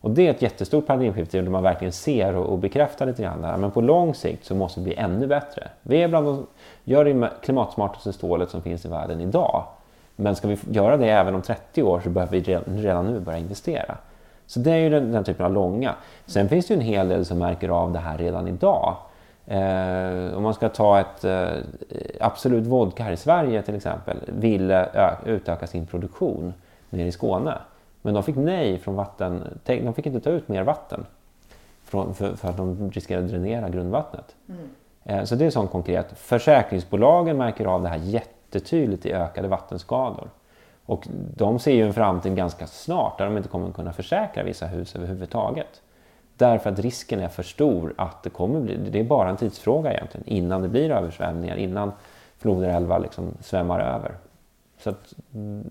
Och 0.01 0.11
det 0.11 0.27
är 0.27 0.31
ett 0.31 0.41
jättestort 0.41 0.87
paradigmskifte 0.87 1.41
där 1.41 1.49
man 1.49 1.63
verkligen 1.63 1.91
ser 1.91 2.35
och, 2.35 2.45
och 2.45 2.59
bekräftar 2.59 3.05
lite 3.05 3.23
grann 3.23 3.43
här. 3.43 3.57
Men 3.57 3.71
på 3.71 3.81
lång 3.81 4.15
sikt 4.15 4.45
så 4.45 4.55
måste 4.55 4.79
vi 4.79 4.83
bli 4.83 4.95
ännu 4.95 5.27
bättre. 5.27 5.67
Vi 5.81 6.03
är 6.03 6.07
bland 6.07 6.25
de 6.25 6.47
gör 6.83 7.05
det 7.05 7.29
klimatsmartaste 7.41 8.13
stålet 8.13 8.49
som 8.49 8.61
finns 8.61 8.85
i 8.85 8.87
världen 8.87 9.21
idag. 9.21 9.63
Men 10.15 10.35
ska 10.35 10.47
vi 10.47 10.57
göra 10.71 10.97
det 10.97 11.09
även 11.09 11.35
om 11.35 11.41
30 11.41 11.83
år 11.83 12.01
så 12.03 12.09
behöver 12.09 12.31
vi 12.31 12.41
redan 12.81 13.05
nu 13.05 13.19
börja 13.19 13.37
investera. 13.37 13.97
Så 14.45 14.59
det 14.59 14.71
är 14.71 14.77
ju 14.77 14.89
den, 14.89 15.11
den 15.11 15.23
typen 15.23 15.45
av 15.45 15.53
långa. 15.53 15.95
Sen 16.25 16.49
finns 16.49 16.67
det 16.67 16.73
ju 16.73 16.79
en 16.79 16.85
hel 16.85 17.09
del 17.09 17.25
som 17.25 17.37
märker 17.37 17.69
av 17.69 17.91
det 17.91 17.99
här 17.99 18.17
redan 18.17 18.47
idag. 18.47 18.95
Eh, 19.47 20.37
om 20.37 20.43
man 20.43 20.53
ska 20.53 20.69
ta 20.69 20.99
ett 20.99 21.23
eh, 21.23 21.47
Absolut 22.19 22.67
Vodka 22.67 23.03
här 23.03 23.11
i 23.11 23.17
Sverige 23.17 23.61
till 23.61 23.75
exempel, 23.75 24.17
ville 24.25 24.89
utöka 25.25 25.67
sin 25.67 25.87
produktion 25.87 26.53
nere 26.89 27.07
i 27.07 27.11
Skåne. 27.11 27.57
Men 28.01 28.13
de 28.13 28.23
fick 28.23 28.35
nej 28.35 28.79
från 28.79 28.95
vatten, 28.95 29.59
de 29.63 29.93
fick 29.93 30.05
inte 30.05 30.19
ta 30.19 30.29
ut 30.29 30.47
mer 30.47 30.63
vatten 30.63 31.05
för, 31.83 32.35
för 32.35 32.49
att 32.49 32.57
de 32.57 32.91
riskerade 32.91 33.25
att 33.25 33.31
dränera 33.31 33.69
grundvattnet. 33.69 34.35
Mm. 34.49 34.69
Eh, 35.03 35.23
så 35.23 35.35
det 35.35 35.45
är 35.45 35.49
sånt 35.49 35.71
konkret. 35.71 36.19
Försäkringsbolagen 36.19 37.37
märker 37.37 37.65
av 37.65 37.81
det 37.81 37.89
här 37.89 37.97
jättetydligt 37.97 39.05
i 39.05 39.13
ökade 39.13 39.47
vattenskador. 39.47 40.29
Och 40.85 41.07
de 41.35 41.59
ser 41.59 41.73
ju 41.73 41.87
en 41.87 41.93
framtid 41.93 42.35
ganska 42.35 42.67
snart 42.67 43.17
där 43.17 43.25
de 43.25 43.37
inte 43.37 43.49
kommer 43.49 43.71
kunna 43.71 43.93
försäkra 43.93 44.43
vissa 44.43 44.67
hus 44.67 44.95
överhuvudtaget. 44.95 45.81
Därför 46.37 46.69
att 46.69 46.79
risken 46.79 47.19
är 47.19 47.27
för 47.27 47.43
stor 47.43 47.93
att 47.97 48.23
det 48.23 48.29
kommer 48.29 48.59
bli, 48.59 48.77
det 48.77 48.99
är 48.99 49.03
bara 49.03 49.29
en 49.29 49.37
tidsfråga 49.37 49.93
egentligen, 49.93 50.27
innan 50.27 50.61
det 50.61 50.67
blir 50.67 50.91
översvämningar, 50.91 51.55
innan 51.55 51.91
floder 52.37 52.67
och 52.67 52.73
älvar 52.73 52.99
liksom 52.99 53.33
svämmar 53.41 53.79
över. 53.79 54.11
Så 54.83 54.89
att, 54.89 55.13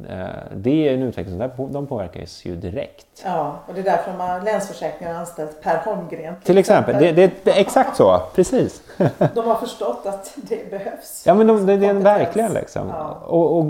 eh, 0.09 0.27
det 0.55 0.89
är 0.89 0.95
en 0.95 1.03
utveckling 1.03 1.51
som 1.57 1.73
de 1.73 1.87
påverkas 1.87 2.45
ju 2.45 2.57
direkt. 2.57 3.07
Ja, 3.25 3.59
och 3.67 3.75
det 3.75 3.81
är 3.81 3.85
därför 3.85 4.11
de 4.11 4.21
har 4.21 4.41
Länsförsäkringar 4.41 5.15
anställt 5.15 5.63
Per 5.63 5.77
Holmgren. 5.77 6.35
Till, 6.35 6.45
till 6.45 6.59
exempel, 6.59 6.95
exempel. 6.95 7.17
Det, 7.17 7.45
det, 7.45 7.51
är 7.51 7.61
exakt 7.61 7.97
så, 7.97 8.23
precis. 8.35 8.83
de 9.35 9.47
har 9.47 9.55
förstått 9.55 10.07
att 10.07 10.35
det 10.37 10.71
behövs. 10.71 11.23
Ja, 11.27 11.35
men 11.35 11.47
de, 11.47 11.67
det, 11.67 11.77
det 11.77 11.87
är 11.87 11.95
verkligen 11.95 12.53
liksom. 12.53 12.89
Ja. 12.89 13.19
Och, 13.27 13.59
och 13.59 13.67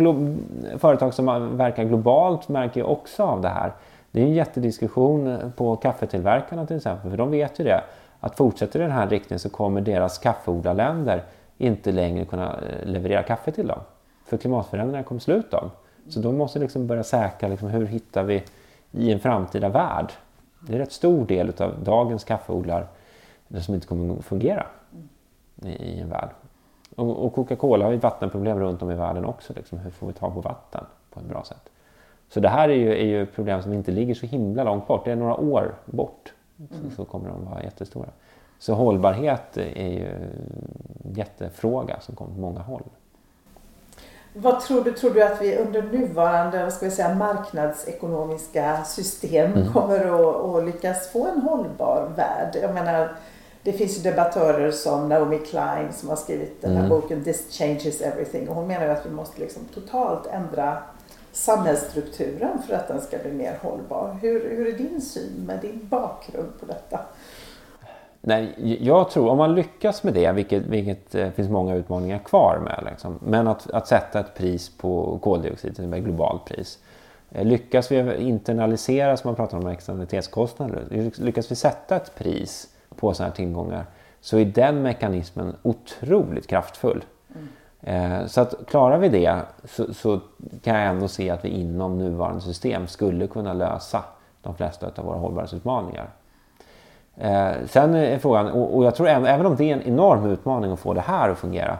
företag 0.79 1.15
som 1.15 1.57
verkar 1.57 1.85
globalt 1.85 2.49
märker 2.49 2.81
ju 2.81 2.87
också 2.87 3.23
av 3.23 3.41
det 3.41 3.49
här. 3.49 3.73
Det 4.11 4.21
är 4.21 4.25
en 4.25 4.35
jättediskussion 4.35 5.53
på 5.57 5.77
kaffetillverkarna 5.77 6.67
till 6.67 6.77
exempel, 6.77 7.11
för 7.11 7.17
de 7.17 7.31
vet 7.31 7.61
ju 7.61 7.65
det. 7.65 7.81
Att 8.21 8.37
fortsätter 8.37 8.81
den 8.81 8.91
här 8.91 9.07
riktningen 9.09 9.39
så 9.39 9.51
kommer 9.51 9.81
deras 9.81 10.19
kaffeodlarländer 10.19 11.23
inte 11.59 11.93
längre 11.93 12.25
kunna 12.25 12.47
eh, 12.47 12.87
leverera 12.87 13.23
kaffe 13.23 13.53
till 13.53 13.67
dem. 13.67 13.81
För 14.29 14.37
klimatförändringarna 14.37 15.05
kommer 15.05 15.21
slut 15.21 15.55
av. 15.55 15.71
Så 16.09 16.21
de 16.21 16.37
måste 16.37 16.59
liksom 16.59 16.87
börja 16.87 17.05
säkra 17.05 17.49
liksom, 17.49 17.69
hur 17.69 17.87
hittar 17.87 18.23
vi 18.23 18.45
i 18.93 19.13
en 19.13 19.21
framtida 19.21 19.69
värld. 19.69 20.13
Det 20.61 20.73
är 20.73 20.75
en 20.75 20.81
rätt 20.81 20.93
stor 20.93 21.27
del 21.27 21.53
av 21.59 21.85
dagens 21.85 22.25
kaffeodlar 22.25 22.87
som 23.61 23.75
inte 23.75 23.87
kommer 23.87 24.19
att 24.19 24.25
fungera 24.25 24.67
i, 25.63 26.01
en 26.01 26.09
värld. 26.09 26.29
Och, 26.97 27.25
och 27.25 27.35
Coca-Cola 27.35 27.85
har 27.85 27.93
ju 27.93 27.99
vattenproblem 27.99 28.61
runt 28.61 28.83
om 28.83 28.91
i 28.91 28.95
världen 28.95 29.25
också. 29.25 29.53
Liksom, 29.57 29.79
hur 29.79 29.91
får 29.91 30.07
vi 30.07 30.13
tag 30.13 30.35
på 30.35 30.41
vatten 30.41 30.85
på 31.11 31.21
ett 31.21 31.27
bra 31.27 31.45
sätt? 31.45 31.71
Så 32.29 32.41
det 32.41 32.49
här 32.49 32.69
är 32.69 32.75
ju, 32.75 32.91
är 32.93 33.07
ju 33.07 33.27
problem 33.27 33.63
som 33.63 33.73
inte 33.73 33.93
ligger 33.93 34.15
så 34.15 34.27
himla 34.27 34.65
långt 34.65 34.87
bort. 34.87 35.05
Det 35.05 35.13
är 35.13 35.17
några 35.17 35.37
år 35.37 35.75
bort 35.85 36.33
mm. 36.59 36.91
så 36.97 37.05
kommer 37.05 37.29
de 37.29 37.45
vara 37.45 37.63
jättestora. 37.63 38.09
Så 38.59 38.75
hållbarhet 38.75 39.57
är 39.57 39.89
ju 39.89 40.07
en 41.05 41.13
jättefråga 41.15 42.01
som 42.01 42.15
kommer 42.15 42.35
på 42.35 42.41
många 42.41 42.61
håll. 42.61 42.83
Vad 44.41 44.61
tror 44.61 44.85
du? 44.85 44.93
Tror 44.93 45.11
du 45.11 45.23
att 45.23 45.43
vi 45.43 45.57
under 45.57 45.83
nuvarande 45.83 46.63
vad 46.63 46.73
ska 46.73 46.87
vi 46.87 46.93
säga, 46.93 47.15
marknadsekonomiska 47.15 48.85
system 48.85 49.53
mm. 49.53 49.73
kommer 49.73 49.99
att, 49.99 50.45
att 50.45 50.67
lyckas 50.67 51.09
få 51.09 51.27
en 51.27 51.41
hållbar 51.41 52.13
värld? 52.17 52.59
Jag 52.63 52.75
menar, 52.75 53.17
det 53.63 53.73
finns 53.73 53.99
ju 53.99 54.03
debattörer 54.03 54.71
som 54.71 55.09
Naomi 55.09 55.39
Klein 55.39 55.93
som 55.93 56.09
har 56.09 56.17
skrivit 56.17 56.63
den 56.63 56.71
här 56.71 56.85
mm. 56.85 56.91
boken 56.91 57.25
This 57.25 57.59
changes 57.59 58.01
everything 58.01 58.49
och 58.49 58.55
hon 58.55 58.67
menar 58.67 58.87
ju 58.87 58.93
att 58.93 59.07
vi 59.07 59.11
måste 59.11 59.41
liksom 59.41 59.63
totalt 59.75 60.27
ändra 60.27 60.83
samhällsstrukturen 61.33 62.63
för 62.67 62.75
att 62.75 62.89
den 62.89 63.01
ska 63.01 63.19
bli 63.19 63.33
mer 63.33 63.59
hållbar. 63.63 64.19
Hur, 64.23 64.57
hur 64.57 64.67
är 64.67 64.79
din 64.79 65.01
syn 65.01 65.45
med 65.47 65.61
din 65.61 65.89
bakgrund 65.91 66.53
på 66.61 66.67
detta? 66.67 67.01
Nej, 68.29 68.77
jag 68.81 69.11
tror 69.11 69.31
om 69.31 69.39
man 69.39 69.55
lyckas 69.55 70.03
med 70.03 70.15
det, 70.15 70.33
vilket, 70.33 70.63
vilket 70.63 71.15
eh, 71.15 71.31
finns 71.31 71.51
många 71.51 71.75
utmaningar 71.75 72.19
kvar 72.19 72.61
med, 72.65 72.91
liksom, 72.91 73.19
men 73.25 73.49
att, 73.49 73.71
att 73.71 73.87
sätta 73.87 74.21
ett 74.21 74.35
pris 74.35 74.79
på 74.79 75.19
koldioxid, 75.23 75.81
ett 75.81 76.05
globalt 76.05 76.45
pris. 76.45 76.79
Eh, 77.31 77.45
lyckas 77.45 77.93
vi 77.93 78.17
internalisera, 78.17 79.17
som 79.17 79.29
man 79.29 79.35
pratar 79.35 79.59
om 79.59 79.67
externalitetskostnader, 79.67 81.11
lyckas 81.21 81.51
vi 81.51 81.57
sätta 81.57 81.97
ett 81.97 82.15
pris 82.15 82.69
på 82.97 83.15
sådana 83.15 83.31
här 83.31 83.37
tillgångar 83.37 83.87
så 84.21 84.39
är 84.39 84.45
den 84.45 84.83
mekanismen 84.83 85.57
otroligt 85.63 86.47
kraftfull. 86.47 87.05
Mm. 87.83 88.29
Så 88.29 88.41
att 88.41 88.55
klarar 88.67 88.99
vi 88.99 89.09
det 89.09 89.43
så, 89.65 89.95
så, 89.95 90.21
kan 90.63 90.77
jag 90.77 90.87
ändå 90.87 91.09
se 91.09 91.31
att 91.31 91.45
vi 91.45 91.49
inom 91.49 91.99
nuvarande 91.99 92.41
system 92.41 92.87
skulle 92.87 93.27
kunna 93.27 93.53
lösa 93.53 94.05
de 94.43 94.55
flesta 94.55 94.91
av 94.97 95.05
våra 95.05 95.19
hållbarhetsutmaningar. 95.19 96.11
Eh, 97.21 97.53
sen 97.67 97.95
är 97.95 98.19
frågan, 98.19 98.51
och, 98.51 98.77
och 98.77 98.85
jag 98.85 98.95
tror 98.95 99.09
även, 99.09 99.27
även 99.27 99.47
om 99.47 99.57
det 99.57 99.71
är 99.71 99.73
en 99.73 99.83
enorm 99.83 100.27
utmaning 100.27 100.73
att 100.73 100.81
få 100.81 100.95
det 100.95 101.01
här 101.01 101.29
att 101.29 101.39
fungera, 101.39 101.79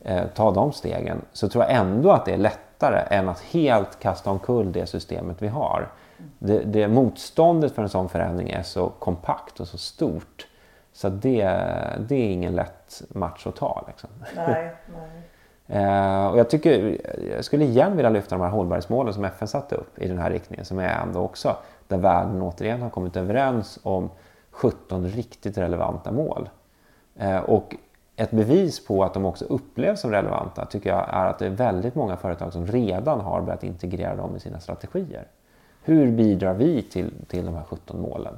eh, 0.00 0.22
ta 0.34 0.50
de 0.50 0.72
stegen, 0.72 1.20
så 1.32 1.48
tror 1.48 1.64
jag 1.64 1.72
ändå 1.72 2.10
att 2.10 2.24
det 2.24 2.32
är 2.32 2.38
lättare 2.38 3.16
än 3.16 3.28
att 3.28 3.40
helt 3.40 3.98
kasta 3.98 4.30
omkull 4.30 4.72
det 4.72 4.86
systemet 4.86 5.42
vi 5.42 5.48
har. 5.48 5.88
Det, 6.38 6.58
det 6.58 6.88
motståndet 6.88 7.74
för 7.74 7.82
en 7.82 7.88
sån 7.88 8.08
förändring 8.08 8.50
är 8.50 8.62
så 8.62 8.88
kompakt 8.88 9.60
och 9.60 9.68
så 9.68 9.78
stort 9.78 10.46
så 10.94 11.08
det, 11.08 11.44
det 11.98 12.14
är 12.14 12.30
ingen 12.30 12.54
lätt 12.54 13.02
match 13.08 13.46
att 13.46 13.56
ta. 13.56 13.84
Liksom. 13.86 14.10
Nej, 14.36 14.74
nej. 15.66 15.82
Eh, 15.82 16.26
och 16.26 16.38
jag, 16.38 16.50
tycker, 16.50 16.98
jag 17.36 17.44
skulle 17.44 17.64
igen 17.64 17.96
vilja 17.96 18.10
lyfta 18.10 18.34
de 18.34 18.42
här 18.42 18.50
hållbarhetsmålen 18.50 19.14
som 19.14 19.24
FN 19.24 19.48
satte 19.48 19.74
upp 19.74 19.98
i 19.98 20.08
den 20.08 20.18
här 20.18 20.30
riktningen 20.30 20.64
som 20.64 20.78
är 20.78 20.88
ändå 20.88 21.20
också 21.20 21.56
där 21.88 21.96
världen 21.96 22.42
återigen 22.42 22.82
har 22.82 22.90
kommit 22.90 23.16
överens 23.16 23.78
om 23.82 24.10
17 24.54 25.06
riktigt 25.08 25.58
relevanta 25.58 26.12
mål. 26.12 26.48
Eh, 27.16 27.38
och 27.38 27.76
ett 28.16 28.30
bevis 28.30 28.86
på 28.86 29.04
att 29.04 29.14
de 29.14 29.24
också 29.24 29.44
upplevs 29.44 30.00
som 30.00 30.10
relevanta 30.10 30.64
tycker 30.64 30.90
jag 30.90 31.08
är 31.08 31.26
att 31.26 31.38
det 31.38 31.46
är 31.46 31.50
väldigt 31.50 31.94
många 31.94 32.16
företag 32.16 32.52
som 32.52 32.66
redan 32.66 33.20
har 33.20 33.40
börjat 33.40 33.64
integrera 33.64 34.16
dem 34.16 34.36
i 34.36 34.40
sina 34.40 34.60
strategier. 34.60 35.26
Hur 35.82 36.10
bidrar 36.10 36.54
vi 36.54 36.82
till, 36.82 37.12
till 37.28 37.46
de 37.46 37.54
här 37.54 37.64
17 37.64 38.00
målen? 38.00 38.34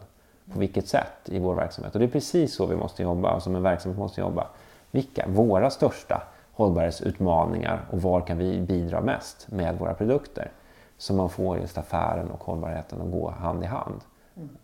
På 0.52 0.58
vilket 0.58 0.88
sätt 0.88 1.16
i 1.24 1.38
vår 1.38 1.54
verksamhet? 1.54 1.94
Och 1.94 2.00
det 2.00 2.06
är 2.06 2.10
precis 2.10 2.54
så 2.54 2.66
vi 2.66 2.76
måste 2.76 3.02
jobba, 3.02 3.28
alltså 3.28 3.44
som 3.44 3.56
en 3.56 3.62
verksamhet 3.62 3.98
måste 3.98 4.20
jobba. 4.20 4.46
Vilka 4.90 5.26
våra 5.28 5.70
största 5.70 6.22
hållbarhetsutmaningar 6.52 7.80
och 7.90 8.02
var 8.02 8.20
kan 8.20 8.38
vi 8.38 8.60
bidra 8.60 9.00
mest 9.00 9.46
med 9.50 9.78
våra 9.78 9.94
produkter? 9.94 10.50
Så 10.98 11.14
man 11.14 11.30
får 11.30 11.58
just 11.58 11.78
affären 11.78 12.30
och 12.30 12.44
hållbarheten 12.44 13.00
att 13.00 13.12
gå 13.12 13.30
hand 13.30 13.64
i 13.64 13.66
hand. 13.66 14.00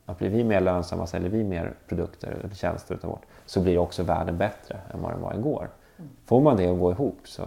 Att 0.07 0.19
blir 0.19 0.29
vi 0.29 0.45
mer 0.45 0.61
lönsamma, 0.61 1.07
säljer 1.07 1.31
vi 1.31 1.45
mer 1.45 1.75
produkter 1.89 2.29
eller 2.29 2.55
tjänster 2.55 2.95
utav 2.95 3.11
vårt, 3.11 3.23
så 3.47 3.61
blir 3.61 3.79
också 3.79 4.03
världen 4.03 4.39
bättre 4.39 4.81
än 4.95 5.03
vad 5.03 5.13
den 5.13 5.21
var 5.21 5.35
igår. 5.35 5.71
Mm. 5.99 6.11
Får 6.25 6.41
man 6.41 6.57
det 6.57 6.67
att 6.67 6.79
gå 6.79 6.91
ihop 6.91 7.19
så, 7.25 7.43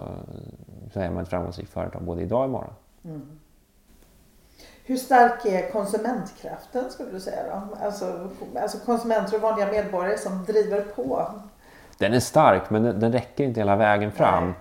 så 0.93 0.99
är 0.99 1.11
man 1.11 1.23
ett 1.23 1.29
framgångsrikt 1.29 1.69
företag 1.69 2.01
både 2.01 2.21
idag 2.21 2.39
och 2.39 2.45
imorgon. 2.45 2.73
Mm. 3.03 3.39
Hur 4.83 4.97
stark 4.97 5.45
är 5.45 5.71
konsumentkraften 5.71 6.91
skulle 6.91 7.11
du 7.11 7.19
säga 7.19 7.43
då? 7.49 7.85
Alltså, 7.85 8.29
alltså 8.61 8.77
konsumenter 8.77 9.35
och 9.35 9.41
vanliga 9.41 9.71
medborgare 9.71 10.17
som 10.17 10.45
driver 10.45 10.81
på? 10.81 11.25
Den 11.97 12.13
är 12.13 12.19
stark 12.19 12.69
men 12.69 12.83
den, 12.83 12.99
den 12.99 13.11
räcker 13.11 13.43
inte 13.43 13.59
hela 13.59 13.75
vägen 13.75 14.11
fram. 14.11 14.45
Nej. 14.45 14.53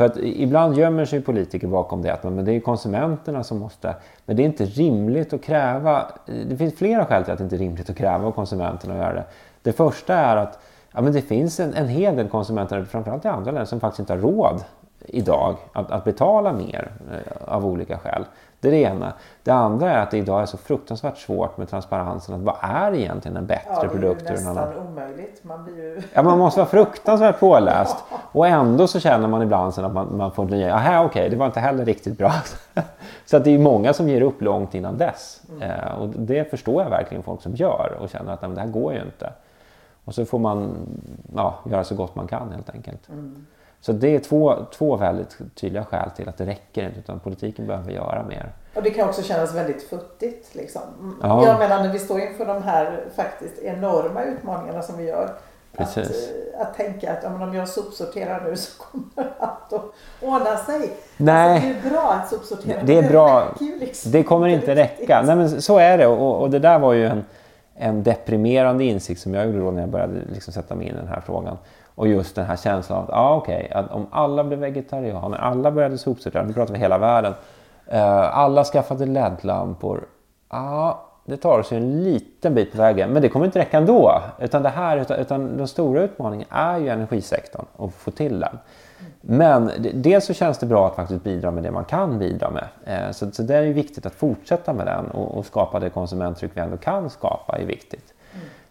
För 0.00 0.04
att 0.06 0.16
ibland 0.16 0.76
gömmer 0.76 1.04
sig 1.04 1.20
politiker 1.20 1.66
bakom 1.66 2.02
det 2.02 2.12
att 2.12 2.24
men 2.24 2.44
det 2.44 2.52
är 2.52 2.60
konsumenterna 2.60 3.44
som 3.44 3.58
måste... 3.58 3.94
Men 4.26 4.36
det 4.36 4.42
är 4.42 4.44
inte 4.44 4.64
rimligt 4.64 5.32
att 5.32 5.42
kräva... 5.42 6.06
Det 6.48 6.56
finns 6.56 6.74
flera 6.74 7.04
skäl 7.04 7.24
till 7.24 7.32
att 7.32 7.38
det 7.38 7.44
inte 7.44 7.56
är 7.56 7.58
rimligt 7.58 7.90
att 7.90 7.96
kräva 7.96 8.26
av 8.26 8.32
konsumenterna 8.32 8.94
att 8.94 9.00
göra 9.00 9.14
det. 9.14 9.24
Det 9.62 9.72
första 9.72 10.14
är 10.14 10.36
att 10.36 10.58
ja, 10.92 11.00
men 11.00 11.12
det 11.12 11.22
finns 11.22 11.60
en, 11.60 11.74
en 11.74 11.88
hel 11.88 12.16
del 12.16 12.28
konsumenter, 12.28 12.84
framförallt 12.84 13.24
i 13.24 13.28
andra 13.28 13.50
länder, 13.50 13.64
som 13.64 13.80
faktiskt 13.80 14.00
inte 14.00 14.12
har 14.12 14.20
råd 14.20 14.64
idag 14.98 15.56
att, 15.72 15.90
att 15.90 16.04
betala 16.04 16.52
mer 16.52 16.90
eh, 17.12 17.54
av 17.54 17.66
olika 17.66 17.98
skäl. 17.98 18.24
Det 18.60 18.68
är 18.68 18.72
det 18.72 18.78
ena. 18.78 19.12
Det 19.42 19.50
andra 19.50 19.90
är 19.90 20.02
att 20.02 20.10
det 20.10 20.18
idag 20.18 20.42
är 20.42 20.46
så 20.46 20.56
fruktansvärt 20.56 21.18
svårt 21.18 21.56
med 21.56 21.68
transparensen. 21.68 22.34
Att 22.34 22.40
vad 22.40 22.56
är 22.60 22.94
egentligen 22.94 23.36
en 23.36 23.46
bättre 23.46 23.80
ja, 23.82 23.88
produkt? 23.88 24.20
Det 24.26 24.32
är 24.32 24.38
ju 24.38 24.44
nästan 24.44 24.78
omöjligt. 24.78 25.44
Man, 25.44 25.64
blir 25.64 25.76
ju... 25.76 26.02
ja, 26.14 26.22
man 26.22 26.38
måste 26.38 26.60
vara 26.60 26.68
fruktansvärt 26.68 27.40
påläst. 27.40 27.96
Och 28.32 28.46
ändå 28.46 28.86
så 28.86 29.00
känner 29.00 29.28
man 29.28 29.42
ibland 29.42 29.78
att 29.78 29.92
man, 29.92 30.16
man 30.16 30.32
får 30.32 30.44
nya, 30.44 30.74
aha 30.74 31.04
okej, 31.04 31.20
okay, 31.20 31.28
det 31.28 31.36
var 31.36 31.46
inte 31.46 31.60
heller 31.60 31.84
riktigt 31.84 32.18
bra. 32.18 32.32
så 33.26 33.36
att 33.36 33.44
det 33.44 33.50
är 33.54 33.58
många 33.58 33.92
som 33.92 34.08
ger 34.08 34.20
upp 34.20 34.42
långt 34.42 34.74
innan 34.74 34.98
dess. 34.98 35.42
Mm. 35.50 35.70
Eh, 35.70 35.94
och 35.94 36.08
det 36.08 36.50
förstår 36.50 36.82
jag 36.82 36.90
verkligen 36.90 37.22
folk 37.22 37.42
som 37.42 37.54
gör 37.54 37.96
och 38.00 38.08
känner 38.08 38.32
att 38.32 38.42
nej, 38.42 38.50
det 38.50 38.60
här 38.60 38.68
går 38.68 38.92
ju 38.92 39.00
inte. 39.00 39.32
Och 40.04 40.14
så 40.14 40.24
får 40.24 40.38
man 40.38 40.76
ja, 41.36 41.54
göra 41.64 41.84
så 41.84 41.94
gott 41.94 42.14
man 42.14 42.26
kan 42.26 42.52
helt 42.52 42.70
enkelt. 42.70 43.08
Mm. 43.08 43.46
Så 43.80 43.92
det 43.92 44.14
är 44.14 44.18
två, 44.18 44.56
två 44.72 44.96
väldigt 44.96 45.38
tydliga 45.54 45.84
skäl 45.84 46.10
till 46.10 46.28
att 46.28 46.38
det 46.38 46.46
räcker 46.46 46.86
inte 46.86 46.98
utan 46.98 47.20
politiken 47.20 47.66
behöver 47.66 47.92
göra 47.92 48.24
mer. 48.28 48.52
Och 48.74 48.82
det 48.82 48.90
kan 48.90 49.08
också 49.08 49.22
kännas 49.22 49.54
väldigt 49.54 49.82
futtigt. 49.82 50.54
Liksom. 50.54 50.82
Ja. 51.22 51.46
Jag 51.46 51.58
menar 51.58 51.82
när 51.82 51.92
vi 51.92 51.98
står 51.98 52.20
inför 52.20 52.46
de 52.46 52.62
här 52.62 53.04
faktiskt 53.16 53.58
enorma 53.58 54.22
utmaningarna 54.22 54.82
som 54.82 54.96
vi 54.96 55.04
gör. 55.04 55.34
Att, 55.76 55.96
eh, 55.96 56.04
att 56.58 56.74
tänka 56.76 57.12
att 57.12 57.24
om 57.24 57.54
jag 57.54 57.68
sopsorterar 57.68 58.44
nu 58.44 58.56
så 58.56 58.82
kommer 58.82 59.32
allt 59.38 59.72
att 59.72 59.84
ordna 60.22 60.56
sig. 60.56 60.90
Nej. 61.16 61.54
Alltså, 61.54 61.68
det 61.68 61.88
är 61.88 61.90
bra 61.90 62.12
att 62.12 62.28
sopsortera. 62.28 62.82
Det 62.82 62.98
är 62.98 63.08
bra. 63.08 63.54
Det, 63.58 63.76
liksom. 63.80 64.12
det 64.12 64.22
kommer 64.22 64.48
inte 64.48 64.74
räcka. 64.74 65.22
Nej, 65.22 65.36
men 65.36 65.62
så 65.62 65.78
är 65.78 65.98
det 65.98 66.06
och, 66.06 66.42
och 66.42 66.50
det 66.50 66.58
där 66.58 66.78
var 66.78 66.92
ju 66.92 67.06
en, 67.06 67.24
en 67.74 68.02
deprimerande 68.02 68.84
insikt 68.84 69.20
som 69.20 69.34
jag 69.34 69.46
gjorde 69.46 69.58
då 69.58 69.70
när 69.70 69.80
jag 69.80 69.90
började 69.90 70.14
liksom 70.32 70.52
sätta 70.52 70.74
mig 70.74 70.86
in 70.86 70.94
i 70.94 70.96
den 70.96 71.08
här 71.08 71.22
frågan. 71.26 71.56
Och 72.00 72.08
just 72.08 72.34
den 72.34 72.46
här 72.46 72.56
känslan 72.56 72.98
av 72.98 73.04
att, 73.04 73.10
ah, 73.12 73.36
okay, 73.36 73.68
att 73.70 73.90
om 73.90 74.06
alla 74.10 74.44
blev 74.44 74.58
vegetarianer, 74.58 75.38
alla 75.38 75.70
började 75.70 75.98
sopsortera, 75.98 76.42
nu 76.42 76.52
pratar 76.52 76.74
vi 76.74 76.80
hela 76.80 76.98
världen. 76.98 77.34
Uh, 77.92 78.38
alla 78.38 78.64
skaffade 78.64 79.06
LED-lampor. 79.06 80.04
Ja, 80.50 81.06
det 81.24 81.36
tar 81.36 81.58
oss 81.58 81.72
ju 81.72 81.76
en 81.76 82.04
liten 82.04 82.54
bit 82.54 82.72
på 82.72 82.78
vägen, 82.78 83.10
men 83.10 83.22
det 83.22 83.28
kommer 83.28 83.46
inte 83.46 83.58
räcka 83.58 83.78
ändå. 83.78 84.22
Utan, 84.38 84.62
det 84.62 84.68
här, 84.68 84.96
utan, 84.96 85.18
utan 85.18 85.56
den 85.56 85.68
stora 85.68 86.02
utmaningen 86.02 86.46
är 86.50 86.78
ju 86.78 86.88
energisektorn 86.88 87.64
och 87.76 87.92
få 87.92 88.10
till 88.10 88.40
den. 88.40 88.58
Men 89.20 89.70
dels 89.94 90.24
så 90.26 90.34
känns 90.34 90.58
det 90.58 90.66
bra 90.66 90.86
att 90.86 90.96
faktiskt 90.96 91.24
bidra 91.24 91.50
med 91.50 91.62
det 91.62 91.70
man 91.70 91.84
kan 91.84 92.18
bidra 92.18 92.50
med. 92.50 92.68
Eh, 92.84 93.10
så, 93.10 93.30
så 93.30 93.42
det 93.42 93.56
är 93.56 93.62
viktigt 93.62 94.06
att 94.06 94.14
fortsätta 94.14 94.72
med 94.72 94.86
den 94.86 95.06
och, 95.06 95.38
och 95.38 95.46
skapa 95.46 95.80
det 95.80 95.90
konsumenttryck 95.90 96.50
vi 96.54 96.60
ändå 96.60 96.76
kan 96.76 97.10
skapa 97.10 97.58
är 97.58 97.66
viktigt. 97.66 98.14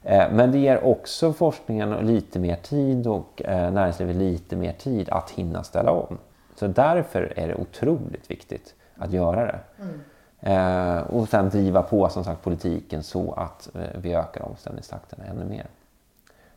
Eh, 0.03 0.31
men 0.31 0.51
det 0.51 0.57
ger 0.57 0.83
också 0.83 1.33
forskningen 1.33 1.89
lite 1.89 2.39
mer 2.39 2.55
tid 2.55 3.07
och 3.07 3.41
eh, 3.45 3.71
näringslivet 3.71 4.15
lite 4.15 4.55
mer 4.55 4.73
tid 4.73 5.09
att 5.09 5.29
hinna 5.29 5.63
ställa 5.63 5.91
om. 5.91 6.17
Så 6.55 6.67
därför 6.67 7.33
är 7.35 7.47
det 7.47 7.55
otroligt 7.55 8.31
viktigt 8.31 8.75
att 8.95 9.11
göra 9.11 9.45
det. 9.45 9.59
Mm. 9.81 9.99
Eh, 10.41 11.03
och 11.03 11.29
sen 11.29 11.49
driva 11.49 11.83
på 11.83 12.09
som 12.09 12.23
sagt 12.23 12.43
politiken 12.43 13.03
så 13.03 13.31
att 13.31 13.69
vi 13.95 14.13
ökar 14.13 14.41
omställningstakten 14.41 15.19
ännu 15.21 15.45
mer. 15.45 15.67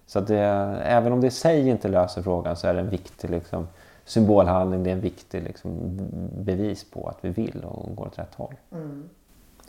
Så 0.06 0.20
det, 0.20 0.38
även 0.84 1.12
om 1.12 1.20
det 1.20 1.26
i 1.26 1.30
sig 1.30 1.68
inte 1.68 1.88
löser 1.88 2.22
frågan 2.22 2.56
så 2.56 2.66
är 2.68 2.74
det 2.74 2.80
en 2.80 2.90
viktig 2.90 3.30
liksom, 3.30 3.68
symbolhandling, 4.04 4.84
det 4.84 4.90
är 4.90 4.94
en 4.94 5.00
viktig 5.00 5.42
liksom, 5.42 5.98
bevis 6.38 6.90
på 6.90 7.08
att 7.08 7.18
vi 7.20 7.28
vill 7.28 7.64
och 7.64 7.96
går 7.96 8.06
åt 8.06 8.18
rätt 8.18 8.34
håll. 8.34 8.54
Mm. 8.72 9.08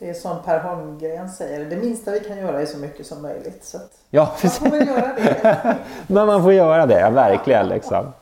Det 0.04 0.10
är 0.10 0.14
som 0.14 0.42
Per 0.44 0.58
Holmgren 0.58 1.28
säger, 1.28 1.64
det 1.64 1.76
minsta 1.76 2.10
vi 2.10 2.20
kan 2.20 2.38
göra 2.38 2.60
är 2.60 2.66
så 2.66 2.78
mycket 2.78 3.06
som 3.06 3.22
möjligt. 3.22 3.64
Så 3.64 3.78
ja, 4.10 4.34
man 4.42 4.50
får 4.50 4.70
väl 4.70 4.88
göra 4.88 5.14
det. 5.16 5.76
Men 6.06 6.26
man 6.26 6.42
får 6.42 6.52
göra 6.52 6.86
det, 6.86 7.10
verkligen. 7.10 7.68
Liksom. 7.68 8.12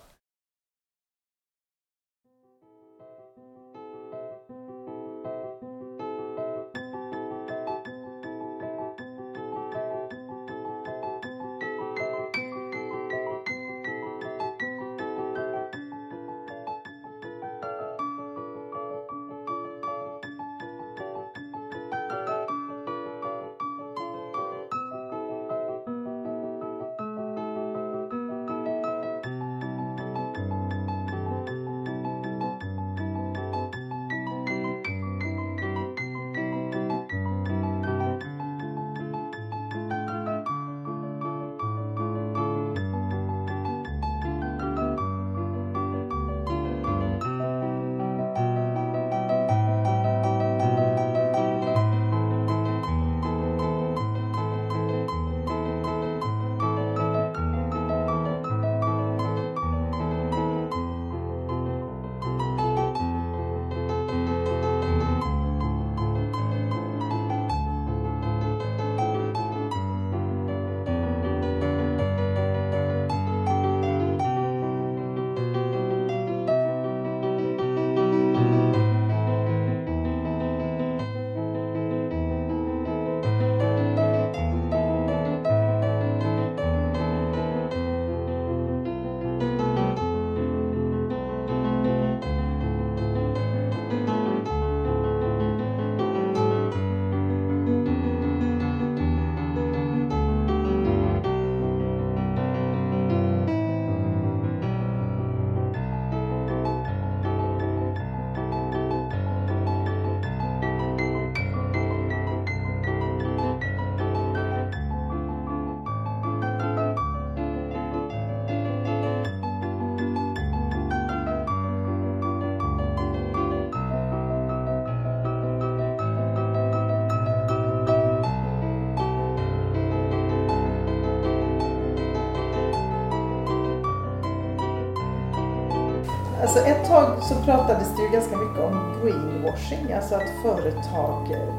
Tag 136.93 137.23
så 137.23 137.35
pratades 137.35 137.97
det 137.97 138.03
ju 138.03 138.09
ganska 138.09 138.37
mycket 138.37 138.65
om 138.65 138.95
greenwashing, 139.03 139.93
alltså 139.93 140.15
att 140.15 140.31
företag 140.43 141.33
eh, 141.33 141.55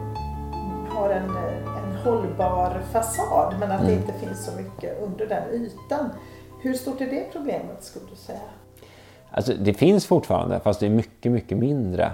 har 0.90 1.10
en, 1.10 1.30
eh, 1.30 1.78
en 1.78 1.96
hållbar 2.04 2.82
fasad 2.92 3.54
men 3.60 3.72
att 3.72 3.82
mm. 3.82 3.92
det 3.92 3.94
inte 3.94 4.14
finns 4.14 4.46
så 4.46 4.52
mycket 4.62 5.02
under 5.02 5.26
den 5.26 5.44
ytan. 5.54 6.10
Hur 6.62 6.74
stort 6.74 7.02
är 7.02 7.06
det 7.06 7.32
problemet 7.32 7.84
skulle 7.84 8.06
du 8.10 8.16
säga? 8.16 8.40
Alltså, 9.32 9.54
det 9.54 9.74
finns 9.74 10.06
fortfarande 10.06 10.60
fast 10.60 10.80
det 10.80 10.86
är 10.86 10.90
mycket, 10.90 11.32
mycket 11.32 11.58
mindre. 11.58 12.12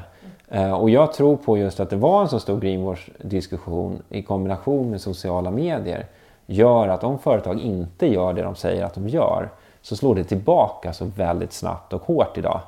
Mm. 0.49 0.73
och 0.73 0.89
jag 0.89 1.13
tror 1.13 1.35
på 1.35 1.57
just 1.57 1.79
att 1.79 1.89
det 1.89 1.95
var 1.95 2.21
en 2.21 2.29
så 2.29 2.39
stor 2.39 2.59
greenwash-diskussion 2.59 4.01
i 4.09 4.23
kombination 4.23 4.89
med 4.89 5.01
sociala 5.01 5.51
medier 5.51 6.05
gör 6.45 6.87
att 6.87 7.03
om 7.03 7.19
företag 7.19 7.59
inte 7.59 8.07
gör 8.07 8.33
det 8.33 8.41
de 8.41 8.55
säger 8.55 8.83
att 8.83 8.93
de 8.93 9.07
gör 9.07 9.49
så 9.81 9.95
slår 9.95 10.15
det 10.15 10.23
tillbaka 10.23 10.93
så 10.93 11.05
väldigt 11.05 11.53
snabbt 11.53 11.93
och 11.93 12.01
hårt 12.01 12.37
idag. 12.37 12.61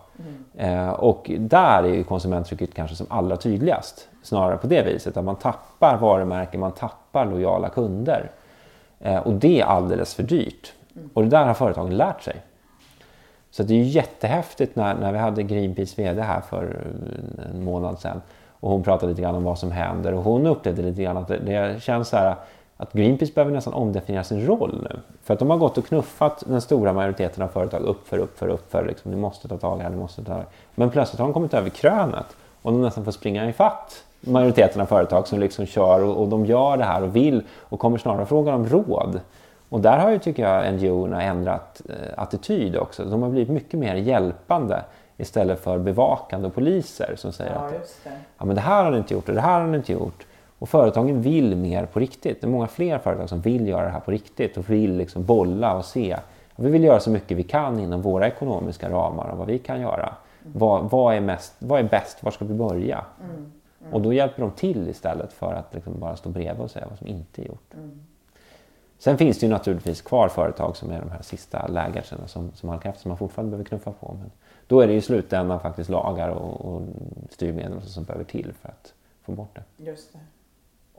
Mm. 0.57 0.79
Eh, 0.79 0.89
och 0.89 1.31
där 1.39 1.83
är 1.83 1.93
ju 1.93 2.03
konsumenttrycket 2.03 2.73
kanske 2.73 2.95
som 2.95 3.07
allra 3.09 3.37
tydligast. 3.37 4.09
Snarare 4.23 4.57
på 4.57 4.67
det 4.67 4.83
viset 4.83 5.17
att 5.17 5.25
man 5.25 5.35
tappar 5.35 5.97
varumärken, 5.97 6.59
man 6.59 6.71
tappar 6.71 7.25
lojala 7.25 7.69
kunder. 7.69 8.31
Eh, 8.99 9.17
och 9.17 9.33
det 9.33 9.61
är 9.61 9.65
alldeles 9.65 10.13
för 10.13 10.23
dyrt. 10.23 10.73
Mm. 10.95 11.09
Och 11.13 11.23
det 11.23 11.29
där 11.29 11.45
har 11.45 11.53
företagen 11.53 11.97
lärt 11.97 12.21
sig. 12.21 12.35
Så 13.51 13.63
det 13.63 13.73
är 13.73 13.77
ju 13.77 13.83
jättehäftigt 13.83 14.75
när, 14.75 14.95
när 14.95 15.11
vi 15.11 15.17
hade 15.17 15.43
Greenpeace 15.43 16.01
VD 16.01 16.21
här 16.21 16.41
för 16.41 16.63
eh, 16.63 17.51
en 17.51 17.63
månad 17.63 17.99
sedan. 17.99 18.21
Och 18.59 18.69
hon 18.71 18.83
pratade 18.83 19.09
lite 19.09 19.21
grann 19.21 19.35
om 19.35 19.43
vad 19.43 19.59
som 19.59 19.71
händer 19.71 20.13
och 20.13 20.23
hon 20.23 20.47
upplevde 20.47 20.81
lite 20.81 21.03
grann 21.03 21.17
att 21.17 21.27
det, 21.27 21.37
det 21.37 21.81
känns 21.81 22.09
så 22.09 22.17
här 22.17 22.35
att 22.81 22.93
Greenpeace 22.93 23.33
behöver 23.33 23.53
nästan 23.53 23.73
omdefiniera 23.73 24.23
sin 24.23 24.45
roll 24.45 24.87
nu. 24.89 24.99
För 25.23 25.33
att 25.33 25.39
de 25.39 25.49
har 25.49 25.57
gått 25.57 25.77
och 25.77 25.85
knuffat 25.85 26.43
den 26.47 26.61
stora 26.61 26.93
majoriteten 26.93 27.43
av 27.43 27.47
företag 27.47 27.81
uppför, 27.81 28.17
uppför, 28.17 28.47
uppför. 28.47 28.85
Liksom, 28.85 29.11
ni 29.11 29.17
måste 29.17 29.47
ta 29.47 29.57
tag 29.57 29.75
i 29.75 29.77
det 29.77 29.83
här, 29.83 29.89
ni 29.89 29.97
måste 29.97 30.23
ta 30.23 30.33
tag 30.33 30.43
Men 30.75 30.89
plötsligt 30.89 31.19
har 31.19 31.27
de 31.27 31.33
kommit 31.33 31.53
över 31.53 31.69
krönet 31.69 32.25
och 32.61 32.71
de 32.71 32.81
nästan 32.81 33.05
får 33.05 33.11
springa 33.11 33.49
i 33.49 33.53
fatt 33.53 34.03
majoriteten 34.21 34.81
av 34.81 34.85
företag 34.85 35.27
som 35.27 35.39
liksom 35.39 35.65
kör 35.65 36.03
och, 36.03 36.21
och, 36.21 36.27
de 36.27 36.45
gör 36.45 36.77
det 36.77 36.83
här 36.83 37.03
och 37.03 37.15
vill 37.15 37.43
och 37.59 37.79
kommer 37.79 37.97
snarare 37.97 38.25
fråga 38.25 38.55
om 38.55 38.67
råd. 38.67 39.19
Och 39.69 39.81
där 39.81 39.97
har 39.97 40.09
ju, 40.09 40.19
tycker 40.19 40.43
jag, 40.43 40.73
NGO-erna 40.73 41.21
ändrat 41.21 41.81
eh, 41.89 42.23
attityd 42.23 42.75
också. 42.75 43.05
De 43.05 43.21
har 43.21 43.29
blivit 43.29 43.49
mycket 43.49 43.79
mer 43.79 43.95
hjälpande 43.95 44.83
istället 45.17 45.63
för 45.63 45.77
bevakande 45.77 46.49
poliser 46.49 47.13
som 47.17 47.31
säger 47.31 47.53
ja, 47.53 47.65
att 47.65 48.07
ja, 48.37 48.45
men 48.45 48.55
det 48.55 48.61
här 48.61 48.83
har 48.83 48.91
ni 48.91 48.97
inte 48.97 49.13
gjort 49.13 49.29
och 49.29 49.35
det 49.35 49.41
här 49.41 49.59
har 49.59 49.67
ni 49.67 49.77
inte 49.77 49.93
gjort. 49.93 50.25
Och 50.61 50.69
företagen 50.69 51.21
vill 51.21 51.55
mer 51.55 51.85
på 51.85 51.99
riktigt. 51.99 52.41
Det 52.41 52.47
är 52.47 52.51
många 52.51 52.67
fler 52.67 52.99
företag 52.99 53.29
som 53.29 53.41
vill 53.41 53.67
göra 53.67 53.83
det 53.83 53.89
här 53.89 53.99
på 53.99 54.11
riktigt 54.11 54.57
och 54.57 54.69
vill 54.69 54.97
liksom 54.97 55.25
bolla 55.25 55.77
och 55.77 55.85
se. 55.85 56.17
Vi 56.55 56.69
vill 56.69 56.83
göra 56.83 56.99
så 56.99 57.09
mycket 57.09 57.37
vi 57.37 57.43
kan 57.43 57.79
inom 57.79 58.01
våra 58.01 58.27
ekonomiska 58.27 58.89
ramar 58.89 59.29
och 59.29 59.37
vad 59.37 59.47
vi 59.47 59.59
kan 59.59 59.81
göra. 59.81 60.15
Mm. 60.41 60.59
Vad, 60.59 60.89
vad, 60.89 61.15
är 61.15 61.21
mest, 61.21 61.55
vad 61.59 61.79
är 61.79 61.83
bäst? 61.83 62.23
Var 62.23 62.31
ska 62.31 62.45
vi 62.45 62.53
börja? 62.53 63.05
Mm. 63.23 63.51
Mm. 63.81 63.93
Och 63.93 64.01
då 64.01 64.13
hjälper 64.13 64.41
de 64.41 64.51
till 64.51 64.89
istället 64.89 65.33
för 65.33 65.53
att 65.53 65.73
liksom 65.73 65.99
bara 65.99 66.15
stå 66.15 66.29
bredvid 66.29 66.63
och 66.63 66.71
säga 66.71 66.87
vad 66.89 66.97
som 66.97 67.07
inte 67.07 67.41
är 67.41 67.45
gjort. 67.45 67.73
Mm. 67.73 67.99
Sen 68.99 69.17
finns 69.17 69.39
det 69.39 69.45
ju 69.45 69.51
naturligtvis 69.51 70.01
kvar 70.01 70.27
företag 70.27 70.77
som 70.77 70.91
är 70.91 70.99
de 70.99 71.09
här 71.09 71.21
sista 71.21 71.67
lägerserna 71.67 72.27
som, 72.27 72.51
som 72.53 72.69
halkar 72.69 72.89
efter 72.89 73.01
som 73.01 73.09
man 73.09 73.17
fortfarande 73.17 73.49
behöver 73.49 73.65
knuffa 73.65 73.91
på. 73.91 74.15
Men 74.19 74.31
då 74.67 74.81
är 74.81 74.87
det 74.87 74.93
i 74.93 75.01
slutändan 75.01 75.59
faktiskt 75.59 75.89
lagar 75.89 76.29
och, 76.29 76.65
och 76.65 76.81
styrmedel 77.29 77.81
som 77.81 78.03
behöver 78.03 78.25
till 78.25 78.53
för 78.61 78.69
att 78.69 78.93
få 79.21 79.31
bort 79.31 79.55
det. 79.55 79.83
Just 79.83 80.13
det. 80.13 80.19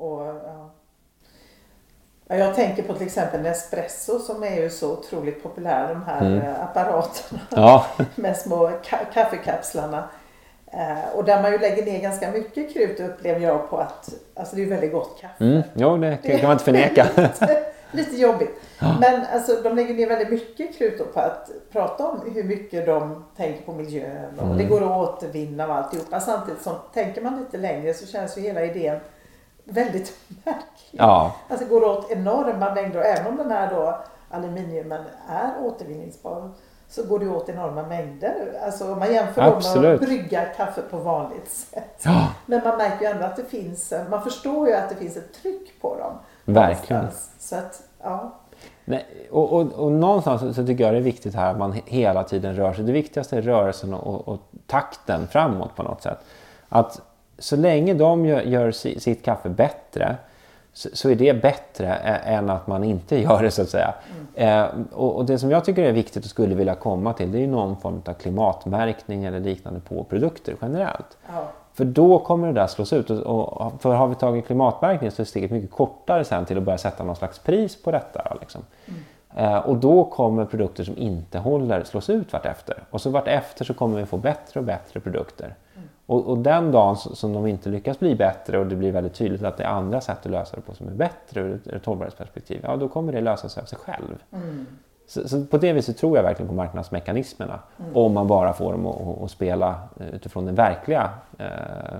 Och, 0.02 0.26
ja. 2.28 2.36
Jag 2.36 2.54
tänker 2.54 2.82
på 2.82 2.94
till 2.94 3.06
exempel 3.06 3.40
Nespresso 3.40 4.18
som 4.18 4.42
är 4.42 4.56
ju 4.56 4.70
så 4.70 4.92
otroligt 4.92 5.42
populär, 5.42 5.88
de 5.88 6.02
här 6.02 6.20
mm. 6.20 6.38
Eh, 6.38 6.64
apparaterna 6.64 7.40
ja. 7.50 7.86
med 8.14 8.36
små 8.36 8.70
ka 8.84 8.96
kaffekapslarna. 9.14 10.08
Eh, 10.66 11.16
och 11.16 11.24
där 11.24 11.42
man 11.42 11.52
ju 11.52 11.58
lägger 11.58 11.84
ner 11.84 12.00
ganska 12.00 12.30
mycket 12.30 12.74
krut 12.74 13.00
upplever 13.00 13.40
jag 13.40 13.70
på 13.70 13.76
att, 13.76 14.14
alltså 14.34 14.56
det 14.56 14.62
är 14.62 14.66
väldigt 14.66 14.92
gott 14.92 15.20
kaffe. 15.20 15.44
Mm. 15.44 15.62
Jo, 15.74 15.96
det 15.96 16.16
kan 16.16 16.42
man 16.42 16.52
inte 16.52 16.64
förneka. 16.64 17.06
lite, 17.16 17.64
lite 17.90 18.16
jobbigt. 18.16 18.60
Ja. 18.78 18.96
Men 19.00 19.26
alltså 19.32 19.62
de 19.62 19.76
lägger 19.76 19.94
ner 19.94 20.08
väldigt 20.08 20.30
mycket 20.30 20.78
krut 20.78 21.14
på 21.14 21.20
att 21.20 21.50
prata 21.72 22.08
om 22.08 22.20
hur 22.34 22.44
mycket 22.44 22.86
de 22.86 23.24
tänker 23.36 23.62
på 23.62 23.72
miljön 23.72 24.38
och 24.38 24.46
mm. 24.46 24.58
det 24.58 24.64
går 24.64 24.82
att 24.82 25.08
återvinna 25.08 25.66
och 25.66 25.74
alltihopa. 25.74 26.20
Samtidigt 26.20 26.62
som 26.62 26.74
tänker 26.94 27.20
man 27.20 27.38
lite 27.38 27.56
längre 27.56 27.94
så 27.94 28.06
känns 28.06 28.38
ju 28.38 28.40
hela 28.40 28.64
idén 28.64 29.00
väldigt 29.64 30.18
märklig. 30.44 31.00
Ja. 31.00 31.34
Alltså 31.48 31.66
det 31.66 31.70
går 31.70 31.84
åt 31.84 32.10
enorma 32.10 32.74
mängder 32.74 32.98
och 32.98 33.06
även 33.06 33.26
om 33.26 33.36
den 33.36 33.50
här 33.50 33.70
då 33.74 33.98
aluminiumen 34.30 35.04
är 35.28 35.50
återvinningsbar 35.64 36.50
så 36.88 37.06
går 37.06 37.18
det 37.18 37.28
åt 37.28 37.48
enorma 37.48 37.82
mängder. 37.82 38.60
Alltså 38.64 38.92
om 38.92 38.98
man 38.98 39.12
jämför 39.12 39.42
Absolut. 39.42 39.82
med 39.82 39.94
att 39.94 40.00
brygga 40.00 40.44
kaffe 40.44 40.82
på 40.90 40.96
vanligt 40.96 41.50
sätt. 41.50 42.00
Ja. 42.04 42.28
Men 42.46 42.60
man 42.64 42.78
märker 42.78 43.00
ju 43.00 43.12
ändå 43.12 43.24
att 43.24 43.36
det 43.36 43.44
finns, 43.44 43.92
man 44.10 44.22
förstår 44.22 44.68
ju 44.68 44.74
att 44.74 44.88
det 44.88 44.94
finns 44.94 45.16
ett 45.16 45.34
tryck 45.42 45.80
på 45.80 45.98
dem. 45.98 46.12
Verkligen. 46.44 47.06
Så 47.38 47.56
att, 47.56 47.82
ja. 48.02 48.32
Nej, 48.84 49.28
och, 49.30 49.52
och, 49.52 49.72
och 49.72 49.92
någonstans 49.92 50.56
så 50.56 50.66
tycker 50.66 50.84
jag 50.84 50.94
det 50.94 50.98
är 50.98 51.02
viktigt 51.02 51.34
här 51.34 51.50
att 51.50 51.58
man 51.58 51.72
hela 51.86 52.24
tiden 52.24 52.56
rör 52.56 52.72
sig. 52.72 52.84
Det 52.84 52.92
viktigaste 52.92 53.36
är 53.36 53.42
rörelsen 53.42 53.94
och, 53.94 54.28
och 54.28 54.40
takten 54.66 55.26
framåt 55.26 55.76
på 55.76 55.82
något 55.82 56.02
sätt. 56.02 56.18
Att 56.68 57.00
så 57.42 57.56
länge 57.56 57.94
de 57.94 58.26
gör, 58.26 58.42
gör 58.42 58.70
sitt 58.72 59.24
kaffe 59.24 59.48
bättre 59.48 60.16
så, 60.72 60.88
så, 60.92 61.10
är 61.10 61.14
det 61.14 61.42
bättre 61.42 61.94
än 62.24 62.50
att 62.50 62.66
man 62.66 62.84
inte 62.84 63.16
gör 63.20 63.42
det 63.42 63.50
så 63.50 63.62
att 63.62 63.68
säga. 63.68 63.94
Mm. 64.36 64.64
Eh, 64.64 64.70
och, 64.92 65.16
och, 65.16 65.24
det 65.24 65.38
som 65.38 65.50
jag 65.50 65.64
tycker 65.64 65.82
är 65.82 65.92
viktigt 65.92 66.24
och 66.24 66.30
skulle 66.30 66.54
vilja 66.54 66.74
komma 66.74 67.12
till 67.12 67.32
det 67.32 67.44
är 67.44 67.46
någon 67.46 67.76
form 67.76 68.02
av 68.06 68.12
klimatmärkning 68.12 69.24
eller 69.24 69.40
liknande 69.40 69.80
på 69.80 70.04
produkter 70.04 70.56
generellt. 70.62 71.18
Ja. 71.26 71.44
För 71.74 71.84
då 71.84 72.18
kommer 72.18 72.46
det 72.46 72.52
där 72.52 72.66
slås 72.66 72.92
ut. 72.92 73.10
Och, 73.10 73.52
och, 73.52 73.82
för 73.82 73.94
har 73.94 74.06
vi 74.06 74.14
tagit 74.14 74.46
klimatmärkning 74.46 75.10
så 75.10 75.22
är 75.22 75.26
steget 75.26 75.50
mycket 75.50 75.70
kortare 75.70 76.24
sen 76.24 76.44
till 76.44 76.58
att 76.58 76.62
börja 76.62 76.78
sätta 76.78 77.04
någon 77.04 77.16
slags 77.16 77.38
pris 77.38 77.82
på 77.82 77.90
detta. 77.90 78.36
Liksom. 78.40 78.62
Mm. 78.86 79.00
Eh, 79.36 79.58
och 79.58 79.76
då 79.76 80.04
kommer 80.04 80.44
produkter 80.44 80.84
som 80.84 80.96
inte 80.96 81.38
håller 81.38 81.84
slås 81.84 82.10
ut 82.10 82.32
vartefter. 82.32 82.84
Och 82.90 83.00
så 83.00 83.10
vartefter 83.10 83.64
så 83.64 83.74
kommer 83.74 83.98
vi 83.98 84.06
få 84.06 84.16
bättre 84.16 84.60
och 84.60 84.66
bättre 84.66 85.00
produkter. 85.00 85.54
Och, 86.06 86.26
och, 86.26 86.38
den 86.38 86.72
dagen 86.72 86.96
som 86.96 87.32
de 87.32 87.46
inte 87.46 87.68
lyckas 87.68 87.98
bli 87.98 88.14
bättre 88.14 88.58
och 88.58 88.66
det 88.66 88.76
blir 88.76 88.92
väldigt 88.92 89.14
tydligt 89.14 89.42
att 89.42 89.56
det 89.56 89.64
är 89.64 89.68
andra 89.68 90.00
sätt 90.00 90.18
att 90.22 90.30
lösa 90.30 90.56
det 90.56 90.62
på 90.62 90.74
som 90.74 90.88
är 90.88 90.92
bättre 90.92 91.40
ur 91.40 91.60
ett, 91.74 91.86
hållbarhetsperspektiv, 91.86 92.60
ja 92.62 92.76
då 92.76 92.88
kommer 92.88 93.12
det 93.12 93.20
lösa 93.20 93.48
sig 93.48 93.60
av 93.60 93.66
sig 93.66 93.78
själv. 93.78 94.22
Mm. 94.32 94.66
Så, 95.06 95.28
så, 95.28 95.44
på 95.44 95.58
det 95.58 95.72
viset 95.72 95.98
tror 95.98 96.16
jag 96.16 96.24
verkligen 96.24 96.48
på 96.48 96.54
marknadsmekanismerna. 96.54 97.60
Mm. 97.78 97.96
Om 97.96 98.14
man 98.14 98.26
bara 98.26 98.52
får 98.52 98.72
dem 98.72 98.86
att, 98.86 99.22
att 99.22 99.30
spela 99.30 99.80
utifrån 100.12 100.46
de 100.46 100.54
verkliga 100.54 101.10
eh, 101.38 101.46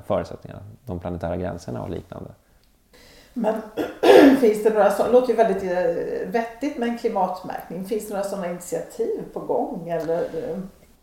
förutsättningarna, 0.07 0.63
de 0.87 0.99
planetära 0.99 1.37
gränserna 1.37 1.83
och 1.83 1.91
liknande. 1.91 2.31
Men 3.35 3.55
finns 4.41 4.63
det 4.63 4.71
några 4.71 4.91
sådana, 4.91 5.13
låter 5.13 5.29
ju 5.29 5.35
väldigt 5.35 5.63
eh, 5.63 6.33
vettigt 6.33 6.79
med 6.79 6.89
en 6.89 6.99
klimatmärkning. 6.99 7.85
Finns 7.85 8.09
det 8.09 8.15
några 8.15 8.29
sådana 8.29 8.51
initiativ 8.51 9.23
på 9.33 9.41
gång? 9.41 9.89
Eller? 9.89 10.25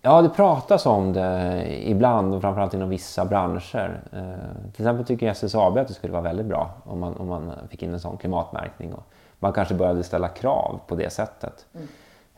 Ja, 0.01 0.21
det 0.21 0.29
pratas 0.29 0.85
om 0.85 1.13
det 1.13 1.65
ibland 1.89 2.33
och 2.33 2.41
framförallt 2.41 2.73
inom 2.73 2.89
vissa 2.89 3.25
branscher. 3.25 4.01
Eh, 4.13 4.71
till 4.73 4.81
exempel 4.81 5.05
tycker 5.05 5.27
SSAB 5.27 5.77
att 5.77 5.87
det 5.87 5.93
skulle 5.93 6.13
vara 6.13 6.23
väldigt 6.23 6.45
bra 6.45 6.69
om 6.83 6.99
man, 6.99 7.17
om 7.17 7.27
man 7.27 7.51
fick 7.69 7.83
in 7.83 7.93
en 7.93 7.99
sån 7.99 8.17
klimatmärkning. 8.17 8.93
Och 8.93 9.03
man 9.39 9.53
kanske 9.53 9.73
började 9.73 10.03
ställa 10.03 10.27
krav 10.27 10.79
på 10.87 10.95
det 10.95 11.09
sättet. 11.09 11.65
Mm. 11.73 11.87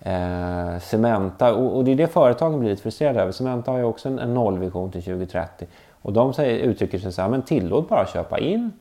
Eh, 0.03 0.79
Cementa, 0.79 1.53
och, 1.55 1.77
och, 1.77 1.85
det 1.85 1.91
är 1.91 1.95
det 1.95 2.07
företagen 2.07 2.59
blir 2.59 2.69
lite 2.69 2.81
frustrerade 2.81 3.21
över. 3.21 3.31
Cementa 3.31 3.71
har 3.71 3.77
ju 3.77 3.83
också 3.83 4.09
en, 4.09 4.19
en 4.19 4.33
nollvision 4.33 4.91
till 4.91 5.03
2030 5.03 5.67
och 6.01 6.13
de 6.13 6.33
säger, 6.33 6.59
uttrycker 6.59 6.99
sig 6.99 7.11
så 7.11 7.21
här, 7.21 7.29
men 7.29 7.41
tillåt 7.41 7.89
bara 7.89 8.05
köpa 8.05 8.39
in 8.39 8.71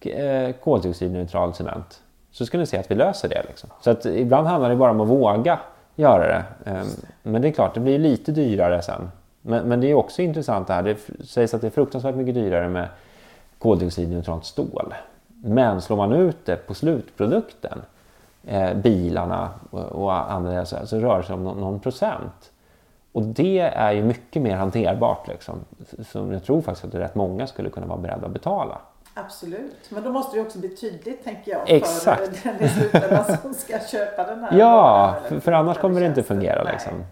eh, 0.00 0.52
koldioxidneutral 0.52 1.54
cement 1.54 2.02
så 2.30 2.46
ska 2.46 2.58
ni 2.58 2.66
se 2.66 2.78
att 2.78 2.90
vi 2.90 2.94
löser 2.94 3.28
det. 3.28 3.42
Liksom. 3.48 3.70
Så 3.80 3.90
att 3.90 4.06
ibland 4.06 4.46
handlar 4.46 4.70
det 4.70 4.76
bara 4.76 4.90
om 4.90 5.00
att 5.00 5.08
våga 5.08 5.58
göra 5.98 6.26
det. 6.26 6.70
Ehm, 6.70 6.86
men 7.22 7.42
det 7.42 7.48
är 7.48 7.52
klart, 7.52 7.74
det 7.74 7.80
blir 7.80 7.98
lite 7.98 8.32
dyrare 8.32 8.82
sen. 8.82 9.10
Men, 9.42 9.68
men 9.68 9.80
det 9.80 9.90
är 9.90 9.94
också 9.94 10.22
intressant 10.22 10.66
det 10.66 10.74
här. 10.74 10.82
Det 10.82 10.96
sägs 11.26 11.54
att 11.54 11.60
det 11.60 11.66
är 11.66 11.70
fruktansvärt 11.70 12.14
mycket 12.14 12.34
dyrare 12.34 12.68
med 12.68 12.88
koldioxidneutralt 13.58 14.44
stål. 14.44 14.94
Men 15.28 15.80
slår 15.80 15.96
man 15.96 16.12
ut 16.12 16.36
det 16.44 16.56
på 16.56 16.74
slutprodukten, 16.74 17.82
eh, 18.46 18.74
bilarna 18.74 19.50
och, 19.70 19.80
och 19.80 20.32
andra 20.32 20.64
så, 20.66 20.86
så 20.86 20.98
rör 20.98 21.18
det 21.18 21.24
sig 21.24 21.34
om 21.34 21.44
någon, 21.44 21.60
någon, 21.60 21.80
procent. 21.80 22.52
Och 23.12 23.22
det 23.22 23.58
är 23.58 23.92
ju 23.92 24.02
mycket 24.02 24.42
mer 24.42 24.56
hanterbart 24.56 25.28
liksom. 25.28 25.54
Som 26.10 26.32
jag 26.32 26.44
tror 26.44 26.60
faktiskt 26.60 26.84
att 26.84 26.92
det 26.92 27.00
rätt 27.00 27.14
många 27.14 27.46
skulle 27.46 27.70
kunna 27.70 27.86
vara 27.86 27.98
beredda 27.98 28.26
att 28.26 28.32
betala. 28.32 28.78
Absolut, 29.24 29.90
men 29.90 30.04
då 30.04 30.10
måste 30.10 30.36
det 30.36 30.42
också 30.42 30.58
bli 30.58 30.76
tydligt 30.76 31.24
tänker 31.24 31.50
jag 31.52 31.70
Exakt. 31.70 32.36
för 32.36 32.50
den 32.50 32.62
i 32.62 32.68
slutändan 32.68 33.24
som 33.42 33.54
ska 33.54 33.78
köpa 33.78 34.24
den 34.24 34.44
här. 34.44 34.58
Ja, 34.58 35.16
för, 35.28 35.40
för 35.40 35.52
annars 35.52 35.78
kommer 35.78 36.00
det 36.00 36.06
inte 36.06 36.22
fungera 36.22 36.64
Nej. 36.64 36.72
liksom. 36.72 37.04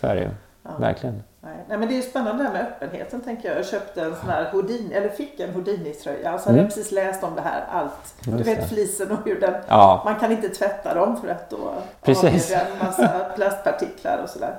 Så 0.00 0.06
är 0.06 0.14
det 0.14 0.20
ju. 0.20 0.30
Ja. 0.62 0.70
Verkligen. 0.78 1.22
Nej. 1.40 1.56
Nej. 1.68 1.78
men 1.78 1.88
det 1.88 1.94
är 1.94 1.96
ju 1.96 2.02
spännande 2.02 2.42
det 2.42 2.48
här 2.48 2.52
med 2.52 2.66
öppenheten 2.66 3.20
tänker 3.20 3.48
jag. 3.48 3.58
Jag 3.58 3.66
köpte 3.66 4.02
en 4.02 4.16
sån 4.16 4.30
här 4.30 4.50
Houdini, 4.52 4.94
eller 4.94 5.08
fick 5.08 5.40
en 5.40 5.54
Houdini-tröja. 5.54 6.30
Alltså 6.30 6.48
mm. 6.48 6.58
hade 6.58 6.58
jag 6.58 6.74
precis 6.74 6.92
läst 6.92 7.24
om 7.24 7.34
det 7.34 7.40
här 7.40 7.64
allt. 7.70 8.14
Just 8.24 8.38
du 8.38 8.44
vet 8.44 8.68
flisen 8.68 9.10
och 9.10 9.18
hur 9.24 9.40
den, 9.40 9.54
ja. 9.68 10.02
man 10.04 10.16
kan 10.16 10.32
inte 10.32 10.48
tvätta 10.48 10.94
dem 10.94 11.20
för 11.20 11.28
att 11.28 11.50
då 11.50 11.74
precis. 12.02 12.54
har 12.54 12.60
en 12.60 12.78
massa 12.86 13.08
plastpartiklar 13.36 14.20
och 14.22 14.30
sådär. 14.30 14.58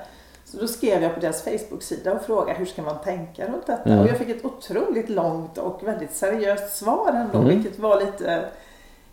Så 0.53 0.59
då 0.59 0.67
skrev 0.67 1.03
jag 1.03 1.13
på 1.13 1.19
deras 1.19 1.43
Facebook-sida 1.43 2.13
och 2.13 2.21
frågade 2.21 2.59
hur 2.59 2.65
ska 2.65 2.81
man 2.81 3.01
tänka 3.03 3.47
runt 3.47 3.67
detta? 3.67 3.89
Mm. 3.89 3.99
Och 3.99 4.07
jag 4.07 4.17
fick 4.17 4.29
ett 4.29 4.45
otroligt 4.45 5.09
långt 5.09 5.57
och 5.57 5.87
väldigt 5.87 6.13
seriöst 6.15 6.75
svar 6.75 7.11
ändå, 7.13 7.37
mm. 7.37 7.49
vilket 7.49 7.79
var 7.79 7.99
lite 7.99 8.45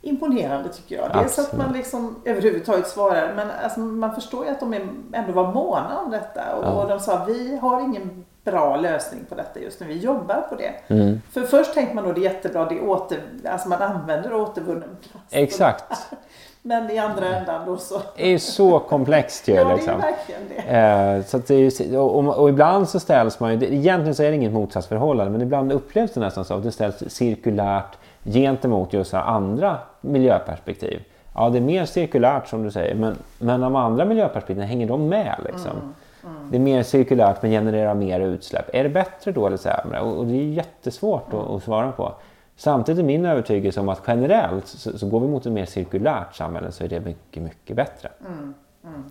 imponerande 0.03 0.69
tycker 0.69 0.97
jag. 0.97 1.11
Dels 1.15 1.39
att 1.39 1.57
man 1.57 1.73
liksom 1.73 2.17
överhuvudtaget 2.25 2.89
svarar 2.89 3.35
men 3.35 3.51
alltså, 3.65 3.81
man 3.81 4.15
förstår 4.15 4.45
ju 4.45 4.51
att 4.51 4.61
de 4.61 4.75
ändå 5.13 5.33
var 5.33 5.53
måna 5.53 5.99
om 6.05 6.11
detta 6.11 6.57
och, 6.57 6.65
ja. 6.65 6.83
och 6.83 6.89
de 6.89 7.01
sa 7.01 7.25
vi 7.25 7.57
har 7.57 7.81
ingen 7.81 8.25
bra 8.45 8.77
lösning 8.77 9.25
på 9.29 9.35
detta 9.35 9.61
just 9.61 9.81
nu. 9.81 9.87
Vi 9.87 9.99
jobbar 9.99 10.47
på 10.49 10.55
det. 10.55 10.95
Mm. 10.95 11.21
För 11.33 11.43
först 11.43 11.75
tänkte 11.75 11.95
man 11.95 12.05
då 12.05 12.13
det 12.13 12.21
är 12.21 12.33
jättebra, 12.33 12.65
det 12.65 12.81
åter, 12.81 13.23
alltså 13.45 13.69
man 13.69 13.83
använder 13.83 14.35
återvunnen 14.35 14.97
plast. 15.11 15.27
Exakt. 15.31 15.93
Men 16.63 16.91
i 16.91 16.99
andra 16.99 17.37
ändan 17.37 17.67
då 17.67 17.77
så. 17.77 18.01
Det 18.17 18.33
är 18.35 18.39
så 18.39 18.79
komplext 18.79 19.49
ju. 19.49 19.55
ja, 19.55 19.75
liksom. 19.75 20.01
det 20.01 20.07
är 20.07 20.11
liksom. 20.11 20.37
verkligen 20.37 20.67
det. 20.67 21.19
Eh, 21.19 21.25
så 21.25 21.37
att 21.37 21.47
det 21.47 21.55
är, 21.55 21.99
och, 21.99 22.39
och, 22.39 22.49
ibland 22.49 22.89
så 22.89 23.01
ställs 23.01 23.41
man 23.41 23.61
ju, 23.61 23.75
egentligen 23.75 24.15
så 24.15 24.23
är 24.23 24.31
det 24.31 24.37
inget 24.37 24.53
motsatsförhållande, 24.53 25.33
men 25.33 25.43
ibland 25.43 25.73
upplevs 25.73 26.13
det 26.13 26.21
nästan 26.21 26.45
så 26.45 26.55
att 26.55 26.63
det 26.63 26.73
ställs 26.73 27.03
cirkulärt 27.09 27.99
gentemot 28.25 28.93
just 28.93 29.15
andra 29.15 29.79
miljöperspektiv. 30.01 31.03
Ja, 31.35 31.51
det 31.51 31.59
är 31.59 31.63
mer 31.63 31.85
cirkulärt 31.85 32.49
som 32.49 32.63
du 32.63 32.71
säger, 32.71 32.95
men, 32.95 33.17
men 33.39 33.61
de 33.61 33.77
andra 33.77 34.05
miljöperspektiven, 34.05 34.69
hänger 34.69 34.87
de 34.87 35.09
med 35.09 35.37
liksom? 35.45 35.71
Mm. 35.71 35.95
Mm. 36.25 36.51
Det 36.51 36.57
är 36.57 36.61
mer 36.61 36.83
cirkulärt 36.83 37.43
men 37.43 37.51
genererar 37.51 37.95
mer 37.95 38.21
utsläpp. 38.21 38.75
Är 38.75 38.83
det 38.83 38.89
bättre 38.89 39.33
då 39.33 39.47
eller 39.47 39.57
sämre? 39.57 40.01
Och, 40.01 40.19
och 40.19 40.27
det 40.27 40.35
är 40.35 40.45
jättesvårt 40.45 41.33
mm. 41.33 41.45
att, 41.45 41.51
att, 41.51 41.63
svara 41.63 41.93
på. 41.93 42.13
Samtidigt 42.61 42.99
är 42.99 43.05
min 43.05 43.27
övertygelse 43.27 43.81
om 43.81 43.89
att 43.89 44.03
generellt 44.07 44.67
så, 44.67 44.99
så, 44.99 45.07
går 45.07 45.21
vi 45.21 45.29
mot 45.29 45.47
ett 45.47 45.53
mer 45.53 45.67
cirkulärt 45.67 46.35
samhälle 46.35 46.73
så 46.73 46.85
är 46.85 46.89
det 46.89 47.01
mycket, 47.01 47.43
mycket 47.43 47.77
bättre. 47.77 48.09
Mm. 48.27 48.55
mm. 48.85 49.05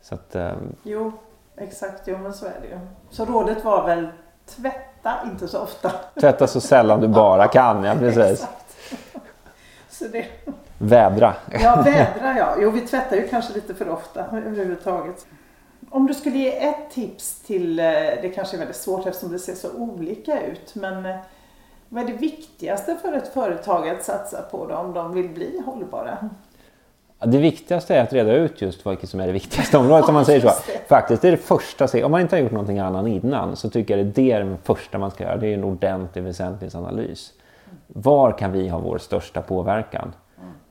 Så 0.00 0.14
att, 0.14 0.36
um... 0.36 0.76
Jo, 0.82 1.12
exakt. 1.56 2.02
Jo, 2.06 2.18
men 2.18 2.34
så 2.34 2.46
är 2.46 2.54
det 2.62 2.66
ju. 2.66 2.78
Så 3.10 3.24
rådet 3.24 3.64
var 3.64 3.86
väl 3.86 4.08
tvätta 4.46 5.14
inte 5.30 5.48
så 5.48 5.60
ofta. 5.60 5.92
Tvätta 6.20 6.46
så 6.46 6.60
sällan 6.60 7.00
du 7.00 7.08
bara 7.08 7.48
kan, 7.52 7.84
ja 7.84 7.94
precis. 7.94 8.46
så 9.88 10.04
det... 10.04 10.26
Vädra. 10.78 11.34
Ja, 11.50 11.82
vädra 11.84 12.38
ja. 12.38 12.56
Jo, 12.60 12.70
vi 12.70 12.80
tvättar 12.80 13.16
ju 13.16 13.28
kanske 13.28 13.54
lite 13.54 13.74
för 13.74 13.88
ofta 13.88 14.24
överhuvudtaget. 14.32 15.26
Om 15.90 16.06
du 16.06 16.14
skulle 16.14 16.38
ge 16.38 16.64
ett 16.64 16.90
tips 16.90 17.40
till, 17.40 17.78
eh, 17.78 17.84
det 18.22 18.32
kanske 18.34 18.56
är 18.56 18.58
väldigt 18.58 18.76
svårt 18.76 19.06
eftersom 19.06 19.32
det 19.32 19.38
ser 19.38 19.54
så 19.54 19.72
olika 19.72 20.42
ut, 20.42 20.74
men 20.74 21.06
eh, 21.06 21.16
vad 21.88 22.02
är 22.02 22.06
det 22.06 22.12
viktigaste 22.12 22.96
för 23.02 23.12
ett 23.12 23.28
företag 23.28 23.88
att 23.88 24.02
satsa 24.02 24.42
på 24.42 24.66
då, 24.66 24.74
om 24.74 24.94
de 24.94 25.14
vill 25.14 25.28
bli 25.28 25.62
hållbara? 25.66 26.18
Det 27.24 27.38
viktigaste 27.38 27.94
är 27.94 28.02
att 28.02 28.12
reda 28.12 28.32
ut 28.32 28.62
just 28.62 28.86
vilket 28.86 29.10
som 29.10 29.20
är 29.20 29.26
det 29.26 29.32
viktigaste 29.32 29.78
området 29.78 30.08
om 30.08 30.14
man 30.14 30.24
säger 30.24 30.40
så. 30.40 30.50
Faktiskt 30.88 31.22
det 31.22 31.28
är 31.28 31.32
det 31.32 31.36
första, 31.36 32.06
om 32.06 32.10
man 32.10 32.20
inte 32.20 32.36
har 32.36 32.40
gjort 32.42 32.52
någonting 32.52 32.78
annat 32.78 33.06
innan 33.06 33.56
så 33.56 33.70
tycker 33.70 33.96
jag 33.98 34.06
det 34.06 34.32
är 34.32 34.44
det 34.44 34.56
första 34.62 34.98
man 34.98 35.10
ska 35.10 35.24
göra. 35.24 35.36
Det 35.36 35.48
är 35.48 35.54
en 35.54 35.64
ordentlig 35.64 36.22
väsentlighetsanalys. 36.22 37.32
Var 37.86 38.32
kan 38.32 38.52
vi 38.52 38.68
ha 38.68 38.78
vår 38.78 38.98
största 38.98 39.42
påverkan? 39.42 40.12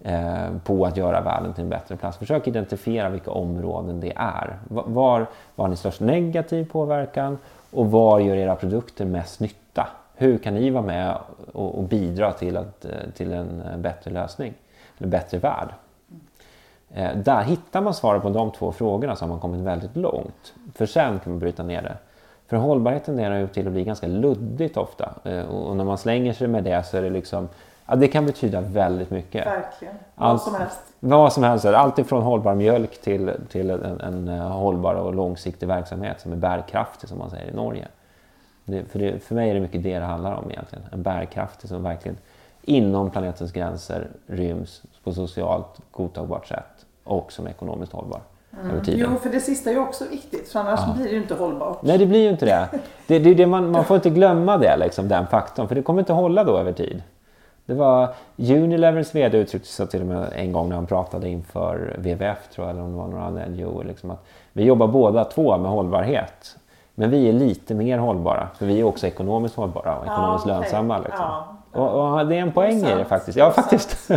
Eh, 0.03 0.57
på 0.63 0.85
att 0.85 0.97
göra 0.97 1.21
världen 1.21 1.53
till 1.53 1.63
en 1.63 1.69
bättre 1.69 1.95
plats. 1.95 2.17
Försök 2.17 2.47
identifiera 2.47 3.09
vilka 3.09 3.31
områden 3.31 3.99
det 3.99 4.13
är. 4.15 4.57
Var, 4.67 4.83
var 4.87 5.25
har 5.55 5.67
ni 5.67 5.75
störst 5.75 5.99
negativ 5.99 6.69
påverkan 6.71 7.37
och 7.71 7.91
var 7.91 8.19
gör 8.19 8.35
era 8.35 8.55
produkter 8.55 9.05
mest 9.05 9.39
nytta? 9.39 9.64
Hur 10.15 10.37
kan 10.37 10.53
ni 10.53 10.69
vara 10.69 10.83
med 10.83 11.17
och, 11.53 11.77
och 11.77 11.83
bidra 11.83 12.31
till, 12.31 12.57
att, 12.57 12.85
eh, 12.85 12.91
till 13.15 13.33
en 13.33 13.61
eh, 13.61 13.77
bättre 13.77 14.11
lösning, 14.11 14.53
en 14.97 15.09
bättre 15.09 15.37
värld? 15.37 15.69
Eh, 16.93 17.17
där 17.17 17.43
hittar 17.43 17.81
man 17.81 17.93
svaret 17.93 18.21
på 18.21 18.29
de 18.29 18.51
två 18.51 18.71
frågorna 18.71 19.15
så 19.15 19.25
har 19.25 19.29
man 19.29 19.39
kommit 19.39 19.61
väldigt 19.61 19.95
långt. 19.95 20.53
För 20.73 20.85
sen 20.85 21.19
kan 21.19 21.31
man 21.33 21.39
bryta 21.39 21.63
ner 21.63 21.81
det. 21.81 21.97
För 22.47 22.57
hållbarhet 22.57 23.05
tenderar 23.05 23.37
ju 23.37 23.47
till 23.47 23.67
att 23.67 23.73
bli 23.73 23.83
ganska 23.83 24.07
luddigt 24.07 24.77
ofta 24.77 25.13
eh, 25.23 25.45
och 25.45 25.75
när 25.75 25.83
man 25.83 25.97
slänger 25.97 26.33
sig 26.33 26.47
med 26.47 26.63
det 26.63 26.83
så 26.83 26.97
är 26.97 27.01
det 27.01 27.09
liksom 27.09 27.49
Ja, 27.87 27.95
det 27.95 28.07
kan 28.07 28.25
betyda 28.25 28.61
väldigt 28.61 29.09
mycket. 29.09 29.45
Verkligen. 29.47 29.95
Vad 30.15 30.29
Allt, 30.29 30.41
som 30.41 30.55
helst. 30.55 30.79
Vad 30.99 31.33
som 31.33 31.43
helst. 31.43 31.65
Allt 31.65 31.99
ifrån 31.99 32.23
hållbar 32.23 32.55
mjölk 32.55 33.01
till, 33.01 33.31
till 33.49 33.69
en, 33.69 34.01
en 34.01 34.27
hållbar 34.39 34.93
och 34.93 35.13
långsiktig 35.13 35.67
verksamhet 35.67 36.21
som 36.21 36.31
är 36.31 36.35
bärkraftig 36.35 37.09
som 37.09 37.17
man 37.17 37.29
säger 37.29 37.51
i 37.51 37.55
Norge. 37.55 37.87
Det, 38.65 38.83
för, 38.85 38.99
det, 38.99 39.19
för 39.19 39.35
mig 39.35 39.49
är 39.49 39.53
det 39.53 39.59
mycket 39.59 39.83
det 39.83 39.99
det 39.99 40.05
handlar 40.05 40.35
om 40.35 40.51
egentligen. 40.51 40.85
En 40.91 41.03
bärkraftig 41.03 41.69
som 41.69 41.83
verkligen 41.83 42.17
inom 42.61 43.09
planetens 43.09 43.51
gränser 43.51 44.07
ryms 44.27 44.83
på 45.03 45.13
socialt 45.13 45.81
godtagbart 45.91 46.47
sätt 46.47 46.85
och 47.03 47.31
som 47.31 47.45
är 47.45 47.49
ekonomiskt 47.49 47.91
hållbar. 47.91 48.21
Mm. 48.63 48.81
Jo, 48.85 49.09
för 49.21 49.29
det 49.29 49.39
sista 49.39 49.69
är 49.69 49.73
ju 49.73 49.79
också 49.79 50.05
viktigt 50.11 50.49
för 50.49 50.59
annars 50.59 50.79
ja. 50.87 50.93
blir 50.93 51.05
det 51.05 51.11
ju 51.11 51.17
inte 51.17 51.33
hållbart. 51.33 51.81
Nej, 51.81 51.97
det 51.97 52.05
blir 52.05 52.19
ju 52.19 52.29
inte 52.29 52.45
det. 52.45 52.69
det, 53.07 53.19
det, 53.19 53.33
det 53.33 53.47
man, 53.47 53.71
man 53.71 53.85
får 53.85 53.95
inte 53.95 54.09
glömma 54.09 54.57
det, 54.57 54.77
liksom, 54.77 55.07
den 55.07 55.27
faktorn, 55.27 55.67
för 55.67 55.75
det 55.75 55.81
kommer 55.81 55.99
inte 55.99 56.13
hålla 56.13 56.43
då 56.43 56.57
över 56.57 56.73
tid. 56.73 57.03
Det 57.65 57.73
var 57.73 58.13
Unilevers 58.37 59.15
VD 59.15 59.37
uttryckte 59.37 59.69
sig 59.69 59.87
till 59.87 60.01
och 60.01 60.07
med 60.07 60.33
en 60.35 60.51
gång 60.51 60.69
när 60.69 60.75
han 60.75 60.85
pratade 60.85 61.29
inför 61.29 61.95
WWF 61.97 62.49
tror 62.53 62.67
jag, 62.67 62.73
eller 62.73 62.83
om 62.83 62.91
det 62.91 62.97
var 62.97 63.07
några 63.07 63.23
andra 63.23 63.45
NGO, 63.45 63.83
liksom 63.83 64.11
att 64.11 64.25
vi 64.53 64.63
jobbar 64.63 64.87
båda 64.87 65.25
två 65.25 65.57
med 65.57 65.71
hållbarhet. 65.71 66.57
Men 66.95 67.09
vi 67.09 67.29
är 67.29 67.33
lite 67.33 67.73
mer 67.73 67.97
hållbara, 67.97 68.47
för 68.57 68.65
vi 68.65 68.79
är 68.79 68.83
också 68.83 69.07
ekonomiskt 69.07 69.55
hållbara 69.55 69.97
och 69.97 70.05
ekonomiskt 70.05 70.47
ja, 70.47 70.59
lönsamma. 70.59 70.97
Liksom. 70.97 71.19
Ja. 71.19 71.57
Och, 71.71 72.19
och, 72.19 72.27
det 72.27 72.35
är 72.35 72.39
en 72.41 72.51
poäng 72.51 72.77
i 72.77 72.95
det 72.95 73.05
faktiskt. 73.05 73.37
Ja, 73.37 73.51
faktiskt. 73.51 74.11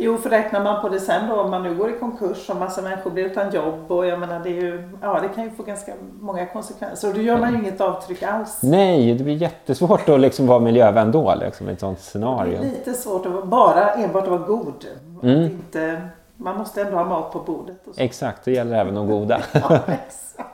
Jo, 0.00 0.16
för 0.16 0.30
räknar 0.30 0.64
man 0.64 0.82
på 0.82 0.88
det 0.88 1.00
sen 1.00 1.28
då, 1.28 1.40
om 1.40 1.50
man 1.50 1.62
nu 1.62 1.74
går 1.74 1.90
i 1.90 1.98
konkurs 1.98 2.50
och 2.50 2.56
massa 2.56 2.82
människor 2.82 3.10
blir 3.10 3.24
utan 3.24 3.50
jobb 3.50 3.92
och 3.92 4.06
jag 4.06 4.20
menar 4.20 4.40
det, 4.40 4.50
är 4.50 4.62
ju, 4.62 4.90
ja, 5.02 5.20
det 5.20 5.28
kan 5.28 5.44
ju 5.44 5.50
få 5.50 5.62
ganska 5.62 5.92
många 6.20 6.46
konsekvenser 6.46 7.08
och 7.08 7.14
då 7.14 7.20
gör 7.20 7.38
man 7.38 7.52
ju 7.52 7.58
inget 7.58 7.80
avtryck 7.80 8.22
alls. 8.22 8.58
Nej, 8.62 9.14
det 9.14 9.24
blir 9.24 9.36
jättesvårt 9.36 10.08
att 10.08 10.20
liksom 10.20 10.46
vara 10.46 10.60
miljövän 10.60 11.12
då 11.12 11.34
liksom, 11.34 11.68
i 11.68 11.72
ett 11.72 11.80
sånt 11.80 12.00
scenario. 12.00 12.58
Det 12.60 12.66
är 12.66 12.70
lite 12.70 12.94
svårt 12.94 13.26
att 13.26 13.44
bara 13.44 13.92
enbart 13.92 14.24
att 14.24 14.30
vara 14.30 14.46
god. 14.46 14.84
Mm. 15.22 15.44
Att 15.44 15.50
inte, 15.50 16.00
man 16.36 16.58
måste 16.58 16.82
ändå 16.82 16.96
ha 16.96 17.04
mat 17.04 17.32
på 17.32 17.38
bordet. 17.38 17.76
Exakt, 17.96 18.44
det 18.44 18.52
gäller 18.52 18.78
även 18.78 18.94
de 18.94 19.06
goda. 19.06 19.40
ja, 19.52 19.78
exakt. 19.86 20.47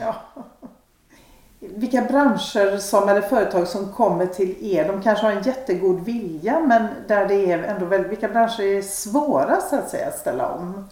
Ja 0.00 0.14
vilka 1.74 2.02
branscher 2.02 2.78
som, 2.78 3.08
eller 3.08 3.20
företag 3.20 3.68
som 3.68 3.92
kommer 3.92 4.26
till 4.26 4.54
er, 4.60 4.88
de 4.88 5.02
kanske 5.02 5.26
har 5.26 5.32
en 5.32 5.42
jättegod 5.42 6.04
vilja 6.04 6.60
men 6.60 6.88
där 7.08 7.28
det 7.28 7.52
är 7.52 7.62
ändå 7.62 7.86
väldigt, 7.86 8.12
vilka 8.12 8.28
branscher 8.28 8.60
är 8.60 8.82
svårast 8.82 9.72
att, 9.72 9.88
säga, 9.88 10.08
att 10.08 10.18
ställa 10.18 10.48
om? 10.48 10.88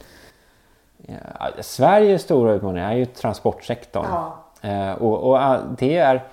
Ja, 0.96 1.50
Sveriges 1.60 2.22
stora 2.22 2.52
utmaning 2.52 2.82
är 2.82 2.92
ju 2.92 3.06
transportsektorn. 3.06 4.06
Ja. 4.10 4.38
Eh, 4.60 4.92
och, 4.92 5.30
och, 5.30 5.58
det 5.78 5.96
är 5.96 6.24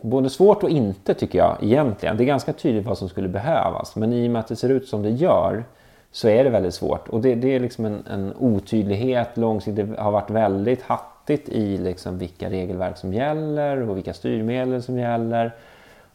både 0.00 0.30
svårt 0.30 0.62
och 0.62 0.70
inte 0.70 1.14
tycker 1.14 1.38
jag 1.38 1.56
egentligen. 1.60 2.16
Det 2.16 2.24
är 2.24 2.26
ganska 2.26 2.52
tydligt 2.52 2.86
vad 2.86 2.98
som 2.98 3.08
skulle 3.08 3.28
behövas 3.28 3.96
men 3.96 4.12
i 4.12 4.28
och 4.28 4.30
med 4.30 4.40
att 4.40 4.48
det 4.48 4.56
ser 4.56 4.68
ut 4.68 4.88
som 4.88 5.02
det 5.02 5.10
gör 5.10 5.64
så 6.10 6.28
är 6.28 6.44
det 6.44 6.50
väldigt 6.50 6.74
svårt. 6.74 7.08
Och 7.08 7.20
det, 7.20 7.34
det 7.34 7.54
är 7.54 7.60
liksom 7.60 7.84
en, 7.84 8.06
en 8.10 8.32
otydlighet 8.38 9.36
långsiktigt. 9.36 9.96
Det 9.96 10.02
har 10.02 10.12
varit 10.12 10.30
väldigt 10.30 10.82
hatt 10.82 11.11
fattigt 11.22 11.48
i 11.48 11.78
liksom 11.78 12.18
vilka 12.18 12.50
regelverk 12.50 12.96
som 12.96 13.12
gäller 13.12 13.88
och 13.88 13.96
vilka 13.96 14.14
styrmedel 14.14 14.82
som 14.82 14.98
gäller. 14.98 15.54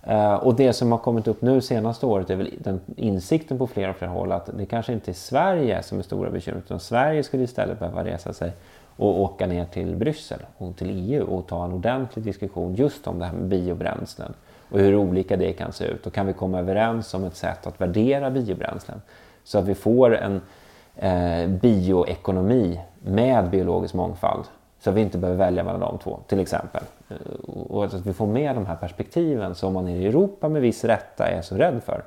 Eh, 0.04 0.34
och 0.34 0.56
det 0.56 0.74
som 0.74 0.92
har 0.92 1.00
kommit 1.00 1.28
upp 1.28 1.42
nu 1.42 1.62
senaste 1.62 2.06
året 2.06 2.30
är 2.30 2.36
väl 2.36 2.54
den 2.60 2.82
insikten 2.96 3.58
på 3.58 3.68
flera 3.68 3.90
och 3.90 3.96
fler 3.96 4.08
håll 4.08 4.32
att 4.32 4.50
det 4.58 4.66
kanske 4.66 4.94
inte 4.94 5.12
är 5.12 5.14
Sverige 5.14 5.84
som 5.84 6.00
är 6.00 6.04
stora 6.04 6.30
bekymret 6.30 6.64
utan 6.66 6.80
Sverige 6.80 7.24
skulle 7.24 7.44
istället 7.44 7.80
behöva 7.80 8.04
resa 8.04 8.34
sig 8.34 8.52
och 8.98 9.22
åka 9.22 9.48
ner 9.48 9.66
till 9.66 9.96
Bryssel 9.96 10.40
och 10.58 10.78
till 10.78 10.90
EU 10.90 11.24
och 11.24 11.48
ta 11.48 11.66
en 11.66 11.74
ordentlig 11.74 12.26
diskussion 12.26 12.76
just 12.76 13.08
om 13.08 13.20
det 13.20 13.26
här 13.26 13.34
med 13.34 13.48
biobränslen 13.48 14.34
och 14.72 14.80
hur 14.80 14.96
olika 14.96 15.38
det 15.38 15.54
kan 15.54 15.72
se 15.72 15.86
ut 15.86 16.08
och 16.08 16.14
kan 16.14 16.28
vi 16.28 16.34
komma 16.34 16.60
överens 16.60 17.14
om 17.14 17.24
ett 17.24 17.36
sätt 17.36 17.68
att 17.68 17.82
värdera 17.82 18.32
biobränslen 18.32 19.02
så 19.44 19.58
att 19.58 19.66
vi 19.66 19.76
får 19.76 20.16
en 20.16 20.42
eh, 20.96 21.48
bioekonomi 21.48 22.80
med 23.04 23.50
biologisk 23.50 23.94
mångfald 23.94 24.46
så 24.88 24.92
att 24.92 24.98
vi 24.98 25.02
inte 25.02 25.18
behöver 25.18 25.46
välja 25.46 25.64
mellan 25.64 25.80
de 25.80 25.98
två 25.98 26.20
till 26.28 26.40
exempel. 26.40 26.84
Eh, 27.10 27.50
och 27.50 27.86
att 27.86 27.94
vi 28.06 28.14
får 28.14 28.28
med 28.28 28.56
de 28.56 28.66
här 28.66 28.76
perspektiven 28.76 29.56
som 29.56 29.74
man 29.74 29.88
i 29.88 30.06
Europa 30.06 30.50
med 30.50 30.62
viss 30.62 30.84
rätta 30.84 31.28
är 31.28 31.42
så 31.42 31.56
rädd 31.56 31.84
för. 31.84 32.04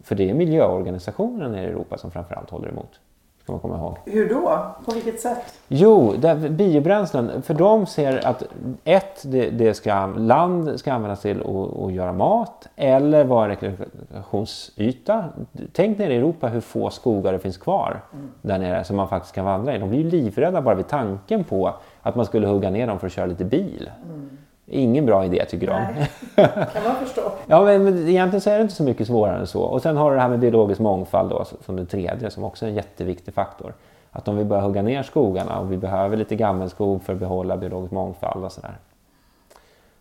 För 0.00 0.14
det 0.14 0.30
är 0.30 0.34
miljöorganisationen 0.34 1.54
i 1.54 1.58
Europa 1.58 1.98
som 1.98 2.10
framförallt 2.10 2.50
håller 2.50 2.68
emot 2.68 3.00
ska 3.42 3.52
man 3.52 3.60
komma 3.60 3.76
ihåg. 3.76 3.96
Hur 4.04 4.28
då? 4.28 4.74
På 4.84 4.92
vilket 4.92 5.20
sätt? 5.20 5.58
Jo, 5.68 6.14
där, 6.18 6.48
biobränslen, 6.48 7.42
för 7.42 7.54
de 7.54 7.86
ser 7.86 8.26
att 8.26 8.42
ett, 8.84 9.22
det, 9.22 9.50
det 9.50 9.74
ska, 9.74 10.06
land 10.06 10.80
ska 10.80 10.92
användas 10.92 11.20
till 11.20 11.40
att, 11.40 11.92
göra 11.92 12.12
mat 12.12 12.68
eller 12.76 13.24
vara 13.24 13.48
rekreationsyta. 13.48 15.24
Tänk 15.72 15.98
nere 15.98 16.14
i 16.14 16.16
Europa 16.16 16.48
hur 16.48 16.60
få 16.60 16.90
skogar 16.90 17.32
det 17.32 17.38
finns 17.38 17.58
kvar 17.58 18.00
mm. 18.12 18.28
där 18.42 18.58
nere 18.58 18.84
som 18.84 18.96
man 18.96 19.08
faktiskt 19.08 19.34
kan 19.34 19.44
vandra 19.44 19.76
i. 19.76 19.78
De 19.78 19.88
blir 19.88 19.98
ju 19.98 20.10
livrädda 20.10 20.62
bara 20.62 20.74
vid 20.74 20.88
tanken 20.88 21.44
på 21.44 21.74
att 22.02 22.16
man 22.16 22.26
skulle 22.26 22.46
hugga 22.46 22.70
ner 22.70 22.86
dem 22.86 22.98
för 22.98 23.06
att 23.06 23.12
köra 23.12 23.26
lite 23.26 23.44
bil. 23.44 23.90
Mm. 24.04 24.38
Ingen 24.72 25.06
bra 25.06 25.24
idé 25.24 25.44
tycker 25.44 25.66
de. 25.66 25.86
kan 26.72 26.84
man 26.84 26.96
förstå. 27.04 27.32
ja, 27.46 27.64
men, 27.64 27.84
men 27.84 28.08
egentligen 28.08 28.40
så 28.40 28.50
är 28.50 28.56
det 28.56 28.62
inte 28.62 28.74
så 28.74 28.82
mycket 28.82 29.06
svårare 29.06 29.38
än 29.38 29.46
så. 29.46 29.62
Och 29.62 29.82
sen 29.82 29.96
har 29.96 30.10
du 30.10 30.16
det 30.16 30.22
här 30.22 30.28
med 30.28 30.38
biologisk 30.38 30.80
mångfald 30.80 31.30
då, 31.30 31.44
som 31.64 31.76
det 31.76 31.86
tredje 31.86 32.30
som 32.30 32.44
också 32.44 32.64
är 32.64 32.68
en 32.68 32.74
jätteviktig 32.74 33.34
faktor. 33.34 33.74
att 34.10 34.28
om 34.28 34.36
vi 34.36 34.44
börjar 34.44 34.62
hugga 34.62 34.82
ner 34.82 35.02
skogarna 35.02 35.58
och 35.58 35.72
vi 35.72 35.76
behöver 35.76 36.16
lite 36.16 36.36
gammelskog 36.36 37.02
för 37.02 37.12
att 37.12 37.18
behålla 37.18 37.56
biologisk 37.56 37.92
mångfald 37.92 38.44
och 38.44 38.52
sådär. 38.52 38.74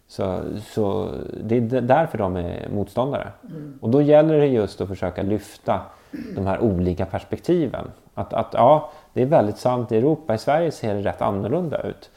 Så, 0.08 0.40
så 0.74 1.08
det 1.44 1.58
är 1.58 1.82
därför 1.82 2.18
de 2.18 2.36
är 2.36 2.70
motståndare. 2.74 3.28
Mm. 3.44 3.80
Och 3.82 3.90
då 3.90 4.02
gäller 4.02 4.40
det 4.40 4.48
just 4.48 4.82
att 4.82 4.88
försöka 4.88 5.22
lyfta 5.22 5.82
de 6.36 6.48
här 6.48 6.60
olika 6.60 7.06
perspektiven. 7.06 7.92
Att, 8.14 8.34
att 8.34 8.54
ja, 8.54 8.92
det 9.14 9.22
är 9.22 9.26
väldigt 9.26 9.58
sant 9.58 9.92
i 9.92 9.98
Europa. 9.98 10.34
I 10.34 10.38
Sverige 10.38 10.72
ser 10.72 10.96
det 10.96 11.02
rätt 11.02 11.22
annorlunda 11.22 11.82
ut. 11.82 12.10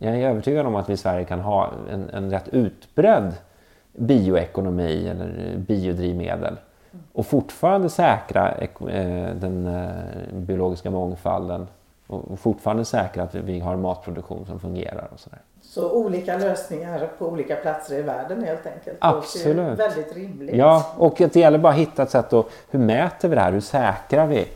Jag 0.00 0.16
är 0.16 0.28
övertygad 0.28 0.66
om 0.66 0.74
att 0.74 0.88
vi 0.88 0.92
i 0.92 0.96
Sverige 0.96 1.24
kan 1.24 1.40
ha 1.40 1.72
en, 1.90 2.10
en 2.10 2.30
rätt 2.30 2.48
utbredd 2.48 3.34
bioekonomi 3.92 5.08
eller 5.08 5.56
biodrivmedel 5.56 6.56
och 7.12 7.26
fortfarande 7.26 7.88
säkra 7.88 8.54
eh, 8.54 8.68
den 9.34 9.66
eh, 9.66 9.88
biologiska 10.32 10.90
mångfalden 10.90 11.66
och 12.06 12.38
fortfarande 12.38 12.84
säkra 12.84 13.22
att 13.22 13.34
vi 13.34 13.60
har 13.60 13.76
matproduktion 13.76 14.46
som 14.46 14.60
fungerar. 14.60 15.08
Och 15.12 15.20
sådär. 15.20 15.38
Så 15.62 15.92
olika 15.92 16.38
lösningar 16.38 17.08
på 17.18 17.26
olika 17.26 17.56
platser 17.56 17.98
i 17.98 18.02
världen 18.02 18.44
helt 18.44 18.66
enkelt? 18.66 18.96
Absolut. 19.00 19.78
Väldigt 19.78 20.16
rimligt. 20.16 20.56
Ja, 20.56 20.94
och 20.96 21.14
det 21.18 21.36
gäller 21.36 21.58
bara 21.58 21.72
att 21.72 21.78
hitta 21.78 22.02
ett 22.02 22.10
sätt 22.10 22.32
att 22.32 22.46
hur 22.70 22.78
mäter 22.78 23.28
vi 23.28 23.34
det 23.34 23.40
här? 23.40 23.52
Hur 23.52 23.60
säkrar 23.60 24.26
vi 24.26 24.48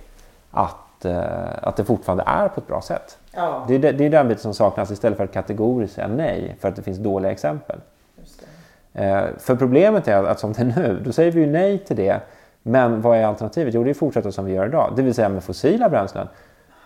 att, 0.51 0.76
eh, 1.05 1.23
att 1.63 1.77
det 1.77 1.85
fortfarande 1.85 2.25
är 2.27 2.49
på 2.49 2.61
ett 2.61 2.67
bra 2.67 2.81
sätt? 2.81 3.19
Ja. 3.35 3.65
Det, 3.69 3.75
är, 3.75 3.93
det 3.93 4.07
är 4.07 4.11
den 4.11 4.29
biten 4.29 4.43
som 4.43 4.55
saknas 4.55 4.91
istället 4.91 5.17
för 5.17 5.25
att 5.25 5.33
kategoriskt 5.33 5.95
säga 5.95 6.09
nej 6.09 6.57
för 6.61 6.69
att 6.69 6.77
det 6.77 6.83
finns 6.83 6.99
dåliga 6.99 7.33
exempel. 7.33 7.77
Eh, 8.95 9.23
för 9.39 9.57
problemet 9.57 10.09
är 10.09 10.25
att 10.25 10.41
som 10.41 10.53
det 10.53 10.63
är 10.63 10.65
nu, 10.65 11.01
då 11.05 11.13
säger 11.13 11.33
vi 11.33 11.41
ju 11.41 11.47
nej 11.47 11.79
till 11.79 11.97
det. 11.97 12.21
Men 12.63 13.01
vad 13.01 13.19
är 13.19 13.25
alternativet? 13.25 13.75
Jo, 13.75 13.85
det 13.85 13.91
är 13.91 13.91
att 13.91 13.97
fortsätta 13.97 14.33
som 14.33 14.45
vi 14.45 14.53
gör 14.53 14.67
idag, 14.67 14.93
det 14.97 15.03
vill 15.03 15.15
säga 15.15 15.29
med 15.29 15.45
fossila 15.45 15.89
bränslen. 15.89 16.29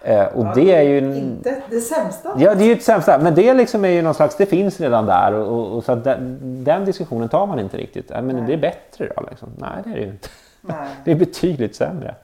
Eh, 0.03 0.25
och 0.25 0.47
ja, 0.47 0.53
det 0.55 0.75
är 0.75 0.83
ju... 0.83 1.17
Inte 1.17 1.63
det 1.71 1.81
sämsta. 1.81 2.37
Ja, 2.39 2.55
det 2.55 2.65
är 2.65 2.69
ju 2.69 2.75
det 2.75 2.83
sämsta. 2.83 3.19
Men 3.19 3.35
det 3.35 3.55
liksom 3.55 3.85
är 3.85 3.89
ju 3.89 4.03
någon 4.03 4.15
slags, 4.15 4.37
det 4.37 4.47
finns 4.47 4.81
redan 4.81 5.07
där. 5.07 5.33
Och, 5.33 5.77
och 5.77 5.85
så 5.85 5.93
att 5.93 6.05
den, 6.05 6.39
den, 6.65 6.85
diskussionen 6.85 7.29
tar 7.29 7.47
man 7.47 7.59
inte 7.59 7.77
riktigt. 7.77 8.09
Men 8.09 8.47
det 8.47 8.53
är 8.53 8.57
bättre 8.57 9.13
då 9.17 9.23
liksom. 9.31 9.49
Nej, 9.59 9.71
det 9.85 9.91
är 9.91 9.95
det 9.95 10.01
ju 10.01 10.07
inte. 10.07 10.29
Nej. 10.61 10.77
Det 11.05 11.11
är 11.11 11.15
betydligt 11.15 11.77
sämre. 11.77 12.15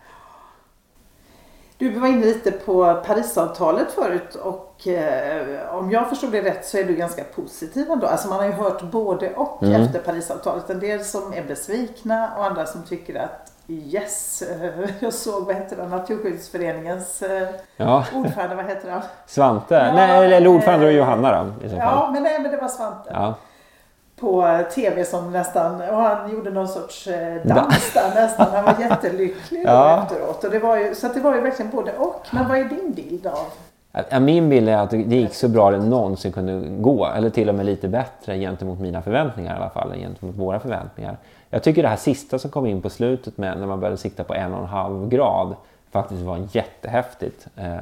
Du 1.83 1.99
var 1.99 2.09
inne 2.09 2.27
lite 2.27 2.51
på 2.51 2.95
Parisavtalet 3.07 3.93
förut 3.93 4.35
och 4.35 4.89
eh, 4.89 5.75
om 5.75 5.91
jag 5.91 6.09
förstod 6.09 6.33
det 6.33 6.43
rätt 6.43 6.67
så 6.67 6.79
är 6.79 6.85
du 6.85 6.95
ganska 6.95 7.25
positiv 7.25 7.91
ändå. 7.91 8.07
Alltså 8.07 8.29
man 8.29 8.39
har 8.39 8.47
ju 8.47 8.53
hört 8.53 8.83
både 8.83 9.35
och 9.35 9.63
mm. 9.63 9.83
efter 9.83 9.99
Parisavtalet. 9.99 10.71
En 10.71 10.81
del 10.81 11.05
som 11.05 11.33
är 11.33 11.45
besvikna 11.45 12.31
och 12.37 12.45
andra 12.45 12.67
som 12.67 12.83
tycker 12.83 13.15
att 13.15 13.53
yes, 13.69 14.43
jag 15.01 15.15
såg 15.15 15.47
vad 15.47 15.55
heter 15.55 15.77
det, 15.77 15.89
Naturskyddsföreningens 15.89 17.23
eh, 17.23 17.49
ja. 17.77 18.05
ordförande, 18.15 18.55
vad 18.55 18.65
heter 18.65 18.91
han? 18.91 19.03
Svante? 19.27 19.75
Ja, 19.75 19.93
nej, 19.95 20.35
eller 20.35 20.49
ordförande 20.49 20.87
och 20.87 20.93
Johanna 20.93 21.45
då. 21.45 21.69
Ja, 21.77 22.11
men, 22.13 22.23
nej, 22.23 22.39
men 22.43 22.51
det 22.51 22.57
var 22.57 22.69
Svante. 22.69 23.11
Ja 23.13 23.35
på 24.23 24.65
tv 24.75 25.05
som 25.05 25.33
nästan, 25.33 25.75
och 25.75 25.97
han 25.97 26.33
gjorde 26.33 26.51
någon 26.51 26.69
sorts 26.69 27.07
eh, 27.07 27.37
dans 27.45 27.93
där 27.95 28.15
nästan. 28.15 28.47
Han 28.53 28.65
var 28.65 28.77
jättelycklig 28.81 29.63
ja. 29.65 30.03
efteråt. 30.03 30.45
Och 30.45 30.51
det 30.51 30.59
var 30.59 30.77
ju, 30.77 30.95
så 30.95 31.09
det 31.09 31.21
var 31.21 31.35
ju 31.35 31.41
verkligen 31.41 31.71
både 31.71 31.93
och. 31.93 32.27
Men 32.31 32.49
vad 32.49 32.59
är 32.59 32.65
din 32.65 32.93
bild 32.93 33.27
av? 33.27 33.47
Ja, 34.11 34.21
min 34.21 34.49
bild 34.49 34.69
är 34.69 34.77
att 34.77 34.91
det 34.91 34.97
gick 34.97 35.35
så 35.35 35.49
bra 35.49 35.71
det 35.71 35.79
någonsin 35.79 36.33
kunde 36.33 36.83
gå. 36.83 37.07
Eller 37.07 37.31
till 37.31 37.49
och 37.49 37.55
med 37.55 37.67
lite 37.67 37.89
bättre 37.89 38.39
gentemot 38.39 38.81
mina 38.81 39.03
förväntningar 39.03 39.55
i 39.55 39.57
alla 39.57 39.71
fall. 39.71 39.93
Gentemot 39.95 40.37
våra 40.37 40.61
förväntningar. 40.61 41.17
Jag 41.51 41.63
tycker 41.63 41.83
det 41.83 41.89
här 41.89 41.97
sista 41.97 42.39
som 42.39 42.51
kom 42.51 42.67
in 42.67 42.83
på 42.83 42.91
slutet 42.91 43.39
med 43.39 43.59
när 43.59 43.67
man 43.67 43.81
började 43.81 43.97
sikta 43.97 44.25
på 44.25 44.35
en 44.35 44.55
och 44.55 44.61
en 44.61 44.69
halv 44.69 45.09
grad 45.09 45.55
faktiskt 45.91 46.23
var 46.23 46.49
jättehäftigt. 46.53 47.47
Eh, 47.57 47.77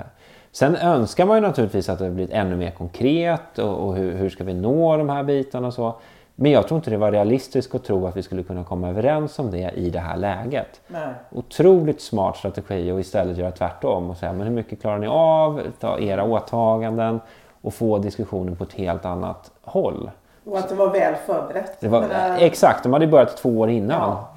sen 0.52 0.76
önskar 0.76 1.26
man 1.26 1.36
ju 1.36 1.40
naturligtvis 1.40 1.88
att 1.88 1.98
det 1.98 2.10
blivit 2.10 2.32
ännu 2.32 2.56
mer 2.56 2.70
konkret 2.70 3.58
och, 3.58 3.88
och 3.88 3.96
hur, 3.96 4.12
hur, 4.12 4.30
ska 4.30 4.44
vi 4.44 4.54
nå 4.54 4.96
de 4.96 5.08
här 5.08 5.22
bitarna 5.22 5.66
och 5.66 5.74
så. 5.74 5.94
Men 6.42 6.52
jag 6.52 6.68
tror 6.68 6.78
inte 6.78 6.90
det 6.90 6.96
var 6.96 7.12
realistiskt 7.12 7.74
att 7.74 7.84
tro 7.84 8.06
att 8.06 8.16
vi 8.16 8.22
skulle 8.22 8.42
kunna 8.42 8.64
komma 8.64 8.88
överens 8.88 9.38
om 9.38 9.50
det 9.50 9.70
i 9.70 9.90
det 9.90 9.98
här 9.98 10.16
läget. 10.16 10.80
Nej. 10.88 11.14
Otroligt 11.30 12.00
smart 12.00 12.36
strategi 12.36 12.90
att 12.90 13.00
istället 13.00 13.36
göra 13.36 13.50
tvärtom 13.50 14.10
och 14.10 14.16
säga 14.16 14.32
men 14.32 14.46
hur 14.46 14.54
mycket 14.54 14.80
klarar 14.80 14.98
ni 14.98 15.06
av, 15.06 15.60
ta 15.80 15.98
era 15.98 16.24
åtaganden 16.24 17.20
och 17.60 17.74
få 17.74 17.98
diskussionen 17.98 18.56
på 18.56 18.64
ett 18.64 18.72
helt 18.72 19.04
annat 19.04 19.50
håll. 19.62 20.10
Och 20.44 20.58
att 20.58 20.68
det 20.68 20.74
var 20.74 20.90
väl 20.90 21.14
förberett. 21.26 21.80
Det 21.80 21.88
var, 21.88 22.06
exakt, 22.38 22.82
de 22.82 22.92
hade 22.92 23.06
börjat 23.06 23.36
två 23.36 23.58
år 23.58 23.70
innan. 23.70 24.10
Ja. 24.10 24.28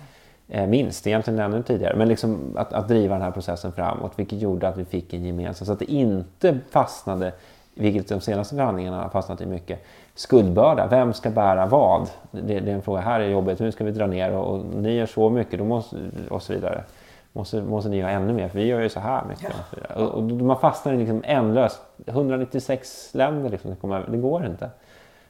Eh, 0.47 0.67
minst, 0.67 1.07
egentligen 1.07 1.39
ännu 1.39 1.63
tidigare. 1.63 1.95
Men 1.95 2.07
liksom 2.07 2.53
att, 2.55 2.73
att 2.73 2.87
driva 2.87 3.15
den 3.15 3.23
här 3.23 3.31
processen 3.31 3.71
framåt 3.71 4.11
vilket 4.15 4.39
gjorde 4.39 4.67
att 4.67 4.77
vi 4.77 4.85
fick 4.85 5.13
en 5.13 5.25
gemensam, 5.25 5.65
så 5.65 5.73
att 5.73 5.79
det 5.79 5.91
inte 5.91 6.59
fastnade, 6.71 7.31
vilket 7.73 8.07
de 8.07 8.21
senaste 8.21 8.55
förhandlingarna 8.55 9.01
har 9.01 9.09
fastnat 9.09 9.41
i 9.41 9.45
mycket, 9.45 9.83
skuldbörda. 10.15 10.87
Vem 10.87 11.13
ska 11.13 11.29
bära 11.29 11.65
vad? 11.65 12.09
Det, 12.31 12.59
det, 12.59 12.71
är 12.71 12.75
en 12.75 12.81
fråga. 12.81 13.01
Här 13.01 13.19
är 13.19 13.29
jobbet, 13.29 13.59
nu 13.59 13.71
ska 13.71 13.83
vi 13.83 13.91
dra 13.91 14.07
ner 14.07 14.31
och, 14.31 14.53
och 14.53 14.65
ni 14.65 14.93
gör 14.93 15.05
så 15.05 15.29
mycket 15.29 15.59
då 15.59 15.65
måste, 15.65 15.97
och 16.29 16.43
så 16.43 16.53
vidare. 16.53 16.83
Måste, 17.35 17.61
måste 17.61 17.89
ni 17.89 17.97
göra 17.97 18.11
ännu 18.11 18.33
mer 18.33 18.47
för 18.47 18.59
vi 18.59 18.65
gör 18.65 18.81
ju 18.81 18.89
så 18.89 18.99
här 18.99 19.23
mycket. 19.29 19.53
Ja. 19.89 19.95
Och, 19.95 20.13
och, 20.13 20.23
man 20.23 20.59
fastnar 20.59 20.93
i 20.93 20.97
liksom 20.97 21.21
ändlöst. 21.25 21.81
196 22.05 23.09
länder, 23.13 23.49
liksom, 23.49 23.75
det, 24.07 24.17
går 24.17 24.45
inte. 24.45 24.69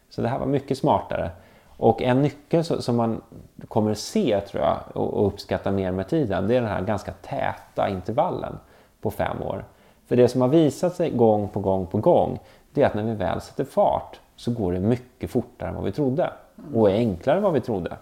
Så 0.09 0.21
det 0.21 0.27
här 0.27 0.39
var 0.39 0.45
mycket 0.45 0.77
smartare. 0.77 1.31
Och 1.77 2.01
en 2.01 2.21
nyckel 2.21 2.63
som 2.63 2.95
man 2.95 3.21
kommer 3.67 3.93
se 3.93 4.41
tror 4.41 4.63
jag 4.63 4.77
och 4.93 5.27
uppskatta 5.27 5.71
mer 5.71 5.91
med 5.91 6.07
tiden 6.07 6.47
det 6.47 6.55
är 6.55 6.61
den 6.61 6.69
här 6.69 6.81
ganska 6.81 7.11
täta 7.11 7.89
intervallen 7.89 8.57
på 9.01 9.11
fem 9.11 9.41
år. 9.41 9.65
För 10.07 10.15
det 10.15 10.27
som 10.27 10.41
har 10.41 10.47
visat 10.47 10.95
sig 10.95 11.11
gång 11.11 11.47
på 11.47 11.59
gång 11.59 11.85
på 11.85 11.97
gång 11.97 12.39
det 12.71 12.81
är 12.81 12.85
att 12.85 12.93
när 12.93 13.03
vi 13.03 13.15
väl 13.15 13.41
sätter 13.41 13.63
fart 13.63 14.19
så 14.35 14.51
går 14.51 14.73
det 14.73 14.79
mycket 14.79 15.29
fortare 15.29 15.69
än 15.69 15.75
vad 15.75 15.83
vi 15.83 15.91
trodde 15.91 16.33
och 16.73 16.89
är 16.89 16.95
enklare 16.95 17.37
än 17.37 17.43
vad 17.43 17.53
vi 17.53 17.61
trodde. 17.61 17.97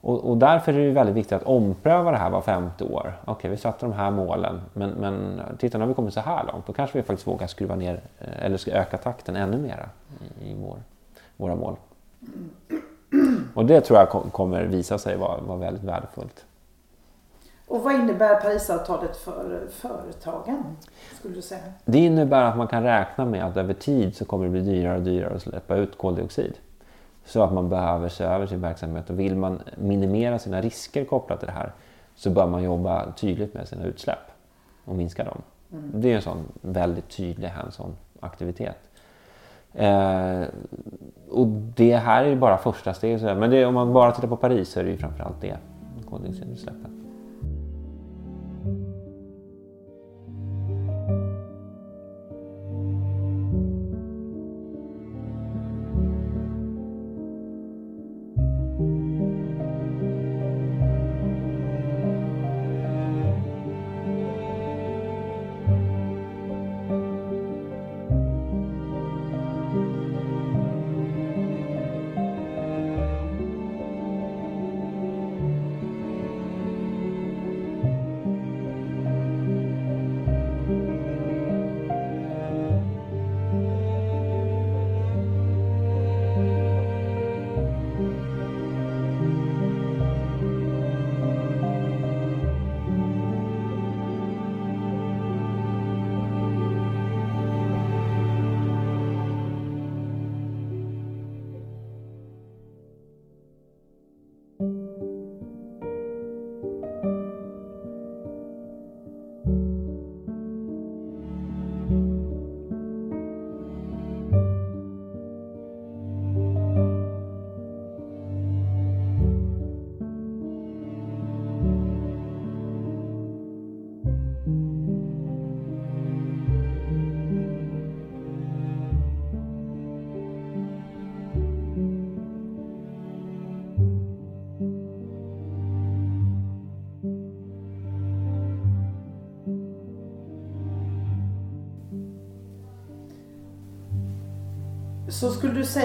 Och, 0.00 0.30
och 0.30 0.36
därför 0.36 0.72
är 0.72 0.86
det 0.86 0.92
väldigt 0.92 1.16
viktigt 1.16 1.32
att 1.32 1.42
ompröva 1.42 2.10
det 2.10 2.16
här 2.16 2.30
var 2.30 2.40
femte 2.40 2.84
år. 2.84 3.12
Okej, 3.20 3.32
okay, 3.32 3.50
vi 3.50 3.56
satte 3.56 3.86
de 3.86 3.92
här 3.92 4.10
målen, 4.10 4.60
men, 4.72 4.90
men 4.90 5.40
titta 5.58 5.78
nu 5.78 5.84
har 5.84 5.88
vi 5.88 5.94
kommit 5.94 6.14
så 6.14 6.20
här 6.20 6.44
långt. 6.52 6.66
Då 6.66 6.72
kanske 6.72 6.98
vi 6.98 7.02
faktiskt 7.02 7.28
vågar 7.28 7.46
skruva 7.46 7.74
ner 7.74 8.00
eh, 8.18 8.44
eller 8.44 8.56
ska 8.56 8.70
öka 8.70 8.96
takten 8.96 9.36
ännu 9.36 9.58
mera 9.58 9.88
i, 10.40 10.50
i 10.50 10.54
vår, 10.54 10.76
våra 11.36 11.54
mål. 11.54 11.76
Och 13.54 13.66
det 13.66 13.80
tror 13.80 13.98
jag 13.98 14.08
kommer 14.08 14.64
visa 14.64 14.98
sig 14.98 15.16
vara, 15.16 15.40
vara 15.40 15.58
väldigt 15.58 15.84
värdefullt. 15.84 16.44
Och 17.72 17.82
vad 17.82 17.94
innebär 17.94 18.40
Parisavtalet 18.40 19.16
för 19.16 19.66
företagen? 19.70 20.76
Skulle 21.18 21.34
du 21.34 21.42
säga? 21.42 21.60
Det 21.84 21.98
innebär 21.98 22.42
att 22.42 22.56
man 22.56 22.68
kan 22.68 22.82
räkna 22.82 23.24
med 23.24 23.44
att 23.44 23.56
över 23.56 23.74
tid 23.74 24.16
så 24.16 24.24
kommer 24.24 24.44
det 24.44 24.50
bli 24.50 24.60
dyrare 24.60 24.96
och 24.96 25.02
dyrare 25.02 25.34
att 25.34 25.42
släppa 25.42 25.76
ut 25.76 25.98
koldioxid. 25.98 26.58
Så 27.24 27.42
att 27.42 27.52
man 27.52 27.68
behöver 27.68 28.08
se 28.08 28.24
över 28.24 28.46
sin 28.46 28.60
verksamhet 28.60 29.10
och 29.10 29.20
vill 29.20 29.36
man 29.36 29.60
minimera 29.76 30.38
sina 30.38 30.60
risker 30.60 31.04
kopplat 31.04 31.38
till 31.38 31.46
det 31.46 31.52
här 31.52 31.72
så 32.14 32.30
bör 32.30 32.46
man 32.46 32.62
jobba 32.62 33.12
tydligt 33.12 33.54
med 33.54 33.68
sina 33.68 33.84
utsläpp 33.84 34.30
och 34.84 34.94
minska 34.94 35.24
dem. 35.24 35.42
Mm. 35.72 35.90
Det 35.94 36.12
är 36.12 36.16
en 36.16 36.22
sån 36.22 36.44
väldigt 36.60 37.08
tydlig 37.08 37.48
hands-on 37.48 37.96
aktivitet. 38.20 38.78
Eh, 39.74 40.42
och 41.30 41.46
det 41.76 41.96
här 41.96 42.24
är 42.24 42.28
ju 42.28 42.36
bara 42.36 42.58
första 42.58 42.94
steget. 42.94 43.38
Men 43.38 43.50
det, 43.50 43.64
om 43.64 43.74
man 43.74 43.92
bara 43.92 44.12
tittar 44.12 44.28
på 44.28 44.36
Paris 44.36 44.68
så 44.68 44.80
är 44.80 44.84
det 44.84 44.90
ju 44.90 44.96
framförallt 44.96 45.40
det, 45.40 45.56
koldioxidutsläppen. 46.10 47.01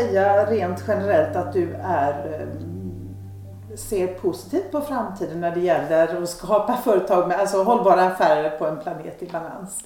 Säga 0.08 0.45
rent 0.45 0.84
generellt 0.88 1.36
att 1.36 1.53
du 1.53 1.74
är 1.84 2.39
eh, 2.39 3.78
ser 3.78 4.08
positivt 4.08 4.72
på 4.72 4.82
framtiden 4.82 5.41
när 5.41 5.51
det 5.51 5.60
gäller 5.60 6.24
att 6.24 6.30
skapa 6.30 6.78
företag 6.78 7.28
med 7.28 7.39
alltså 7.39 7.64
hållbara 7.64 8.03
affärer 8.03 8.49
på 8.49 8.66
en 8.66 8.80
planet 8.80 9.24
i 9.24 9.26
balans? 9.26 9.84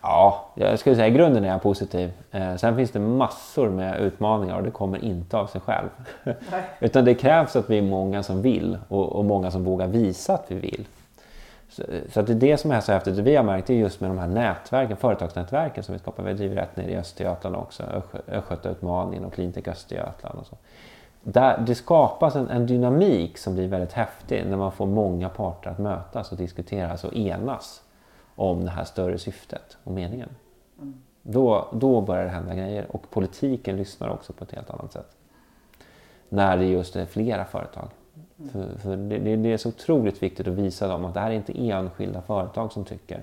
Ja, 0.00 0.44
jag 0.54 0.78
skulle 0.78 0.96
säga 0.96 1.08
i 1.08 1.10
grunden 1.10 1.44
är 1.44 1.48
jag 1.48 1.62
positiv. 1.62 2.12
Eh, 2.30 2.56
sen 2.56 2.76
finns 2.76 2.90
det 2.90 2.98
massor 2.98 3.70
med 3.70 4.00
utmaningar 4.00 4.56
och 4.56 4.62
det 4.62 4.70
kommer 4.70 5.04
inte 5.04 5.36
av 5.36 5.46
sig 5.46 5.60
själv. 5.60 5.88
Utan 6.80 7.04
det 7.04 7.14
krävs 7.14 7.56
att 7.56 7.70
vi 7.70 7.78
är 7.78 7.82
många 7.82 8.22
som 8.22 8.42
vill 8.42 8.78
och, 8.88 9.12
och 9.12 9.24
många 9.24 9.50
som 9.50 9.64
vågar 9.64 9.86
visa 9.86 10.34
att 10.34 10.44
vi 10.48 10.54
vill. 10.54 10.86
Så, 11.76 11.82
så 12.08 12.20
att 12.20 12.26
det 12.26 12.32
är 12.32 12.36
det 12.36 12.56
som 12.56 12.70
är 12.70 12.80
så 12.80 12.92
häftigt. 12.92 13.16
Det 13.16 13.22
vi 13.22 13.36
har 13.36 13.44
märkt 13.44 13.70
är 13.70 13.74
just 13.74 14.00
med 14.00 14.10
de 14.10 14.18
här 14.18 14.26
nätverken, 14.26 14.96
företagsnätverken 14.96 15.84
som 15.84 15.92
vi 15.92 15.98
skapar. 15.98 16.22
Vi 16.22 16.32
driver 16.32 16.56
ett 16.56 16.76
nere 16.76 16.90
i 16.90 16.96
Östergötland 16.96 17.56
också, 17.56 18.02
Östgötautmaningen 18.28 19.24
och 19.24 19.32
Cleantech 19.32 19.68
Östergötland. 19.68 20.38
Och 20.38 20.46
så. 20.46 20.56
Där 21.22 21.58
det 21.66 21.74
skapas 21.74 22.36
en, 22.36 22.48
en, 22.48 22.66
dynamik 22.66 23.38
som 23.38 23.54
blir 23.54 23.68
väldigt 23.68 23.92
häftig 23.92 24.46
när 24.46 24.56
man 24.56 24.72
får 24.72 24.86
många 24.86 25.28
parter 25.28 25.70
att 25.70 25.78
mötas 25.78 26.32
och 26.32 26.38
diskutera 26.38 26.96
och 27.04 27.16
enas 27.16 27.82
om 28.34 28.64
det 28.64 28.70
här 28.70 28.84
större 28.84 29.18
syftet 29.18 29.76
och 29.84 29.92
meningen. 29.92 30.28
Mm. 30.78 30.94
Då, 31.22 31.68
då 31.72 32.00
börjar 32.00 32.24
det 32.24 32.30
hända 32.30 32.54
grejer 32.54 32.86
och 32.90 33.10
politiken 33.10 33.76
lyssnar 33.76 34.08
också 34.08 34.32
på 34.32 34.44
ett 34.44 34.52
helt 34.52 34.70
annat 34.70 34.92
sätt. 34.92 35.16
När 36.28 36.56
det 36.56 36.64
just 36.64 36.96
är 36.96 37.06
flera 37.06 37.44
företag. 37.44 37.88
Mm. 38.38 38.50
För, 38.50 38.78
för 38.78 38.96
det, 38.96 39.36
det, 39.36 39.52
är 39.52 39.56
så 39.56 39.68
otroligt 39.68 40.22
viktigt 40.22 40.48
att 40.48 40.54
visa 40.54 40.88
dem 40.88 41.04
att 41.04 41.14
det 41.14 41.20
här 41.20 41.30
är 41.30 41.34
inte 41.34 41.68
enskilda 41.68 42.22
företag 42.22 42.72
som 42.72 42.84
tycker. 42.84 43.22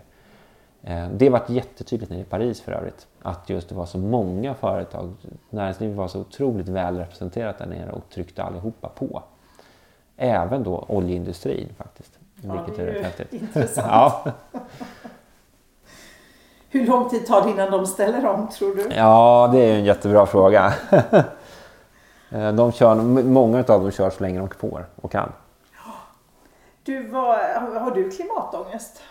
Eh, 0.84 1.07
det 1.09 1.26
har 1.26 1.32
varit 1.32 1.49
jättetydligt 1.49 2.11
nere 2.11 2.22
i 2.22 2.24
Paris 2.24 2.61
för 2.61 2.72
övrigt. 2.72 3.07
Att 3.22 3.49
just 3.49 3.70
det 3.70 3.76
var 3.76 3.86
så 3.86 3.97
många 3.97 4.53
företag, 4.53 5.14
näringslivet 5.49 5.97
var 5.97 6.07
så 6.07 6.20
otroligt 6.20 6.70
väl 6.70 6.97
representerat 6.97 7.57
där 7.57 7.66
nere 7.66 7.91
och 7.91 8.09
tryckte 8.09 8.43
allihopa 8.43 8.89
på. 8.89 9.24
Även 10.18 10.64
då 10.64 10.86
oljeindustrin 10.88 11.70
faktiskt. 11.78 12.20
Ja, 12.41 12.53
vilket 12.53 12.76
det 12.76 12.91
är, 12.91 12.95
är 12.95 13.03
häftigt. 13.03 13.34
intressant. 13.41 13.88
ja. 13.89 14.32
Hur 16.70 16.88
lång 16.88 17.09
tid 17.09 17.28
tar 17.28 17.41
det 17.41 17.49
innan 17.49 17.72
de 17.72 17.86
ställer 17.86 18.26
om 18.26 18.47
tror 18.47 18.76
du? 18.76 18.89
Ja, 18.95 19.49
det 19.53 19.59
är 19.59 19.76
en 19.76 19.86
jättebra 19.86 20.26
fråga. 20.26 20.74
Eh, 22.34 22.52
de 22.52 22.72
kör, 22.72 22.96
många 23.24 23.58
av 23.58 23.64
dem 23.64 23.92
kör 23.92 24.10
så 24.10 24.24
länge 24.24 24.40
de 24.40 24.50
får 24.50 24.86
och 24.96 25.12
kan. 25.12 25.32
Du, 26.84 27.08
vad, 27.08 27.38
har 27.82 27.92
du 27.92 28.10
klimatångest? 28.10 29.02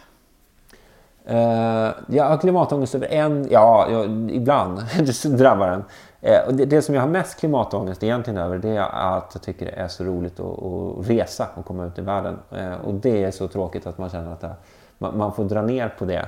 Uh, 1.30 1.90
jag 2.06 2.24
har 2.24 2.36
klimatångest 2.36 2.94
över 2.94 3.06
en, 3.06 3.48
ja, 3.50 3.86
ja 3.90 4.04
ibland 4.30 4.80
drabbar 5.38 5.68
en. 5.68 5.84
Uh, 6.30 6.46
och 6.46 6.54
det, 6.54 6.64
det, 6.64 6.82
som 6.82 6.94
jag 6.94 7.02
har 7.02 7.08
mest 7.08 7.40
klimatångest 7.40 8.02
egentligen 8.02 8.38
över 8.38 8.58
det 8.58 8.76
är 8.76 9.16
att 9.16 9.30
jag 9.34 9.42
tycker 9.42 9.66
det 9.66 9.72
är 9.72 9.88
så 9.88 10.04
roligt 10.04 10.40
att, 10.40 10.62
att 10.62 11.08
resa 11.10 11.46
och 11.54 11.64
komma 11.64 11.86
ut 11.86 11.98
i 11.98 12.02
världen. 12.02 12.38
Uh, 12.52 12.74
och 12.84 12.94
det 12.94 13.24
är 13.24 13.30
så 13.30 13.48
tråkigt 13.48 13.86
att 13.86 13.98
man 13.98 14.10
känner 14.10 14.32
att 14.32 14.40
det, 14.40 14.54
man, 14.98 15.18
man, 15.18 15.32
får 15.32 15.44
dra 15.44 15.62
ner 15.62 15.88
på 15.98 16.04
det 16.04 16.26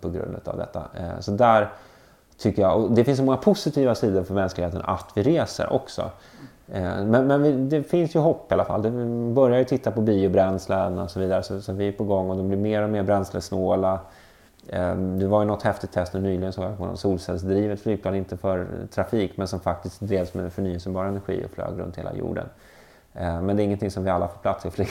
på 0.00 0.10
grund 0.10 0.36
av 0.44 0.56
detta. 0.56 0.82
så 1.20 1.30
där 1.30 1.68
tycker 2.38 2.62
jag, 2.62 2.84
och 2.84 2.90
det 2.90 3.04
finns 3.04 3.18
så 3.18 3.24
många 3.24 3.36
positiva 3.36 3.94
sidor 3.94 4.22
för 4.22 4.34
mänskligheten 4.34 4.82
att 4.84 5.10
vi 5.14 5.22
reser 5.22 5.72
också. 5.72 6.10
Eh, 6.72 7.04
men, 7.04 7.26
men 7.26 7.42
vi, 7.42 7.52
det 7.52 7.82
finns 7.82 8.16
ju 8.16 8.18
hopp 8.18 8.50
i 8.50 8.54
alla 8.54 8.64
fall. 8.64 8.82
Vi 8.82 9.32
börjar 9.32 9.58
ju 9.58 9.64
titta 9.64 9.90
på 9.90 10.00
biobränslen 10.00 10.98
och 10.98 11.10
så 11.10 11.20
vidare 11.20 11.42
så, 11.42 11.60
så 11.60 11.72
vi 11.72 11.88
är 11.88 11.92
på 11.92 12.04
gång 12.04 12.30
och 12.30 12.36
de 12.36 12.48
blir 12.48 12.58
mer 12.58 12.82
och 12.82 12.90
mer 12.90 13.02
bränslesnåla. 13.02 14.00
Eh, 14.66 14.94
det 14.96 15.26
var 15.26 15.40
ju 15.40 15.46
något 15.46 15.62
häftigt 15.62 15.92
test 15.92 16.14
nu 16.14 16.20
nyligen 16.20 16.52
såg 16.52 16.64
jag 16.64 16.78
på 16.78 16.86
något 16.86 17.00
solcellsdrivet 17.00 17.80
flygplan, 17.80 18.14
inte 18.14 18.36
för 18.36 18.66
trafik 18.90 19.36
men 19.36 19.48
som 19.48 19.60
faktiskt 19.60 20.00
drevs 20.00 20.34
med 20.34 20.52
förnyelsebar 20.52 21.04
energi 21.04 21.44
och 21.46 21.50
flög 21.50 21.78
runt 21.78 21.98
hela 21.98 22.14
jorden. 22.14 22.46
Ehm, 23.20 23.46
men 23.46 23.56
det 23.56 23.62
är 23.62 23.64
ingenting 23.64 23.90
som 23.90 24.04
vi 24.04 24.10
alla 24.10 24.28
får 24.28 24.38
plats 24.38 24.66
i 24.66 24.70
flyga 24.70 24.90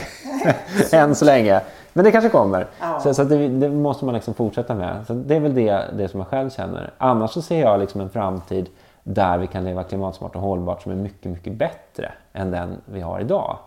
än 0.92 1.14
så 1.14 1.24
länge. 1.24 1.60
Men 1.92 2.04
det 2.04 2.12
kanske 2.12 2.28
kommer. 2.28 2.66
Ja. 2.80 3.00
Så, 3.00 3.14
så 3.14 3.24
det, 3.24 3.48
det, 3.48 3.68
måste 3.68 4.04
man 4.04 4.14
liksom 4.14 4.34
fortsätta 4.34 4.74
med. 4.74 5.06
Så 5.06 5.12
det 5.12 5.36
är 5.36 5.40
väl 5.40 5.54
det, 5.54 5.84
det 5.96 6.08
som 6.08 6.20
jag 6.20 6.28
själv 6.28 6.50
känner. 6.50 6.90
Annars 6.98 7.30
så 7.30 7.42
ser 7.42 7.60
jag 7.60 7.80
liksom 7.80 8.00
en 8.00 8.10
framtid 8.10 8.68
där 9.02 9.38
vi 9.38 9.46
kan 9.46 9.64
leva 9.64 9.84
klimatsmart 9.84 10.36
och 10.36 10.42
hållbart 10.42 10.82
som 10.82 10.92
är 10.92 10.96
mycket, 10.96 11.32
mycket 11.32 11.52
bättre 11.52 12.12
än 12.32 12.50
den 12.50 12.76
vi 12.84 13.00
har 13.00 13.20
idag. 13.20 13.58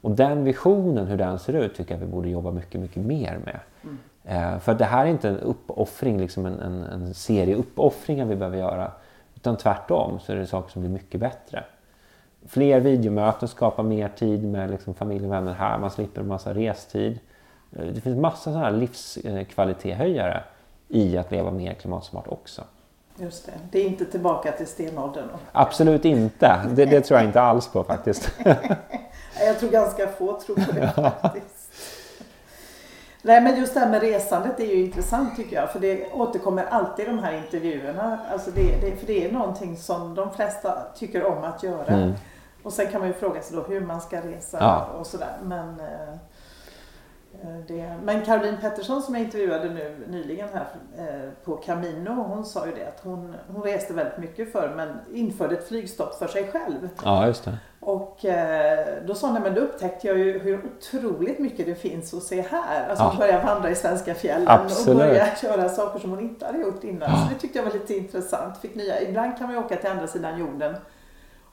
Och 0.00 0.10
den 0.10 0.44
visionen, 0.44 1.06
hur 1.06 1.16
den 1.16 1.38
ser 1.38 1.52
ut, 1.52 1.76
tycker 1.76 1.94
jag 1.94 2.00
vi 2.00 2.06
borde 2.06 2.28
jobba 2.28 2.50
mycket, 2.50 2.80
mycket 2.80 3.02
mer 3.02 3.38
med. 3.44 3.60
Mm. 3.82 3.98
Eh, 4.24 4.58
för 4.58 4.74
det 4.74 4.84
här 4.84 5.06
är 5.06 5.10
inte 5.10 5.28
en 5.28 5.38
uppoffring, 5.38 6.20
liksom 6.20 6.46
en, 6.46 6.60
en, 6.60 6.82
en 6.82 7.14
serie 7.14 7.54
uppoffringar 7.54 8.24
vi 8.24 8.36
behöver 8.36 8.58
göra. 8.58 8.90
Utan 9.34 9.56
tvärtom 9.56 10.20
så 10.20 10.32
är 10.32 10.36
det 10.36 10.46
saker 10.46 10.70
som 10.70 10.82
blir 10.82 10.90
mycket 10.90 11.20
bättre. 11.20 11.64
Fler 12.48 12.80
videomöten 12.80 13.48
skapar 13.48 13.82
mer 13.82 14.08
tid 14.08 14.44
med 14.44 14.70
liksom 14.70 14.94
familj 14.94 15.26
och 15.26 15.32
vänner 15.32 15.52
här. 15.52 15.78
Man 15.78 15.90
slipper 15.90 16.20
en 16.20 16.28
massa 16.28 16.54
restid. 16.54 17.18
Eh, 17.76 17.86
det 17.86 18.00
finns 18.00 18.18
massa 18.18 18.36
sådana 18.36 18.64
här 18.64 18.72
livskvalitetshöjare 18.72 20.42
i 20.88 21.16
att 21.18 21.30
leva 21.30 21.50
mer 21.50 21.74
klimatsmart 21.74 22.28
också. 22.28 22.62
Just 23.16 23.46
det, 23.46 23.52
det 23.70 23.78
är 23.78 23.86
inte 23.86 24.04
tillbaka 24.04 24.52
till 24.52 24.66
stenåldern? 24.66 25.28
Absolut 25.52 26.04
inte, 26.04 26.66
det, 26.74 26.84
det 26.84 27.00
tror 27.00 27.20
jag 27.20 27.28
inte 27.28 27.40
alls 27.40 27.68
på 27.68 27.84
faktiskt. 27.84 28.30
jag 29.40 29.58
tror 29.60 29.70
ganska 29.70 30.06
få 30.06 30.40
tror 30.40 30.56
på 30.56 30.72
det 30.72 30.92
faktiskt. 31.20 31.54
Nej 33.22 33.40
men 33.40 33.56
just 33.56 33.74
det 33.74 33.80
här 33.80 33.90
med 33.90 34.00
resandet 34.00 34.60
är 34.60 34.64
ju 34.64 34.84
intressant 34.84 35.36
tycker 35.36 35.56
jag. 35.56 35.70
För 35.70 35.80
det 35.80 36.12
återkommer 36.12 36.64
alltid 36.64 37.04
i 37.04 37.08
de 37.08 37.18
här 37.18 37.32
intervjuerna. 37.32 38.18
Alltså 38.32 38.50
det, 38.50 38.80
det, 38.80 38.96
för 38.96 39.06
det 39.06 39.24
är 39.24 39.32
någonting 39.32 39.76
som 39.76 40.14
de 40.14 40.34
flesta 40.34 40.82
tycker 40.96 41.24
om 41.24 41.44
att 41.44 41.62
göra. 41.62 41.86
Mm. 41.86 42.12
Och 42.64 42.72
sen 42.72 42.86
kan 42.86 43.00
man 43.00 43.08
ju 43.08 43.14
fråga 43.14 43.42
sig 43.42 43.56
då 43.56 43.62
hur 43.62 43.80
man 43.80 44.00
ska 44.00 44.20
resa 44.20 44.58
ja. 44.60 44.86
och 44.98 45.06
sådär. 45.06 45.36
Men, 45.42 45.80
eh, 45.80 46.12
eh, 47.42 47.58
det, 47.68 47.96
men 48.02 48.24
Caroline 48.24 48.56
Pettersson 48.60 49.02
som 49.02 49.14
jag 49.14 49.24
intervjuade 49.24 49.68
nu 49.70 50.06
nyligen 50.08 50.48
här 50.52 50.66
eh, 50.98 51.30
på 51.44 51.56
Camino. 51.56 52.10
Hon 52.10 52.44
sa 52.44 52.66
ju 52.66 52.72
det 52.72 52.88
att 52.88 53.00
hon, 53.02 53.34
hon 53.48 53.62
reste 53.62 53.92
väldigt 53.92 54.18
mycket 54.18 54.52
för 54.52 54.72
men 54.76 54.88
införde 55.12 55.54
ett 55.54 55.68
flygstopp 55.68 56.14
för 56.14 56.26
sig 56.26 56.50
själv. 56.52 56.88
Ja 57.04 57.26
just 57.26 57.44
det. 57.44 57.58
Och 57.80 58.18
då 59.06 59.14
sa 59.14 59.26
hon, 59.26 59.42
men 59.42 59.54
då 59.54 59.60
upptäckte 59.60 60.06
jag 60.06 60.18
ju 60.18 60.38
hur 60.38 60.60
otroligt 60.64 61.38
mycket 61.38 61.66
det 61.66 61.74
finns 61.74 62.14
att 62.14 62.22
se 62.22 62.40
här. 62.40 62.88
Alltså 62.88 63.04
ja. 63.04 63.08
hon 63.08 63.18
började 63.18 63.46
vandra 63.46 63.70
i 63.70 63.74
svenska 63.74 64.14
fjällen 64.14 64.48
Absolut. 64.48 64.88
och 64.88 65.06
började 65.06 65.32
göra 65.42 65.68
saker 65.68 66.00
som 66.00 66.10
hon 66.10 66.20
inte 66.20 66.46
hade 66.46 66.58
gjort 66.58 66.84
innan. 66.84 67.10
Ja. 67.10 67.16
Så 67.16 67.34
det 67.34 67.40
tyckte 67.40 67.58
jag 67.58 67.64
var 67.64 67.72
lite 67.72 67.96
intressant. 67.96 68.58
Fick 68.58 68.74
nya, 68.74 69.00
ibland 69.00 69.38
kan 69.38 69.46
man 69.46 69.56
ju 69.56 69.62
åka 69.64 69.76
till 69.76 69.90
andra 69.90 70.06
sidan 70.06 70.38
jorden 70.38 70.74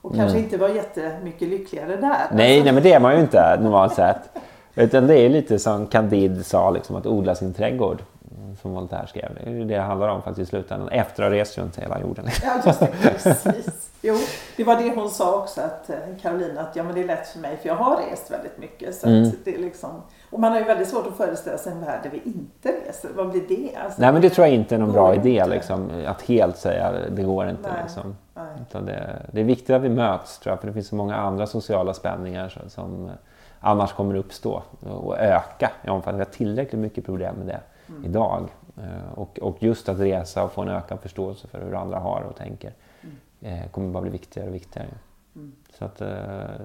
och 0.01 0.15
kanske 0.15 0.37
mm. 0.37 0.43
inte 0.43 0.57
vara 0.57 0.71
jättemycket 0.71 1.47
lyckligare 1.47 1.95
där. 1.95 1.99
Nej, 1.99 2.11
alltså. 2.11 2.35
nej 2.35 2.71
men 2.73 2.83
det 2.83 2.93
är 2.93 2.99
man 2.99 3.15
ju 3.15 3.21
inte 3.21 3.59
normalt 3.61 3.93
sett. 3.93 4.29
Utan 4.75 5.07
det 5.07 5.19
är 5.19 5.29
lite 5.29 5.59
som 5.59 5.87
Candide 5.87 6.43
sa, 6.43 6.69
liksom, 6.71 6.95
att 6.95 7.05
odla 7.05 7.35
sin 7.35 7.53
trädgård 7.53 8.01
som 8.61 8.73
Voltaire 8.73 9.07
skrev. 9.07 9.37
Det 9.43 9.49
är 9.49 9.53
det 9.53 9.63
det 9.63 9.79
handlar 9.79 10.07
om 10.07 10.21
faktiskt 10.21 10.47
i 10.47 10.49
slutändan, 10.49 10.89
efter 10.89 11.23
att 11.23 11.31
ha 11.31 11.37
rest 11.37 11.57
runt 11.57 11.79
hela 11.79 12.01
jorden. 12.01 12.25
Ja, 12.43 12.61
just 12.65 12.79
det, 12.79 12.87
precis. 13.01 13.89
Jo, 14.01 14.15
det 14.57 14.63
var 14.63 14.75
det 14.75 14.95
hon 14.95 15.09
sa 15.09 15.37
också, 15.37 15.61
att 15.61 15.89
eh, 15.89 15.95
Caroline, 16.21 16.57
att 16.57 16.75
ja, 16.75 16.83
men 16.83 16.95
det 16.95 17.01
är 17.01 17.07
lätt 17.07 17.27
för 17.27 17.39
mig 17.39 17.57
för 17.61 17.69
jag 17.69 17.75
har 17.75 18.01
rest 18.11 18.31
väldigt 18.31 18.57
mycket. 18.57 18.95
Så 18.95 19.07
mm. 19.07 19.31
det 19.43 19.55
är 19.55 19.59
liksom, 19.59 19.89
och 20.29 20.39
man 20.39 20.51
har 20.51 20.59
ju 20.59 20.65
väldigt 20.65 20.89
svårt 20.89 21.07
att 21.07 21.17
föreställa 21.17 21.57
sig 21.57 21.71
en 21.71 21.81
värld 21.81 21.99
där 22.03 22.09
vi 22.09 22.21
inte 22.25 22.69
reser. 22.87 23.09
Vad 23.15 23.29
blir 23.29 23.41
det? 23.47 23.75
Alltså, 23.83 24.01
Nej, 24.01 24.13
men 24.13 24.21
det 24.21 24.29
tror 24.29 24.47
jag 24.47 24.55
inte 24.55 24.75
är 24.75 24.79
någon 24.79 24.91
bra 24.91 25.15
idé, 25.15 25.45
liksom, 25.45 25.89
att 26.07 26.21
helt 26.21 26.57
säga 26.57 26.91
det 27.09 27.23
går 27.23 27.49
inte. 27.49 27.69
Liksom. 27.83 28.15
Det, 28.71 29.25
det, 29.31 29.39
är 29.39 29.43
viktigt 29.43 29.69
att 29.69 29.81
vi 29.81 29.89
möts, 29.89 30.39
tror 30.39 30.51
jag, 30.51 30.59
för 30.59 30.67
det 30.67 30.73
finns 30.73 30.87
så 30.87 30.95
många 30.95 31.15
andra 31.15 31.47
sociala 31.47 31.93
spänningar 31.93 32.67
som 32.67 33.11
annars 33.59 33.93
kommer 33.93 34.15
uppstå 34.15 34.63
och 34.79 35.19
öka 35.19 35.71
i 35.83 35.89
omfattning. 35.89 36.17
Vi 36.17 36.25
har 36.25 36.31
tillräckligt 36.31 36.81
mycket 36.81 37.05
problem 37.05 37.35
med 37.35 37.47
det 37.47 37.61
mm. 37.89 38.05
idag. 38.05 38.49
Eh, 38.77 39.13
och, 39.19 39.39
och 39.39 39.63
just 39.63 39.89
att 39.89 39.99
resa 39.99 40.43
och 40.43 40.51
få 40.51 40.61
en 40.61 40.69
ökad 40.69 40.99
förståelse 40.99 41.47
för 41.47 41.61
hur 41.61 41.75
andra 41.75 41.99
har 41.99 42.21
och 42.21 42.35
tänker 42.35 42.73
mm. 43.41 43.69
kommer 43.69 43.89
bara 43.89 44.01
bli 44.01 44.11
viktigare 44.11 44.49
och 44.49 44.55
viktigare. 44.55 44.87
Mm. 45.35 45.51
Så 45.77 45.85
att, 45.85 46.01
eh, 46.01 46.07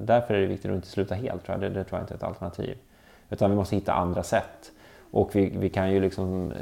därför 0.01 0.35
är 0.35 0.41
det 0.41 0.47
viktigt 0.47 0.71
att 0.71 0.75
inte 0.75 0.89
sluta 0.89 1.15
helt, 1.15 1.45
tror 1.45 1.55
jag. 1.55 1.61
Det, 1.61 1.79
det 1.79 1.85
tror 1.85 1.99
jag 1.99 2.03
inte 2.03 2.15
är 2.15 2.17
ett 2.17 2.23
alternativ. 2.23 2.79
Utan 3.31 3.51
vi 3.51 3.57
måste 3.57 3.77
hitta 3.77 3.93
andra 3.93 4.23
sätt. 4.23 4.73
Och 5.11 5.37
vi, 5.37 5.57
vi 5.59 5.69
kan 5.69 5.93
ju 5.93 6.01
liksom, 6.01 6.53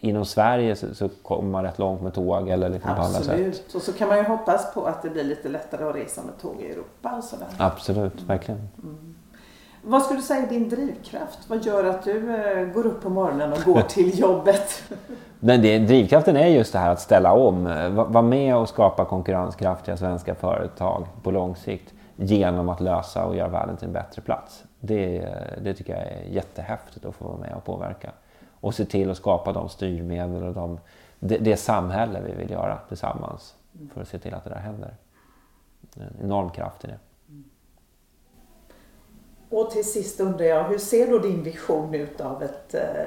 inom 0.00 0.24
Sverige 0.24 0.76
så, 0.76 0.94
så 0.94 1.08
kommer 1.22 1.50
man 1.50 1.64
rätt 1.64 1.78
långt 1.78 2.02
med 2.02 2.14
tåg 2.14 2.48
eller 2.48 2.68
liksom 2.68 2.94
på 2.96 3.02
andra 3.02 3.20
sätt. 3.20 3.30
Absolut, 3.30 3.74
och 3.74 3.82
så 3.82 3.92
kan 3.92 4.08
man 4.08 4.18
ju 4.18 4.24
hoppas 4.24 4.74
på 4.74 4.84
att 4.84 5.02
det 5.02 5.10
blir 5.10 5.24
lite 5.24 5.48
lättare 5.48 5.84
att 5.84 5.96
resa 5.96 6.22
med 6.22 6.38
tåg 6.40 6.60
i 6.60 6.70
Europa 6.70 7.16
och 7.18 7.24
sådär. 7.24 7.48
Absolut, 7.58 8.22
verkligen. 8.22 8.60
Mm. 8.82 9.14
Vad 9.86 10.02
skulle 10.02 10.18
du 10.20 10.24
säga 10.24 10.42
är 10.42 10.48
din 10.48 10.68
drivkraft? 10.68 11.38
Vad 11.48 11.64
gör 11.64 11.84
att 11.84 12.04
du 12.04 12.34
eh, 12.34 12.66
går 12.66 12.86
upp 12.86 13.02
på 13.02 13.10
morgonen 13.10 13.52
och 13.52 13.58
går 13.64 13.80
till 13.80 14.18
jobbet? 14.20 14.82
Men 15.40 15.62
det, 15.62 15.78
drivkraften 15.78 16.36
är 16.36 16.46
just 16.46 16.72
det 16.72 16.78
här 16.78 16.90
att 16.90 17.00
ställa 17.00 17.32
om. 17.32 17.64
Vara 17.94 18.22
med 18.22 18.56
och 18.56 18.68
skapa 18.68 19.04
konkurrenskraftiga 19.04 19.96
svenska 19.96 20.34
företag 20.34 21.06
på 21.22 21.30
lång 21.30 21.56
sikt 21.56 21.94
genom 22.16 22.68
att 22.68 22.80
lösa 22.80 23.26
och 23.26 23.36
göra 23.36 23.48
världen 23.48 23.76
till 23.76 23.86
en 23.86 23.92
bättre 23.92 24.22
plats. 24.22 24.64
Det, 24.86 25.28
det 25.62 25.74
tycker 25.74 25.92
jag 25.92 26.02
är 26.02 26.22
jättehäftigt 26.22 27.04
att 27.04 27.14
få 27.14 27.24
vara 27.24 27.36
med 27.36 27.54
och 27.54 27.64
påverka. 27.64 28.12
Och 28.60 28.74
se 28.74 28.84
till 28.84 29.10
att 29.10 29.16
skapa 29.16 29.52
de 29.52 29.68
styrmedel 29.68 30.42
och 30.42 30.54
de, 30.54 30.78
det, 31.18 31.38
det 31.38 31.56
samhälle 31.56 32.20
vi 32.20 32.34
vill 32.34 32.50
göra 32.50 32.78
tillsammans. 32.88 33.54
för 33.92 34.00
att 34.00 34.08
se 34.08 34.18
till 34.18 34.34
att 34.34 34.44
det 34.44 34.50
där 34.50 34.56
händer. 34.56 34.94
En 35.96 36.16
enorm 36.22 36.50
kraft 36.50 36.84
i 36.84 36.86
det. 36.86 36.98
Mm. 37.28 37.44
Och 39.50 39.70
till 39.70 39.92
sist 39.92 40.20
undrar 40.20 40.44
jag, 40.44 40.64
hur 40.64 40.78
ser 40.78 41.10
då 41.10 41.18
din 41.18 41.42
vision 41.42 41.94
ut 41.94 42.20
av 42.20 42.42
ett, 42.42 42.74
eh, 42.74 43.06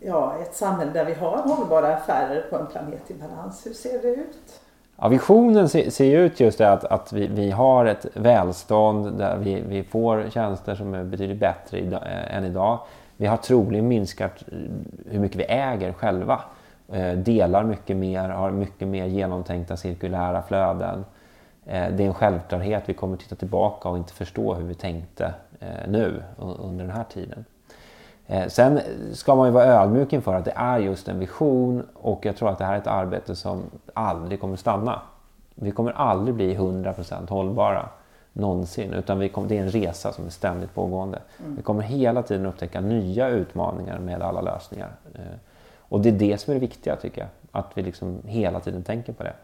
ja, 0.00 0.38
ett 0.38 0.54
samhälle 0.54 0.92
där 0.92 1.04
vi 1.04 1.14
har 1.14 1.36
hållbara 1.36 1.96
affärer 1.96 2.46
på 2.50 2.56
en 2.56 2.66
planet 2.66 3.10
i 3.10 3.14
balans? 3.14 3.66
Hur 3.66 3.72
ser 3.72 4.02
det 4.02 4.08
ut? 4.08 4.59
Ja, 5.02 5.08
visionen 5.08 5.68
ser, 5.68 6.04
ju 6.04 6.20
ut 6.20 6.40
just 6.40 6.58
det 6.58 6.72
att, 6.72 6.84
att 6.84 7.12
vi, 7.12 7.26
vi 7.26 7.50
har 7.50 7.86
ett 7.86 8.06
välstånd 8.14 9.18
där 9.18 9.36
vi, 9.36 9.60
vi 9.60 9.82
får 9.82 10.30
tjänster 10.30 10.74
som 10.74 10.94
är 10.94 11.04
betydligt 11.04 11.38
bättre 11.38 11.78
idag, 11.78 12.02
äh, 12.06 12.12
eh, 12.12 12.36
än 12.36 12.44
idag. 12.44 12.78
Vi 13.16 13.26
har 13.26 13.36
troligen 13.36 13.88
minskat 13.88 14.44
eh, 14.52 14.58
hur 15.06 15.20
mycket 15.20 15.36
vi 15.36 15.44
äger 15.44 15.92
själva. 15.92 16.40
Eh, 16.92 17.12
delar 17.12 17.64
mycket 17.64 17.96
mer, 17.96 18.28
har 18.28 18.50
mycket 18.50 18.88
mer 18.88 19.06
genomtänkta 19.06 19.76
cirkulära 19.76 20.42
flöden. 20.42 21.04
Eh, 21.66 21.92
det 21.92 22.02
är 22.02 22.06
en 22.06 22.14
självklarhet. 22.14 22.82
Vi 22.86 22.94
kommer 22.94 23.16
titta 23.16 23.36
tillbaka 23.36 23.88
och 23.88 23.96
inte 23.96 24.12
förstå 24.12 24.54
hur 24.54 24.66
vi 24.66 24.74
tänkte 24.74 25.34
eh, 25.60 25.88
nu 25.88 26.22
under 26.36 26.84
den 26.84 26.96
här 26.96 27.04
tiden. 27.04 27.44
Eh, 28.30 28.48
sen 28.48 28.80
ska 29.12 29.34
man 29.34 29.46
ju 29.46 29.52
vara 29.52 29.64
ödmjuk 29.64 30.12
inför 30.12 30.34
att 30.34 30.44
det 30.44 30.52
är 30.56 30.78
just 30.78 31.08
en 31.08 31.18
vision 31.18 31.86
och 31.94 32.26
jag 32.26 32.36
tror 32.36 32.48
att 32.50 32.58
det 32.58 32.64
här 32.64 32.74
är 32.74 32.78
ett 32.78 32.86
arbete 32.86 33.36
som 33.36 33.62
aldrig 33.94 34.40
kommer 34.40 34.56
stanna. 34.56 35.02
Vi 35.54 35.70
kommer 35.70 35.92
aldrig 35.92 36.34
bli 36.34 36.56
100% 36.56 37.28
hållbara 37.28 37.88
någonsin 38.32 38.92
utan 38.92 39.18
vi 39.18 39.28
kommer, 39.28 39.48
det 39.48 39.58
är 39.58 39.62
en 39.62 39.70
resa 39.70 40.12
som 40.12 40.26
är 40.26 40.30
ständigt 40.30 40.74
pågående. 40.74 41.18
Mm. 41.38 41.56
Vi 41.56 41.62
kommer 41.62 41.82
hela 41.82 42.22
tiden 42.22 42.46
upptäcka 42.46 42.80
nya 42.80 43.28
utmaningar 43.28 43.98
med 43.98 44.22
alla 44.22 44.40
lösningar. 44.40 44.90
Och 45.78 46.00
det 46.00 46.08
är 46.08 46.12
det 46.12 46.40
som 46.40 46.50
är 46.50 46.54
det 46.54 46.60
viktiga 46.60 46.96
tycker 46.96 47.20
jag, 47.20 47.28
att 47.52 47.66
vi 47.74 47.82
liksom 47.82 48.22
hela 48.24 48.60
tiden 48.60 48.82
tänker 48.82 49.12
på 49.12 49.22
det. 49.22 49.34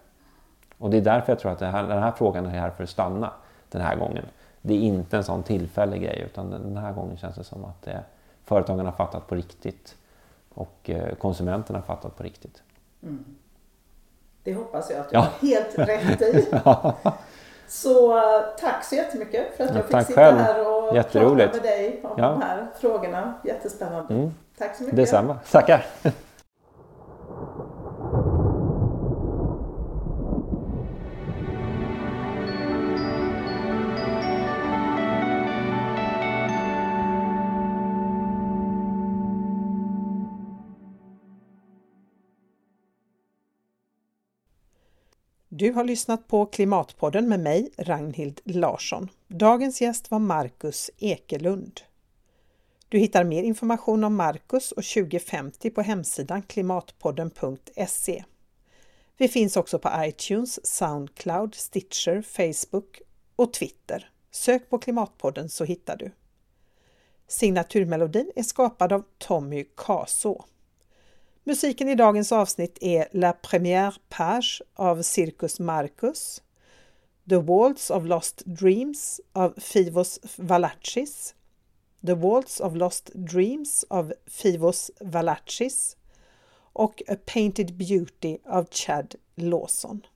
Och 0.78 0.90
det 0.90 0.96
är 0.96 1.02
därför 1.02 1.32
jag 1.32 1.38
tror 1.38 1.52
att 1.52 1.60
här, 1.60 1.82
den 1.82 2.02
här 2.02 2.12
frågan 2.12 2.46
är 2.46 2.50
här 2.50 2.70
för 2.70 2.82
att 2.82 2.90
stanna 2.90 3.30
den 3.70 3.82
här 3.82 3.96
gången. 3.96 4.24
Det 4.62 4.74
är 4.74 4.78
inte 4.78 5.16
en 5.16 5.24
sån 5.24 5.42
tillfällig 5.42 6.02
grej 6.02 6.22
utan 6.26 6.50
den 6.50 6.76
här 6.76 6.92
gången 6.92 7.16
känns 7.16 7.36
det 7.36 7.44
som 7.44 7.64
att 7.64 7.82
det, 7.82 8.02
företagen 8.46 8.86
har 8.86 8.92
fattat 8.92 9.26
på 9.26 9.34
riktigt 9.34 9.96
och 10.54 10.90
eh, 10.90 11.14
konsumenterna 11.14 11.78
har 11.78 11.86
fattat 11.86 12.16
på 12.16 12.22
riktigt. 12.22 12.62
Mm. 13.02 13.24
Det 14.42 14.54
hoppas 14.54 14.90
jag 14.90 15.00
att 15.00 15.10
du 15.10 15.16
ja. 15.16 15.20
har 15.20 15.48
helt 15.48 15.78
rätt 15.78 16.22
i. 16.22 16.46
Så 17.68 18.20
tack 18.60 18.84
så 18.84 18.94
jättemycket 18.94 19.56
för 19.56 19.64
att 19.64 19.74
jag 19.74 19.84
fick 19.84 20.06
sitta 20.06 20.20
själv. 20.20 20.38
här 20.38 20.60
och 20.60 20.92
prata 21.12 21.36
med 21.36 21.62
dig 21.62 22.00
om 22.04 22.14
ja. 22.16 22.28
de 22.30 22.42
här 22.42 22.66
frågorna. 22.80 23.34
Jättespännande. 23.44 24.14
Mm. 24.14 24.34
Tack 24.58 24.76
så 24.76 24.82
mycket. 24.82 24.96
Detsamma. 24.96 25.38
Tackar. 25.50 25.86
Du 45.58 45.72
har 45.72 45.84
lyssnat 45.84 46.28
på 46.28 46.46
Klimatpodden 46.46 47.28
med 47.28 47.40
mig, 47.40 47.70
Ragnhild 47.76 48.40
Larsson. 48.44 49.08
Dagens 49.28 49.80
gäst 49.80 50.10
var 50.10 50.18
Marcus 50.18 50.90
Ekelund. 50.98 51.80
Du 52.88 52.98
hittar 52.98 53.24
mer 53.24 53.42
information 53.42 54.04
om 54.04 54.14
Marcus 54.14 54.72
och 54.72 54.84
2050 54.84 55.70
på 55.70 55.82
hemsidan 55.82 56.42
klimatpodden.se. 56.42 58.24
Vi 59.16 59.28
finns 59.28 59.56
också 59.56 59.78
på 59.78 59.90
iTunes, 59.98 60.66
Soundcloud, 60.66 61.54
Stitcher, 61.54 62.22
Facebook 62.22 63.00
och 63.36 63.52
Twitter. 63.52 64.10
Sök 64.30 64.70
på 64.70 64.78
Klimatpodden 64.78 65.48
så 65.48 65.64
hittar 65.64 65.96
du. 65.96 66.10
Signaturmelodin 67.28 68.32
är 68.36 68.42
skapad 68.42 68.92
av 68.92 69.04
Tommy 69.18 69.64
Kaså. 69.76 70.44
Musiken 71.48 71.88
i 71.88 71.94
dagens 71.94 72.32
avsnitt 72.32 72.78
är 72.80 73.08
La 73.12 73.32
Première 73.32 73.94
Page 74.08 74.62
av 74.74 75.02
Circus 75.02 75.60
Marcus, 75.60 76.42
The 77.28 77.36
Waltz 77.36 77.90
of 77.90 78.04
Lost 78.04 78.42
Dreams 78.46 79.20
av 79.32 79.54
Fivos 79.60 80.20
Valachis, 80.36 81.34
The 82.06 82.14
Waltz 82.14 82.60
of 82.60 82.74
Lost 82.74 83.10
Dreams 83.14 83.84
av 83.88 84.14
Fivos 84.26 84.90
Valachis 85.00 85.96
och 86.72 87.02
A 87.08 87.16
Painted 87.26 87.74
Beauty 87.74 88.38
av 88.44 88.66
Chad 88.70 89.14
Lawson. 89.34 90.06